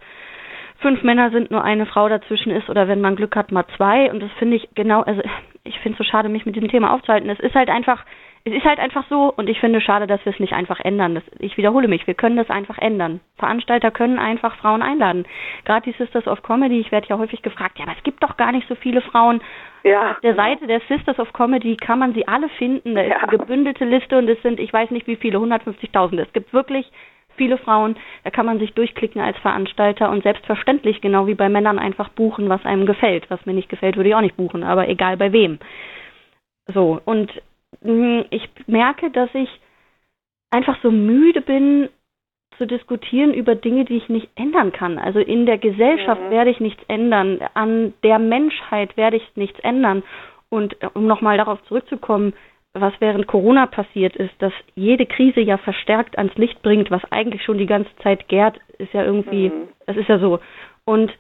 fünf 0.79 1.03
Männer 1.03 1.31
sind, 1.31 1.51
nur 1.51 1.63
eine 1.63 1.85
Frau 1.85 2.09
dazwischen 2.09 2.51
ist 2.51 2.69
oder 2.69 2.87
wenn 2.87 3.01
man 3.01 3.15
Glück 3.15 3.35
hat, 3.35 3.51
mal 3.51 3.65
zwei. 3.75 4.11
Und 4.11 4.21
das 4.21 4.31
finde 4.37 4.57
ich 4.57 4.69
genau, 4.75 5.01
also 5.01 5.21
ich 5.63 5.79
finde 5.79 5.93
es 5.93 6.05
so 6.05 6.09
schade, 6.09 6.29
mich 6.29 6.45
mit 6.45 6.55
dem 6.55 6.67
Thema 6.69 6.93
aufzuhalten. 6.93 7.29
Es 7.29 7.39
ist 7.39 7.55
halt 7.55 7.69
einfach, 7.69 8.05
es 8.43 8.53
ist 8.53 8.65
halt 8.65 8.79
einfach 8.79 9.05
so 9.09 9.33
und 9.35 9.49
ich 9.49 9.59
finde 9.59 9.81
schade, 9.81 10.05
dass 10.05 10.23
wir 10.25 10.33
es 10.33 10.39
nicht 10.39 10.53
einfach 10.53 10.79
ändern. 10.79 11.15
Das, 11.15 11.23
ich 11.39 11.57
wiederhole 11.57 11.87
mich, 11.87 12.05
wir 12.05 12.13
können 12.13 12.37
das 12.37 12.49
einfach 12.49 12.77
ändern. 12.77 13.19
Veranstalter 13.37 13.89
können 13.89 14.19
einfach 14.19 14.55
Frauen 14.57 14.83
einladen. 14.83 15.25
Gerade 15.65 15.91
die 15.91 15.97
Sisters 15.97 16.27
of 16.27 16.43
Comedy, 16.43 16.79
ich 16.79 16.91
werde 16.91 17.07
ja 17.07 17.17
häufig 17.17 17.41
gefragt, 17.41 17.79
ja, 17.79 17.85
aber 17.85 17.95
es 17.97 18.03
gibt 18.03 18.21
doch 18.21 18.37
gar 18.37 18.51
nicht 18.51 18.67
so 18.67 18.75
viele 18.75 19.01
Frauen. 19.01 19.41
Ja. 19.85 20.13
Auf 20.13 20.19
der 20.21 20.33
Seite 20.33 20.65
der 20.65 20.81
Sisters 20.89 21.19
of 21.19 21.31
Comedy 21.33 21.77
kann 21.77 21.99
man 21.99 22.15
sie 22.15 22.27
alle 22.27 22.49
finden. 22.49 22.95
Da 22.95 23.01
ist 23.01 23.15
eine 23.17 23.37
gebündelte 23.37 23.85
Liste 23.85 24.17
und 24.17 24.27
es 24.27 24.41
sind, 24.41 24.59
ich 24.59 24.73
weiß 24.73 24.89
nicht 24.89 25.05
wie 25.05 25.15
viele, 25.15 25.37
150.000. 25.37 26.19
Es 26.23 26.33
gibt 26.33 26.53
wirklich 26.53 26.91
viele 27.37 27.59
Frauen. 27.59 27.95
Da 28.23 28.31
kann 28.31 28.47
man 28.47 28.57
sich 28.57 28.73
durchklicken 28.73 29.21
als 29.21 29.37
Veranstalter 29.37 30.09
und 30.09 30.23
selbstverständlich, 30.23 31.01
genau 31.01 31.27
wie 31.27 31.35
bei 31.35 31.49
Männern, 31.49 31.77
einfach 31.77 32.09
buchen, 32.09 32.49
was 32.49 32.65
einem 32.65 32.87
gefällt. 32.87 33.29
Was 33.29 33.45
mir 33.45 33.53
nicht 33.53 33.69
gefällt, 33.69 33.95
würde 33.95 34.09
ich 34.09 34.15
auch 34.15 34.21
nicht 34.21 34.37
buchen, 34.37 34.63
aber 34.63 34.89
egal 34.89 35.17
bei 35.17 35.31
wem. 35.31 35.59
So, 36.73 36.99
und 37.05 37.31
hm, 37.83 38.25
ich 38.31 38.49
merke, 38.65 39.11
dass 39.11 39.29
ich 39.35 39.49
einfach 40.49 40.77
so 40.81 40.89
müde 40.89 41.41
bin 41.41 41.89
zu 42.57 42.67
diskutieren 42.67 43.33
über 43.33 43.55
Dinge, 43.55 43.85
die 43.85 43.97
ich 43.97 44.09
nicht 44.09 44.29
ändern 44.35 44.71
kann. 44.71 44.97
Also 44.97 45.19
in 45.19 45.45
der 45.45 45.57
Gesellschaft 45.57 46.21
mhm. 46.21 46.31
werde 46.31 46.51
ich 46.51 46.59
nichts 46.59 46.83
ändern, 46.87 47.39
an 47.53 47.93
der 48.03 48.19
Menschheit 48.19 48.97
werde 48.97 49.17
ich 49.17 49.35
nichts 49.35 49.59
ändern. 49.59 50.03
Und 50.49 50.81
äh, 50.81 50.89
um 50.93 51.07
nochmal 51.07 51.37
darauf 51.37 51.63
zurückzukommen, 51.63 52.33
was 52.73 52.93
während 52.99 53.27
Corona 53.27 53.67
passiert 53.67 54.15
ist, 54.17 54.33
dass 54.39 54.53
jede 54.75 55.05
Krise 55.05 55.39
ja 55.39 55.57
verstärkt 55.57 56.17
ans 56.17 56.35
Licht 56.35 56.61
bringt, 56.61 56.91
was 56.91 57.01
eigentlich 57.09 57.43
schon 57.43 57.57
die 57.57 57.67
ganze 57.67 57.95
Zeit 58.03 58.27
gärt, 58.27 58.59
ist 58.77 58.93
ja 58.93 59.03
irgendwie, 59.03 59.49
mhm. 59.49 59.69
das 59.85 59.95
ist 59.95 60.09
ja 60.09 60.19
so. 60.19 60.39
Und 60.83 61.11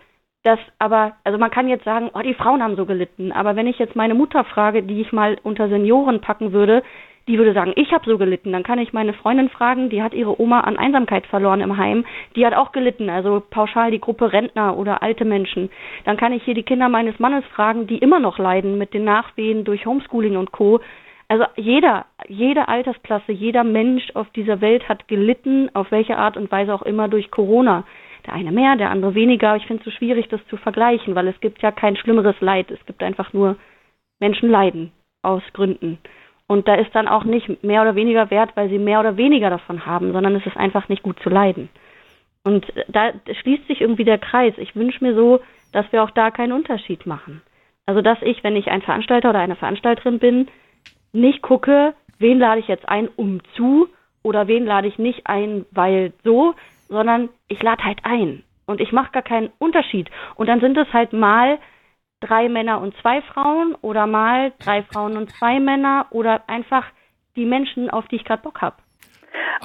das 0.43 0.59
aber, 0.77 1.13
also 1.23 1.39
man 1.39 1.49
kann 1.49 1.67
jetzt 1.67 1.85
sagen, 1.85 2.11
oh, 2.13 2.19
die 2.19 2.35
Frauen 2.35 2.61
haben 2.61 2.75
so 2.75 2.85
gelitten, 2.85 3.31
aber 3.31 3.55
wenn 3.55 3.67
ich 3.67 3.79
jetzt 3.79 3.95
meine 3.95 4.13
Mutter 4.13 4.43
frage, 4.43 4.83
die 4.83 5.01
ich 5.01 5.11
mal 5.11 5.37
unter 5.43 5.69
Senioren 5.69 6.21
packen 6.21 6.53
würde, 6.53 6.83
die 7.27 7.37
würde 7.37 7.53
sagen, 7.53 7.73
ich 7.75 7.91
habe 7.91 8.09
so 8.09 8.17
gelitten. 8.17 8.51
Dann 8.51 8.63
kann 8.63 8.79
ich 8.79 8.93
meine 8.93 9.13
Freundin 9.13 9.49
fragen, 9.49 9.89
die 9.89 10.03
hat 10.03 10.13
ihre 10.13 10.39
Oma 10.39 10.61
an 10.61 10.77
Einsamkeit 10.77 11.25
verloren 11.25 11.61
im 11.61 11.77
Heim, 11.77 12.05
die 12.35 12.45
hat 12.45 12.53
auch 12.53 12.71
gelitten, 12.71 13.09
also 13.09 13.41
pauschal 13.49 13.91
die 13.91 13.99
Gruppe 13.99 14.31
Rentner 14.31 14.77
oder 14.77 15.01
alte 15.01 15.25
Menschen. 15.25 15.69
Dann 16.03 16.17
kann 16.17 16.33
ich 16.33 16.43
hier 16.43 16.53
die 16.53 16.63
Kinder 16.63 16.89
meines 16.89 17.19
Mannes 17.19 17.43
fragen, 17.53 17.87
die 17.87 17.97
immer 17.97 18.19
noch 18.19 18.37
leiden 18.37 18.77
mit 18.77 18.93
den 18.93 19.03
Nachwehen 19.03 19.63
durch 19.63 19.85
Homeschooling 19.85 20.37
und 20.37 20.51
Co. 20.51 20.81
Also 21.27 21.45
jeder, 21.55 22.05
jede 22.27 22.67
Altersklasse, 22.67 23.31
jeder 23.31 23.63
Mensch 23.63 24.11
auf 24.13 24.29
dieser 24.31 24.61
Welt 24.61 24.87
hat 24.87 25.07
gelitten, 25.07 25.71
auf 25.73 25.89
welche 25.91 26.17
Art 26.17 26.37
und 26.37 26.51
Weise 26.51 26.73
auch 26.73 26.83
immer 26.83 27.07
durch 27.07 27.31
Corona. 27.31 27.83
Der 28.27 28.33
eine 28.33 28.51
mehr, 28.51 28.75
der 28.75 28.91
andere 28.91 29.15
weniger. 29.15 29.55
Ich 29.55 29.65
finde 29.65 29.81
es 29.81 29.85
so 29.85 29.91
schwierig, 29.91 30.27
das 30.29 30.45
zu 30.47 30.57
vergleichen, 30.57 31.15
weil 31.15 31.27
es 31.27 31.39
gibt 31.41 31.61
ja 31.61 31.71
kein 31.71 31.95
schlimmeres 31.95 32.39
Leid. 32.41 32.69
Es 32.69 32.83
gibt 32.85 33.01
einfach 33.01 33.33
nur 33.33 33.57
Menschen 34.19 34.49
leiden 34.49 34.91
aus 35.23 35.43
Gründen. 35.53 35.97
Und 36.47 36.67
da 36.67 36.75
ist 36.75 36.93
dann 36.93 37.07
auch 37.07 37.23
nicht 37.23 37.63
mehr 37.63 37.81
oder 37.81 37.95
weniger 37.95 38.29
wert, 38.29 38.51
weil 38.55 38.69
sie 38.69 38.77
mehr 38.77 38.99
oder 38.99 39.17
weniger 39.17 39.49
davon 39.49 39.85
haben, 39.85 40.13
sondern 40.13 40.35
es 40.35 40.45
ist 40.45 40.57
einfach 40.57 40.89
nicht 40.89 41.01
gut 41.01 41.19
zu 41.23 41.29
leiden. 41.29 41.69
Und 42.43 42.65
da 42.87 43.11
schließt 43.41 43.67
sich 43.67 43.81
irgendwie 43.81 44.03
der 44.03 44.19
Kreis. 44.19 44.53
Ich 44.57 44.75
wünsche 44.75 45.03
mir 45.03 45.15
so, 45.15 45.39
dass 45.71 45.91
wir 45.91 46.03
auch 46.03 46.11
da 46.11 46.29
keinen 46.29 46.53
Unterschied 46.53 47.07
machen. 47.07 47.41
Also 47.87 48.01
dass 48.01 48.21
ich, 48.21 48.43
wenn 48.43 48.55
ich 48.55 48.67
ein 48.67 48.83
Veranstalter 48.83 49.31
oder 49.31 49.39
eine 49.39 49.55
Veranstalterin 49.55 50.19
bin, 50.19 50.47
nicht 51.11 51.41
gucke, 51.41 51.93
wen 52.19 52.39
lade 52.39 52.59
ich 52.59 52.67
jetzt 52.67 52.87
ein, 52.87 53.09
um 53.15 53.41
zu 53.55 53.89
oder 54.21 54.47
wen 54.47 54.65
lade 54.65 54.87
ich 54.87 54.99
nicht 54.99 55.27
ein, 55.27 55.65
weil 55.71 56.13
so, 56.23 56.53
sondern 56.87 57.29
ich 57.47 57.61
lade 57.63 57.83
halt 57.83 57.99
ein 58.03 58.43
und 58.67 58.81
ich 58.81 58.91
mache 58.91 59.11
gar 59.11 59.23
keinen 59.23 59.51
Unterschied. 59.57 60.09
Und 60.35 60.47
dann 60.47 60.59
sind 60.59 60.77
es 60.77 60.91
halt 60.93 61.13
mal 61.13 61.57
drei 62.25 62.49
Männer 62.49 62.81
und 62.81 62.95
zwei 63.01 63.21
Frauen 63.21 63.75
oder 63.81 64.07
mal 64.07 64.53
drei 64.59 64.83
Frauen 64.83 65.17
und 65.17 65.31
zwei 65.31 65.59
Männer 65.59 66.07
oder 66.11 66.43
einfach 66.47 66.85
die 67.35 67.45
Menschen, 67.45 67.89
auf 67.89 68.07
die 68.07 68.17
ich 68.17 68.25
gerade 68.25 68.41
Bock 68.41 68.61
habe. 68.61 68.77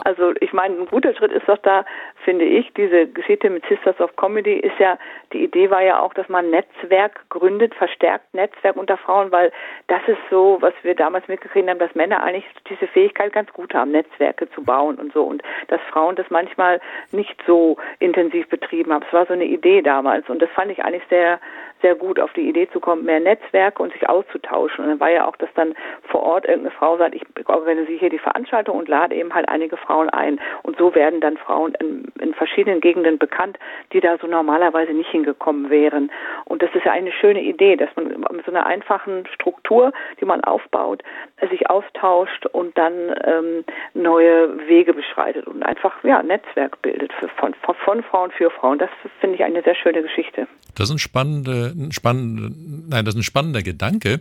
Also 0.04 0.32
ich 0.40 0.52
meine, 0.52 0.76
ein 0.76 0.86
guter 0.86 1.14
Schritt 1.14 1.32
ist 1.32 1.48
doch 1.48 1.58
da, 1.58 1.84
finde 2.24 2.44
ich, 2.44 2.72
diese 2.74 3.06
Geschichte 3.06 3.50
mit 3.50 3.64
Sisters 3.66 4.00
of 4.00 4.14
Comedy 4.16 4.54
ist 4.54 4.78
ja, 4.78 4.98
die 5.32 5.44
Idee 5.44 5.70
war 5.70 5.82
ja 5.82 6.00
auch, 6.00 6.14
dass 6.14 6.28
man 6.28 6.50
Netzwerk 6.50 7.28
gründet, 7.28 7.74
verstärkt 7.74 8.32
Netzwerk 8.34 8.76
unter 8.76 8.96
Frauen, 8.96 9.32
weil 9.32 9.52
das 9.88 10.00
ist 10.06 10.18
so, 10.30 10.58
was 10.60 10.74
wir 10.82 10.94
damals 10.94 11.26
mitgekriegt 11.28 11.68
haben, 11.68 11.78
dass 11.78 11.94
Männer 11.94 12.22
eigentlich 12.22 12.44
diese 12.68 12.86
Fähigkeit 12.86 13.32
ganz 13.32 13.52
gut 13.52 13.74
haben, 13.74 13.92
Netzwerke 13.92 14.50
zu 14.50 14.62
bauen 14.62 14.96
und 14.96 15.12
so 15.12 15.24
und 15.24 15.42
dass 15.68 15.80
Frauen 15.90 16.16
das 16.16 16.28
manchmal 16.30 16.80
nicht 17.12 17.36
so 17.46 17.76
intensiv 17.98 18.48
betrieben 18.48 18.92
haben. 18.92 19.04
Es 19.06 19.12
war 19.12 19.26
so 19.26 19.32
eine 19.32 19.44
Idee 19.44 19.82
damals 19.82 20.28
und 20.28 20.40
das 20.40 20.50
fand 20.50 20.70
ich 20.70 20.84
eigentlich 20.84 21.04
sehr, 21.08 21.40
sehr 21.82 21.94
gut, 21.94 22.20
auf 22.20 22.32
die 22.34 22.48
Idee 22.48 22.68
zu 22.70 22.80
kommen, 22.80 23.04
mehr 23.04 23.20
Netzwerke 23.20 23.82
und 23.82 23.92
sich 23.92 24.08
auszutauschen. 24.08 24.84
Und 24.84 24.90
dann 24.90 25.00
war 25.00 25.10
ja 25.10 25.26
auch, 25.26 25.36
dass 25.36 25.48
dann 25.54 25.74
vor 26.02 26.22
Ort 26.22 26.44
irgendeine 26.44 26.74
Frau 26.76 26.96
sagt, 26.96 27.14
ich 27.14 27.24
organisiere 27.46 27.98
hier 27.98 28.10
die 28.10 28.18
Veranstaltung 28.18 28.78
und 28.78 28.88
lade 28.88 29.14
eben 29.14 29.34
halt 29.34 29.48
einige 29.48 29.76
Frauen 29.76 30.10
ein. 30.10 30.40
Und 30.62 30.76
so 30.76 30.94
werden 30.94 31.20
dann 31.20 31.36
Frauen 31.36 31.74
in, 32.18 32.34
verschiedenen 32.34 32.80
Gegenden 32.80 33.18
bekannt, 33.18 33.58
die 33.92 34.00
da 34.00 34.16
so 34.18 34.26
normalerweise 34.26 34.92
nicht 34.92 35.10
hingekommen 35.10 35.70
wären. 35.70 36.10
Und 36.44 36.62
das 36.62 36.70
ist 36.74 36.84
ja 36.84 36.92
eine 36.92 37.12
schöne 37.12 37.42
Idee, 37.42 37.76
dass 37.76 37.90
man 37.96 38.08
mit 38.08 38.44
so 38.44 38.50
einer 38.50 38.66
einfachen 38.66 39.26
Struktur, 39.34 39.92
die 40.20 40.24
man 40.24 40.42
aufbaut, 40.42 41.02
sich 41.50 41.68
austauscht 41.68 42.46
und 42.46 42.76
dann 42.76 42.92
ähm, 43.24 43.64
neue 43.94 44.68
Wege 44.68 44.94
beschreitet 44.94 45.46
und 45.46 45.62
einfach 45.62 45.92
ja 46.04 46.22
Netzwerk 46.22 46.80
bildet 46.82 47.12
für, 47.14 47.28
von, 47.28 47.54
von, 47.54 48.02
Frauen 48.02 48.30
für 48.30 48.50
Frauen. 48.50 48.78
Das 48.78 48.90
finde 49.20 49.36
ich 49.36 49.44
eine 49.44 49.62
sehr 49.62 49.74
schöne 49.74 50.02
Geschichte. 50.02 50.46
Das 50.76 50.88
ist 50.88 50.94
ein 50.94 50.98
spannender, 50.98 51.72
ein 51.76 51.92
spannender, 51.92 52.50
nein, 52.88 53.04
das 53.04 53.14
ist 53.14 53.20
ein 53.20 53.24
spannender 53.24 53.62
Gedanke. 53.62 54.20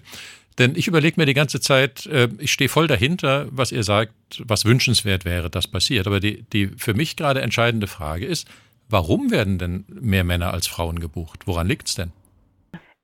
Denn 0.59 0.73
ich 0.75 0.87
überlege 0.87 1.19
mir 1.19 1.25
die 1.25 1.33
ganze 1.33 1.61
Zeit, 1.61 2.05
äh, 2.05 2.27
ich 2.37 2.51
stehe 2.51 2.69
voll 2.69 2.87
dahinter, 2.87 3.47
was 3.51 3.71
ihr 3.71 3.83
sagt, 3.83 4.11
was 4.45 4.65
wünschenswert 4.65 5.25
wäre, 5.25 5.49
dass 5.49 5.71
passiert. 5.71 6.05
Aber 6.05 6.19
die, 6.19 6.43
die 6.53 6.67
für 6.67 6.93
mich 6.93 7.15
gerade 7.15 7.41
entscheidende 7.41 7.87
Frage 7.87 8.25
ist, 8.25 8.47
warum 8.89 9.31
werden 9.31 9.57
denn 9.57 9.85
mehr 9.89 10.25
Männer 10.25 10.53
als 10.53 10.67
Frauen 10.67 10.99
gebucht? 10.99 11.47
Woran 11.47 11.67
liegt 11.67 11.87
es 11.87 11.95
denn? 11.95 12.11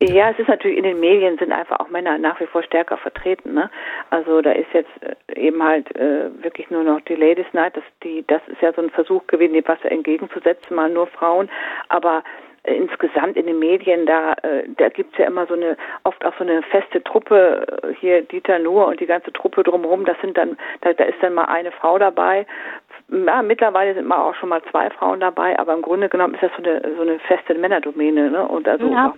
Ja, 0.01 0.29
es 0.29 0.37
ist 0.37 0.49
natürlich 0.49 0.77
in 0.77 0.83
den 0.83 0.99
Medien 0.99 1.37
sind 1.37 1.53
einfach 1.53 1.79
auch 1.79 1.87
Männer 1.87 2.17
nach 2.17 2.37
wie 2.41 2.47
vor 2.47 2.61
stärker 2.63 2.97
vertreten. 2.97 3.53
Ne? 3.53 3.69
Also 4.09 4.41
da 4.41 4.51
ist 4.51 4.67
jetzt 4.73 4.91
äh, 5.01 5.39
eben 5.39 5.63
halt 5.63 5.95
äh, 5.95 6.29
wirklich 6.43 6.69
nur 6.69 6.83
noch 6.83 6.99
die 7.01 7.15
Ladies 7.15 7.45
Night. 7.53 7.77
Das, 7.77 7.83
die, 8.03 8.25
das 8.27 8.41
ist 8.47 8.61
ja 8.61 8.73
so 8.73 8.81
ein 8.81 8.89
Versuch 8.89 9.25
gewesen, 9.27 9.53
dem 9.53 9.65
Wasser 9.65 9.89
entgegenzusetzen, 9.89 10.75
mal 10.75 10.89
nur 10.89 11.07
Frauen. 11.07 11.49
Aber 11.87 12.25
insgesamt 12.65 13.37
in 13.37 13.45
den 13.45 13.59
Medien, 13.59 14.05
da, 14.05 14.33
äh, 14.43 14.63
da 14.77 14.89
gibt's 14.89 15.17
ja 15.17 15.25
immer 15.25 15.45
so 15.45 15.53
eine, 15.53 15.77
oft 16.03 16.23
auch 16.25 16.33
so 16.37 16.43
eine 16.43 16.61
feste 16.63 17.03
Truppe, 17.03 17.65
äh, 17.83 17.93
hier 17.99 18.21
Dieter 18.23 18.59
Nuhr 18.59 18.87
und 18.87 18.99
die 18.99 19.05
ganze 19.05 19.31
Truppe 19.33 19.63
drumherum, 19.63 20.05
das 20.05 20.19
sind 20.21 20.37
dann, 20.37 20.57
da, 20.81 20.93
da 20.93 21.03
ist 21.03 21.21
dann 21.21 21.33
mal 21.33 21.45
eine 21.45 21.71
Frau 21.71 21.97
dabei. 21.97 22.45
Ja, 23.09 23.41
mittlerweile 23.43 23.93
sind 23.93 24.07
mal 24.07 24.21
auch 24.21 24.35
schon 24.35 24.49
mal 24.49 24.63
zwei 24.71 24.89
Frauen 24.89 25.19
dabei, 25.19 25.57
aber 25.59 25.73
im 25.73 25.81
Grunde 25.81 26.09
genommen 26.09 26.33
ist 26.33 26.43
das 26.43 26.51
so 26.57 26.63
eine, 26.63 26.81
so 26.95 27.03
eine 27.03 27.19
feste 27.19 27.53
Männerdomäne, 27.53 28.31
ne? 28.31 28.47
Und 28.47 28.67
also 28.67 28.87
ja, 28.87 29.13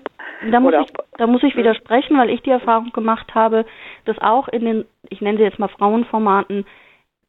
da 0.51 0.59
muss, 0.59 0.73
ich, 0.73 0.93
da 1.17 1.27
muss 1.27 1.43
ich 1.43 1.55
widersprechen, 1.55 2.17
weil 2.17 2.29
ich 2.29 2.41
die 2.41 2.51
Erfahrung 2.51 2.91
gemacht 2.91 3.33
habe, 3.33 3.65
dass 4.05 4.17
auch 4.19 4.49
in 4.49 4.65
den, 4.65 4.85
ich 5.09 5.21
nenne 5.21 5.37
sie 5.37 5.43
jetzt 5.43 5.59
mal 5.59 5.69
Frauenformaten, 5.69 6.65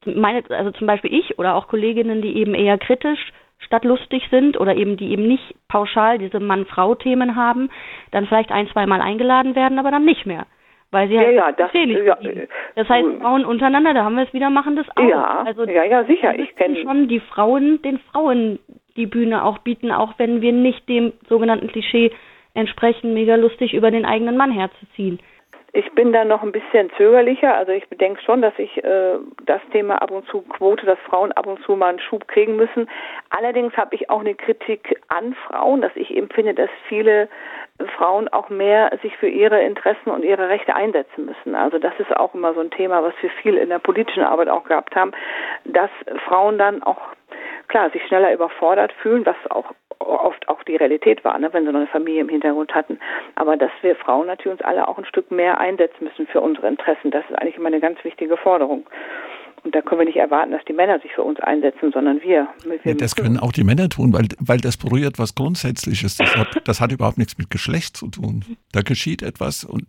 meine, 0.05 0.43
also 0.49 0.71
zum 0.73 0.87
Beispiel 0.87 1.13
ich 1.15 1.39
oder 1.39 1.55
auch 1.55 1.69
Kolleginnen, 1.69 2.23
die 2.23 2.37
eben 2.37 2.55
eher 2.55 2.79
kritisch 2.79 3.33
statt 3.59 3.85
lustig 3.85 4.27
sind 4.31 4.59
oder 4.59 4.77
eben 4.77 4.97
die 4.97 5.11
eben 5.11 5.27
nicht 5.27 5.55
pauschal 5.69 6.19
diese 6.19 6.41
Mann-Frau-Themen 6.41 7.37
haben, 7.37 7.71
dann 8.13 8.27
vielleicht 8.27 8.51
ein, 8.51 8.69
zweimal 8.69 9.01
eingeladen 9.01 9.55
werden, 9.55 9.79
aber 9.79 9.91
dann 9.91 10.05
nicht 10.05 10.27
mehr. 10.27 10.47
Weil 10.91 11.09
sie 11.09 11.19
halt 11.19 11.35
ja, 11.35 11.53
das, 11.53 11.71
ja, 11.75 12.17
das 12.75 12.89
heißt, 12.89 13.07
Frauen 13.21 13.45
untereinander, 13.45 13.93
da 13.93 14.05
haben 14.05 14.17
wir 14.17 14.23
es 14.23 14.33
wieder, 14.33 14.49
machen 14.49 14.75
das 14.75 14.87
auch. 14.97 15.07
Ja, 15.07 15.43
also, 15.45 15.65
ja, 15.65 15.85
ja, 15.85 16.05
sicher. 16.05 16.39
Ich 16.39 16.57
kenne 16.57 16.81
schon 16.83 17.09
die 17.09 17.21
Frauen, 17.21 17.83
den 17.83 17.99
Frauen 17.99 18.59
die 18.97 19.05
Bühne 19.05 19.45
auch 19.45 19.59
bieten, 19.59 19.93
auch 19.93 20.15
wenn 20.17 20.41
wir 20.41 20.53
nicht 20.53 20.89
dem 20.89 21.13
sogenannten 21.29 21.69
Klischee 21.69 22.11
entsprechen, 22.55 23.13
mega 23.13 23.37
lustig 23.37 23.75
über 23.75 23.91
den 23.91 24.07
eigenen 24.07 24.39
Mann 24.39 24.51
herzuziehen. 24.51 25.19
Ich 25.73 25.93
bin 25.93 26.13
da 26.13 26.25
noch 26.25 26.43
ein 26.43 26.53
bisschen 26.53 26.91
zögerlicher. 26.97 27.55
Also 27.55 27.73
ich 27.73 27.89
bedenke 27.89 28.23
schon, 28.23 28.41
dass 28.41 28.55
ich 28.59 28.83
äh, 28.83 29.19
das 29.45 29.61
Thema 29.71 30.01
ab 30.01 30.11
und 30.11 30.27
zu 30.29 30.41
Quote, 30.43 30.87
dass 30.87 30.99
Frauen 31.01 31.33
ab 31.33 31.47
und 31.47 31.63
zu 31.63 31.77
mal 31.77 31.91
einen 31.91 32.01
Schub 32.01 32.27
kriegen 32.27 32.57
müssen. 32.57 32.89
Allerdings 33.31 33.77
habe 33.77 33.95
ich 33.95 34.09
auch 34.09 34.21
eine 34.21 34.35
Kritik 34.35 35.01
an 35.09 35.35
Frauen, 35.47 35.83
dass 35.83 35.95
ich 35.95 36.11
eben 36.11 36.31
finde, 36.31 36.55
dass 36.55 36.71
viele 36.89 37.29
Frauen 37.97 38.29
auch 38.29 38.49
mehr 38.49 38.91
sich 39.03 39.17
für 39.19 39.29
ihre 39.29 39.63
Interessen 39.63 40.11
und 40.11 40.25
ihre 40.25 40.49
Rechte 40.49 40.75
einsetzen 40.75 41.27
müssen. 41.27 41.55
Also 41.55 41.79
das 41.79 41.93
ist 41.99 42.17
auch 42.17 42.35
immer 42.35 42.55
so 42.55 42.61
ein 42.61 42.71
Thema, 42.71 43.03
was 43.03 43.15
wir 43.21 43.31
viel 43.43 43.57
in 43.57 43.69
der 43.69 43.79
politischen 43.79 44.23
Arbeit 44.25 44.49
auch 44.49 44.65
gehabt 44.65 44.97
haben, 44.97 45.13
dass 45.65 45.91
Frauen 46.27 46.59
dann 46.59 46.83
auch 46.83 46.99
klar 47.69 47.91
sich 47.91 48.03
schneller 48.07 48.33
überfordert 48.33 48.93
fühlen, 49.03 49.25
was 49.25 49.37
auch 49.51 49.73
oft 50.01 50.49
auch 50.49 50.63
die 50.63 50.77
Realität 50.77 51.25
war, 51.25 51.39
ne, 51.39 51.53
wenn 51.53 51.65
sie 51.65 51.73
noch 51.73 51.81
eine 51.81 51.89
Familie 51.89 52.21
im 52.21 52.29
Hintergrund 52.29 52.75
hatten. 52.75 52.99
Aber 53.35 53.57
dass 53.57 53.71
wir 53.83 53.97
Frauen 53.97 54.27
natürlich 54.27 54.59
uns 54.61 54.63
alle 54.63 54.87
auch 54.89 54.99
ein 54.99 55.05
Stück 55.05 55.31
mehr 55.31 55.59
einsetzen 55.59 56.05
müssen 56.05 56.27
für 56.27 56.41
unsere 56.41 56.69
Interessen, 56.69 57.11
das 57.11 57.25
ist 57.29 57.37
eigentlich 57.37 57.57
immer 57.57 57.69
eine 57.69 57.81
ganz 57.81 58.03
wichtige 58.05 58.37
Forderung. 58.37 58.87
Und 59.65 59.75
da 59.75 59.83
können 59.83 60.01
wir 60.01 60.07
nicht 60.07 60.17
erwarten, 60.17 60.53
dass 60.53 60.65
die 60.67 60.73
Männer 60.73 61.01
sich 61.01 61.13
für 61.13 61.23
uns 61.23 61.41
einsetzen, 61.41 61.91
sondern 61.93 62.23
wir. 62.23 62.47
wir 62.65 62.79
ja, 62.85 62.95
das 62.95 63.17
können 63.17 63.39
auch 63.39 63.51
die 63.51 63.65
Männer 63.65 63.89
tun, 63.89 64.13
weil, 64.13 64.29
weil 64.39 64.59
das 64.59 64.77
berührt 64.77 65.19
was 65.19 65.35
Grundsätzliches. 65.35 66.17
Das 66.17 66.37
hat, 66.37 66.49
das 66.65 66.81
hat 66.81 66.93
überhaupt 66.93 67.19
nichts 67.19 67.37
mit 67.39 67.51
Geschlecht 67.51 67.97
zu 67.97 68.09
tun. 68.09 68.45
Da 68.73 68.83
geschieht 68.83 69.21
etwas 69.21 69.65
und. 69.65 69.85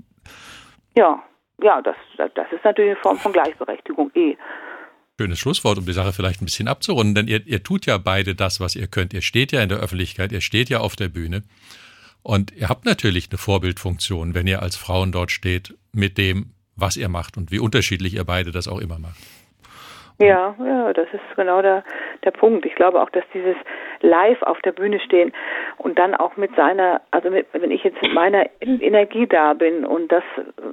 Ja, 0.98 1.22
ja, 1.62 1.82
das, 1.82 1.96
das 2.18 2.52
ist 2.52 2.64
natürlich 2.64 2.92
eine 2.92 3.00
Form 3.02 3.18
von 3.18 3.32
Gleichberechtigung 3.32 4.12
eh. 4.16 4.36
Schönes 5.20 5.40
Schlusswort, 5.40 5.78
um 5.78 5.86
die 5.86 5.92
Sache 5.92 6.14
vielleicht 6.14 6.42
ein 6.42 6.46
bisschen 6.46 6.70
abzurunden, 6.70 7.14
denn 7.14 7.28
ihr, 7.28 7.46
ihr 7.46 7.62
tut 7.62 7.86
ja 7.86 7.98
beide 7.98 8.36
das, 8.36 8.62
was 8.62 8.78
ihr 8.78 8.88
könnt. 8.88 9.14
Ihr 9.14 9.22
steht 9.22 9.52
ja 9.52 9.62
in 9.62 9.68
der 9.68 9.80
Öffentlichkeit, 9.80 10.32
ihr 10.32 10.40
steht 10.40 10.70
ja 10.70 10.80
auf 10.80 10.96
der 10.96 11.10
Bühne. 11.10 11.44
Und 12.24 12.54
ihr 12.56 12.70
habt 12.70 12.86
natürlich 12.86 13.28
eine 13.30 13.38
Vorbildfunktion, 13.38 14.34
wenn 14.34 14.48
ihr 14.48 14.62
als 14.62 14.78
Frauen 14.78 15.12
dort 15.12 15.32
steht, 15.32 15.76
mit 15.92 16.18
dem, 16.18 16.54
was 16.78 16.96
ihr 16.96 17.10
macht 17.10 17.36
und 17.36 17.52
wie 17.52 17.60
unterschiedlich 17.60 18.14
ihr 18.14 18.24
beide 18.24 18.54
das 18.54 18.70
auch 18.70 18.80
immer 18.80 18.98
macht. 18.98 19.18
Ja, 20.20 20.56
ja, 20.58 20.94
das 20.94 21.08
ist 21.12 21.36
genau 21.36 21.62
der, 21.62 21.84
der 22.24 22.32
Punkt. 22.32 22.66
Ich 22.66 22.76
glaube 22.76 23.02
auch, 23.02 23.10
dass 23.10 23.26
dieses 23.34 23.58
live 24.02 24.42
auf 24.44 24.60
der 24.62 24.72
Bühne 24.72 25.00
stehen 25.00 25.32
und 25.78 26.00
dann 26.00 26.16
auch 26.16 26.38
mit 26.38 26.56
seiner, 26.56 27.02
also 27.12 27.30
mit, 27.30 27.48
wenn 27.54 27.72
ich 27.72 27.84
jetzt 27.84 28.02
mit 28.02 28.14
meiner 28.14 28.46
Energie 28.62 29.28
da 29.28 29.54
bin 29.54 29.86
und 29.86 30.12
das 30.12 30.24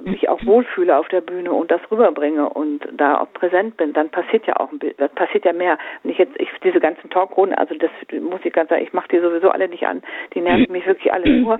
mich 0.03 0.29
auch 0.29 0.43
wohlfühle 0.45 0.97
auf 0.97 1.07
der 1.09 1.21
Bühne 1.21 1.51
und 1.51 1.71
das 1.71 1.81
rüberbringe 1.91 2.49
und 2.49 2.87
da 2.91 3.19
auch 3.19 3.31
präsent 3.33 3.77
bin, 3.77 3.93
dann 3.93 4.09
passiert 4.09 4.47
ja 4.47 4.55
auch 4.57 4.71
ein 4.71 4.79
das 4.97 5.11
passiert 5.11 5.45
ja 5.45 5.53
mehr. 5.53 5.77
Wenn 6.03 6.11
ich 6.11 6.17
jetzt, 6.17 6.33
ich 6.39 6.49
diese 6.63 6.79
ganzen 6.79 7.09
Talkrunden, 7.09 7.57
also 7.57 7.75
das 7.75 7.91
muss 8.21 8.41
ich 8.43 8.53
ganz 8.53 8.69
sagen, 8.69 8.83
ich 8.83 8.93
mache 8.93 9.07
die 9.09 9.19
sowieso 9.19 9.49
alle 9.49 9.67
nicht 9.67 9.85
an, 9.85 10.01
die 10.33 10.41
nerven 10.41 10.71
mich 10.71 10.85
wirklich 10.85 11.11
alle 11.11 11.29
nur. 11.29 11.59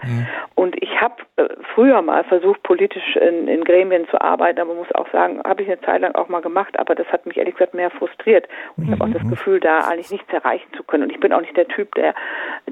Und 0.56 0.82
ich 0.82 1.02
habe 1.02 1.16
äh, 1.38 1.48
früher 1.74 2.02
mal 2.02 2.24
versucht, 2.24 2.64
politisch 2.64 3.16
in, 3.16 3.48
in 3.48 3.64
Gremien 3.64 4.08
zu 4.10 4.20
arbeiten, 4.22 4.60
aber 4.60 4.74
muss 4.74 4.94
auch 4.96 5.10
sagen, 5.12 5.42
habe 5.46 5.64
ich 5.64 5.68
eine 5.68 5.82
Zeit 5.82 6.02
lang 6.02 6.16
auch 6.16 6.30
mal 6.30 6.42
gemacht, 6.42 6.78
aber 6.80 6.96
das 6.96 7.08
hat 7.08 7.26
mich 7.26 7.38
ehrlich 7.38 7.56
gesagt 7.56 7.74
mehr 7.74 7.90
frustriert. 7.90 8.48
Und 8.76 8.86
ich 8.86 8.92
habe 8.92 9.04
auch 9.04 9.14
das 9.14 9.24
mhm. 9.24 9.30
Gefühl, 9.30 9.60
da 9.60 9.80
eigentlich 9.80 10.12
nichts 10.12 10.32
erreichen 10.32 10.72
zu 10.76 10.84
können. 10.84 11.04
Und 11.04 11.12
ich 11.12 11.20
bin 11.20 11.34
auch 11.34 11.42
nicht 11.42 11.57
der 11.58 11.68
Typ, 11.68 11.94
der, 11.96 12.14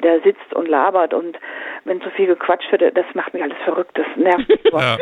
der 0.01 0.21
sitzt 0.21 0.53
und 0.53 0.67
labert 0.67 1.13
und 1.13 1.37
wenn 1.83 1.99
so 1.99 2.09
viel 2.15 2.27
gequatscht 2.27 2.71
wird, 2.71 2.95
das 2.95 3.05
macht 3.13 3.33
mich 3.33 3.43
alles 3.43 3.57
verrückt, 3.63 3.97
das 3.97 4.07
nervt 4.15 4.47
mich. 4.47 4.59
Ja. 4.71 4.97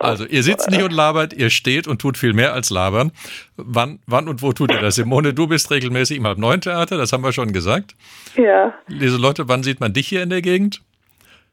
Also 0.00 0.24
ihr 0.26 0.42
sitzt 0.42 0.70
nicht 0.70 0.82
und 0.82 0.92
labert, 0.92 1.32
ihr 1.32 1.50
steht 1.50 1.86
und 1.86 2.00
tut 2.00 2.16
viel 2.16 2.32
mehr 2.32 2.52
als 2.52 2.70
labern. 2.70 3.12
Wann, 3.56 4.00
wann 4.06 4.28
und 4.28 4.42
wo 4.42 4.52
tut 4.52 4.72
ihr 4.72 4.80
das? 4.80 4.96
Simone, 4.96 5.34
du 5.34 5.46
bist 5.46 5.70
regelmäßig 5.70 6.18
im 6.18 6.26
Halb-Neun-Theater, 6.26 6.96
das 6.96 7.12
haben 7.12 7.22
wir 7.22 7.32
schon 7.32 7.52
gesagt. 7.52 7.94
Ja. 8.36 8.74
Liese 8.88 9.20
Leute, 9.20 9.48
wann 9.48 9.62
sieht 9.62 9.80
man 9.80 9.92
dich 9.92 10.08
hier 10.08 10.22
in 10.22 10.30
der 10.30 10.42
Gegend? 10.42 10.80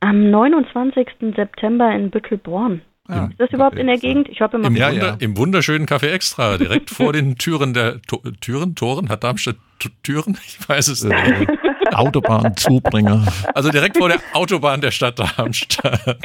Am 0.02 0.32
29. 0.32 1.08
September 1.36 1.92
in 1.92 2.10
Büttelborn. 2.10 2.82
Ja, 3.12 3.26
ist 3.26 3.40
das 3.40 3.50
überhaupt 3.52 3.78
in 3.78 3.88
der 3.88 3.98
Gegend? 3.98 4.30
Ich 4.30 4.40
hoffe 4.40 4.56
immer. 4.56 4.68
Im, 4.68 4.76
ja, 4.76 4.90
ja. 4.90 5.18
Im 5.20 5.36
wunderschönen 5.38 5.86
Café 5.86 6.12
Extra, 6.12 6.58
direkt 6.58 6.90
vor 6.90 7.12
den 7.12 7.36
Türen 7.38 7.74
der 7.74 8.02
to 8.04 8.22
Türen, 8.40 8.76
Toren, 8.76 9.10
hat 9.10 9.24
Darmstadt 9.24 9.58
Türen? 10.04 10.38
Ich 10.48 10.70
weiß 10.70 10.88
es 10.88 11.04
nicht. 11.04 11.18
Äh, 11.18 11.48
Autobahnzubringer. 11.94 13.26
Also 13.54 13.70
direkt 13.70 13.98
vor 13.98 14.08
der 14.08 14.20
Autobahn 14.34 14.80
der 14.80 14.92
Stadt 14.92 15.20
Darmstadt. 15.20 16.18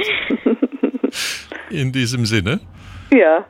In 1.70 1.93
diesem 1.93 2.24
Sinne. 2.26 2.61
Ja. 3.11 3.45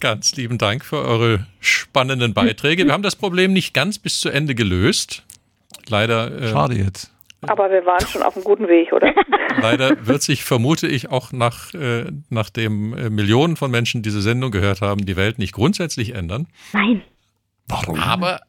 Ganz 0.00 0.34
lieben 0.36 0.58
Dank 0.58 0.84
für 0.84 0.98
eure 0.98 1.46
spannenden 1.60 2.34
Beiträge. 2.34 2.84
Wir 2.84 2.92
haben 2.92 3.02
das 3.02 3.16
Problem 3.16 3.52
nicht 3.52 3.74
ganz 3.74 3.98
bis 3.98 4.20
zu 4.20 4.28
Ende 4.28 4.54
gelöst. 4.54 5.22
Leider. 5.88 6.42
Äh, 6.42 6.48
Schade 6.48 6.74
jetzt. 6.74 7.12
Aber 7.48 7.70
wir 7.70 7.84
waren 7.86 8.06
schon 8.06 8.22
auf 8.22 8.36
einem 8.36 8.44
guten 8.44 8.68
Weg, 8.68 8.92
oder? 8.92 9.12
Leider 9.60 10.06
wird 10.06 10.22
sich, 10.22 10.44
vermute 10.44 10.86
ich, 10.86 11.10
auch 11.10 11.32
nach, 11.32 11.72
äh, 11.74 12.06
nachdem 12.30 12.96
äh, 12.96 13.10
Millionen 13.10 13.56
von 13.56 13.70
Menschen 13.70 14.02
diese 14.02 14.20
Sendung 14.20 14.50
gehört 14.50 14.80
haben, 14.80 15.06
die 15.06 15.16
Welt 15.16 15.38
nicht 15.38 15.52
grundsätzlich 15.52 16.14
ändern. 16.14 16.46
Nein. 16.72 17.02
Warum? 17.68 17.98
Aber 17.98 18.40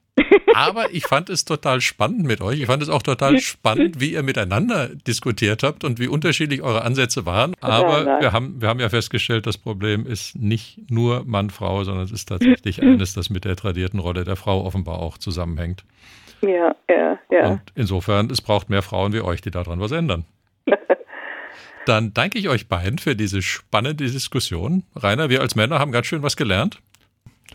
Aber 0.54 0.91
ich 0.91 1.06
fand 1.06 1.30
es 1.30 1.45
total 1.45 1.82
spannend 1.82 2.24
mit 2.24 2.41
euch. 2.41 2.60
Ich 2.60 2.66
fand 2.66 2.82
es 2.82 2.89
auch 2.89 3.04
total 3.04 3.39
spannend, 3.39 4.00
wie 4.00 4.14
ihr 4.14 4.24
miteinander 4.24 4.89
diskutiert 4.89 5.62
habt 5.62 5.84
und 5.84 6.00
wie 6.00 6.08
unterschiedlich 6.08 6.64
eure 6.64 6.84
Ansätze 6.84 7.26
waren. 7.26 7.54
Aber 7.62 8.20
wir 8.20 8.32
haben, 8.32 8.60
wir 8.60 8.68
haben 8.68 8.80
ja 8.80 8.89
festgestellt, 8.89 9.45
das 9.45 9.58
Problem 9.58 10.08
ist 10.08 10.36
nicht 10.36 10.89
nur 10.89 11.24
Mann-Frau, 11.26 11.84
sondern 11.84 12.06
es 12.06 12.12
ist 12.12 12.26
tatsächlich 12.26 12.82
eines, 12.82 13.14
das 13.14 13.30
mit 13.30 13.45
der 13.45 13.56
tradierten 13.56 14.00
Rolle 14.00 14.24
der 14.24 14.36
Frau 14.36 14.66
offenbar 14.66 15.00
auch 15.00 15.18
zusammenhängt. 15.18 15.84
Ja, 16.41 16.75
ja, 16.89 17.19
ja. 17.29 17.47
Und 17.51 17.61
insofern, 17.75 18.29
es 18.29 18.41
braucht 18.41 18.69
mehr 18.69 18.81
Frauen 18.81 19.13
wie 19.13 19.21
euch, 19.21 19.41
die 19.41 19.51
daran 19.51 19.79
was 19.79 19.91
ändern. 19.91 20.25
Dann 21.85 22.13
danke 22.13 22.38
ich 22.38 22.49
euch 22.49 22.67
beiden 22.67 22.99
für 22.99 23.15
diese 23.15 23.41
spannende 23.41 24.05
Diskussion. 24.05 24.83
Rainer, 24.95 25.29
wir 25.29 25.41
als 25.41 25.55
Männer 25.55 25.79
haben 25.79 25.91
ganz 25.91 26.07
schön 26.07 26.21
was 26.21 26.35
gelernt. 26.35 26.79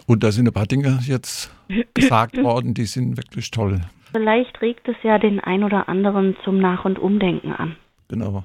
Und 0.06 0.24
da 0.24 0.32
sind 0.32 0.46
ein 0.46 0.52
paar 0.52 0.66
Dinge 0.66 1.00
jetzt 1.06 1.54
gesagt 1.94 2.36
worden, 2.42 2.74
die 2.74 2.86
sind 2.86 3.16
wirklich 3.16 3.50
toll. 3.50 3.80
Vielleicht 4.10 4.60
regt 4.60 4.88
es 4.88 4.96
ja 5.02 5.18
den 5.18 5.38
ein 5.40 5.64
oder 5.64 5.88
anderen 5.88 6.36
zum 6.44 6.58
Nach- 6.58 6.84
und 6.84 6.98
Umdenken 6.98 7.52
an. 7.52 7.76
Genau. 8.08 8.44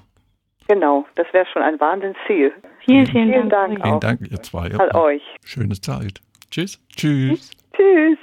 Genau, 0.68 1.06
das 1.16 1.28
wäre 1.32 1.46
schon 1.52 1.62
ein 1.62 1.80
Wahnsinnsziel. 1.80 2.52
Vielen, 2.86 3.06
vielen, 3.08 3.32
Vielen 3.32 3.50
Dank. 3.50 3.52
Dank 3.52 3.82
Vielen 3.82 3.94
auch 3.94 4.00
Dank, 4.00 4.32
ihr 4.32 4.44
zwei. 4.44 4.72
an 4.72 4.96
euch. 4.96 5.22
Schöne 5.46 5.80
Zeit. 5.80 6.22
Tschüss. 6.52 6.82
Tschüss. 6.96 7.52
Tschüss. 7.74 8.18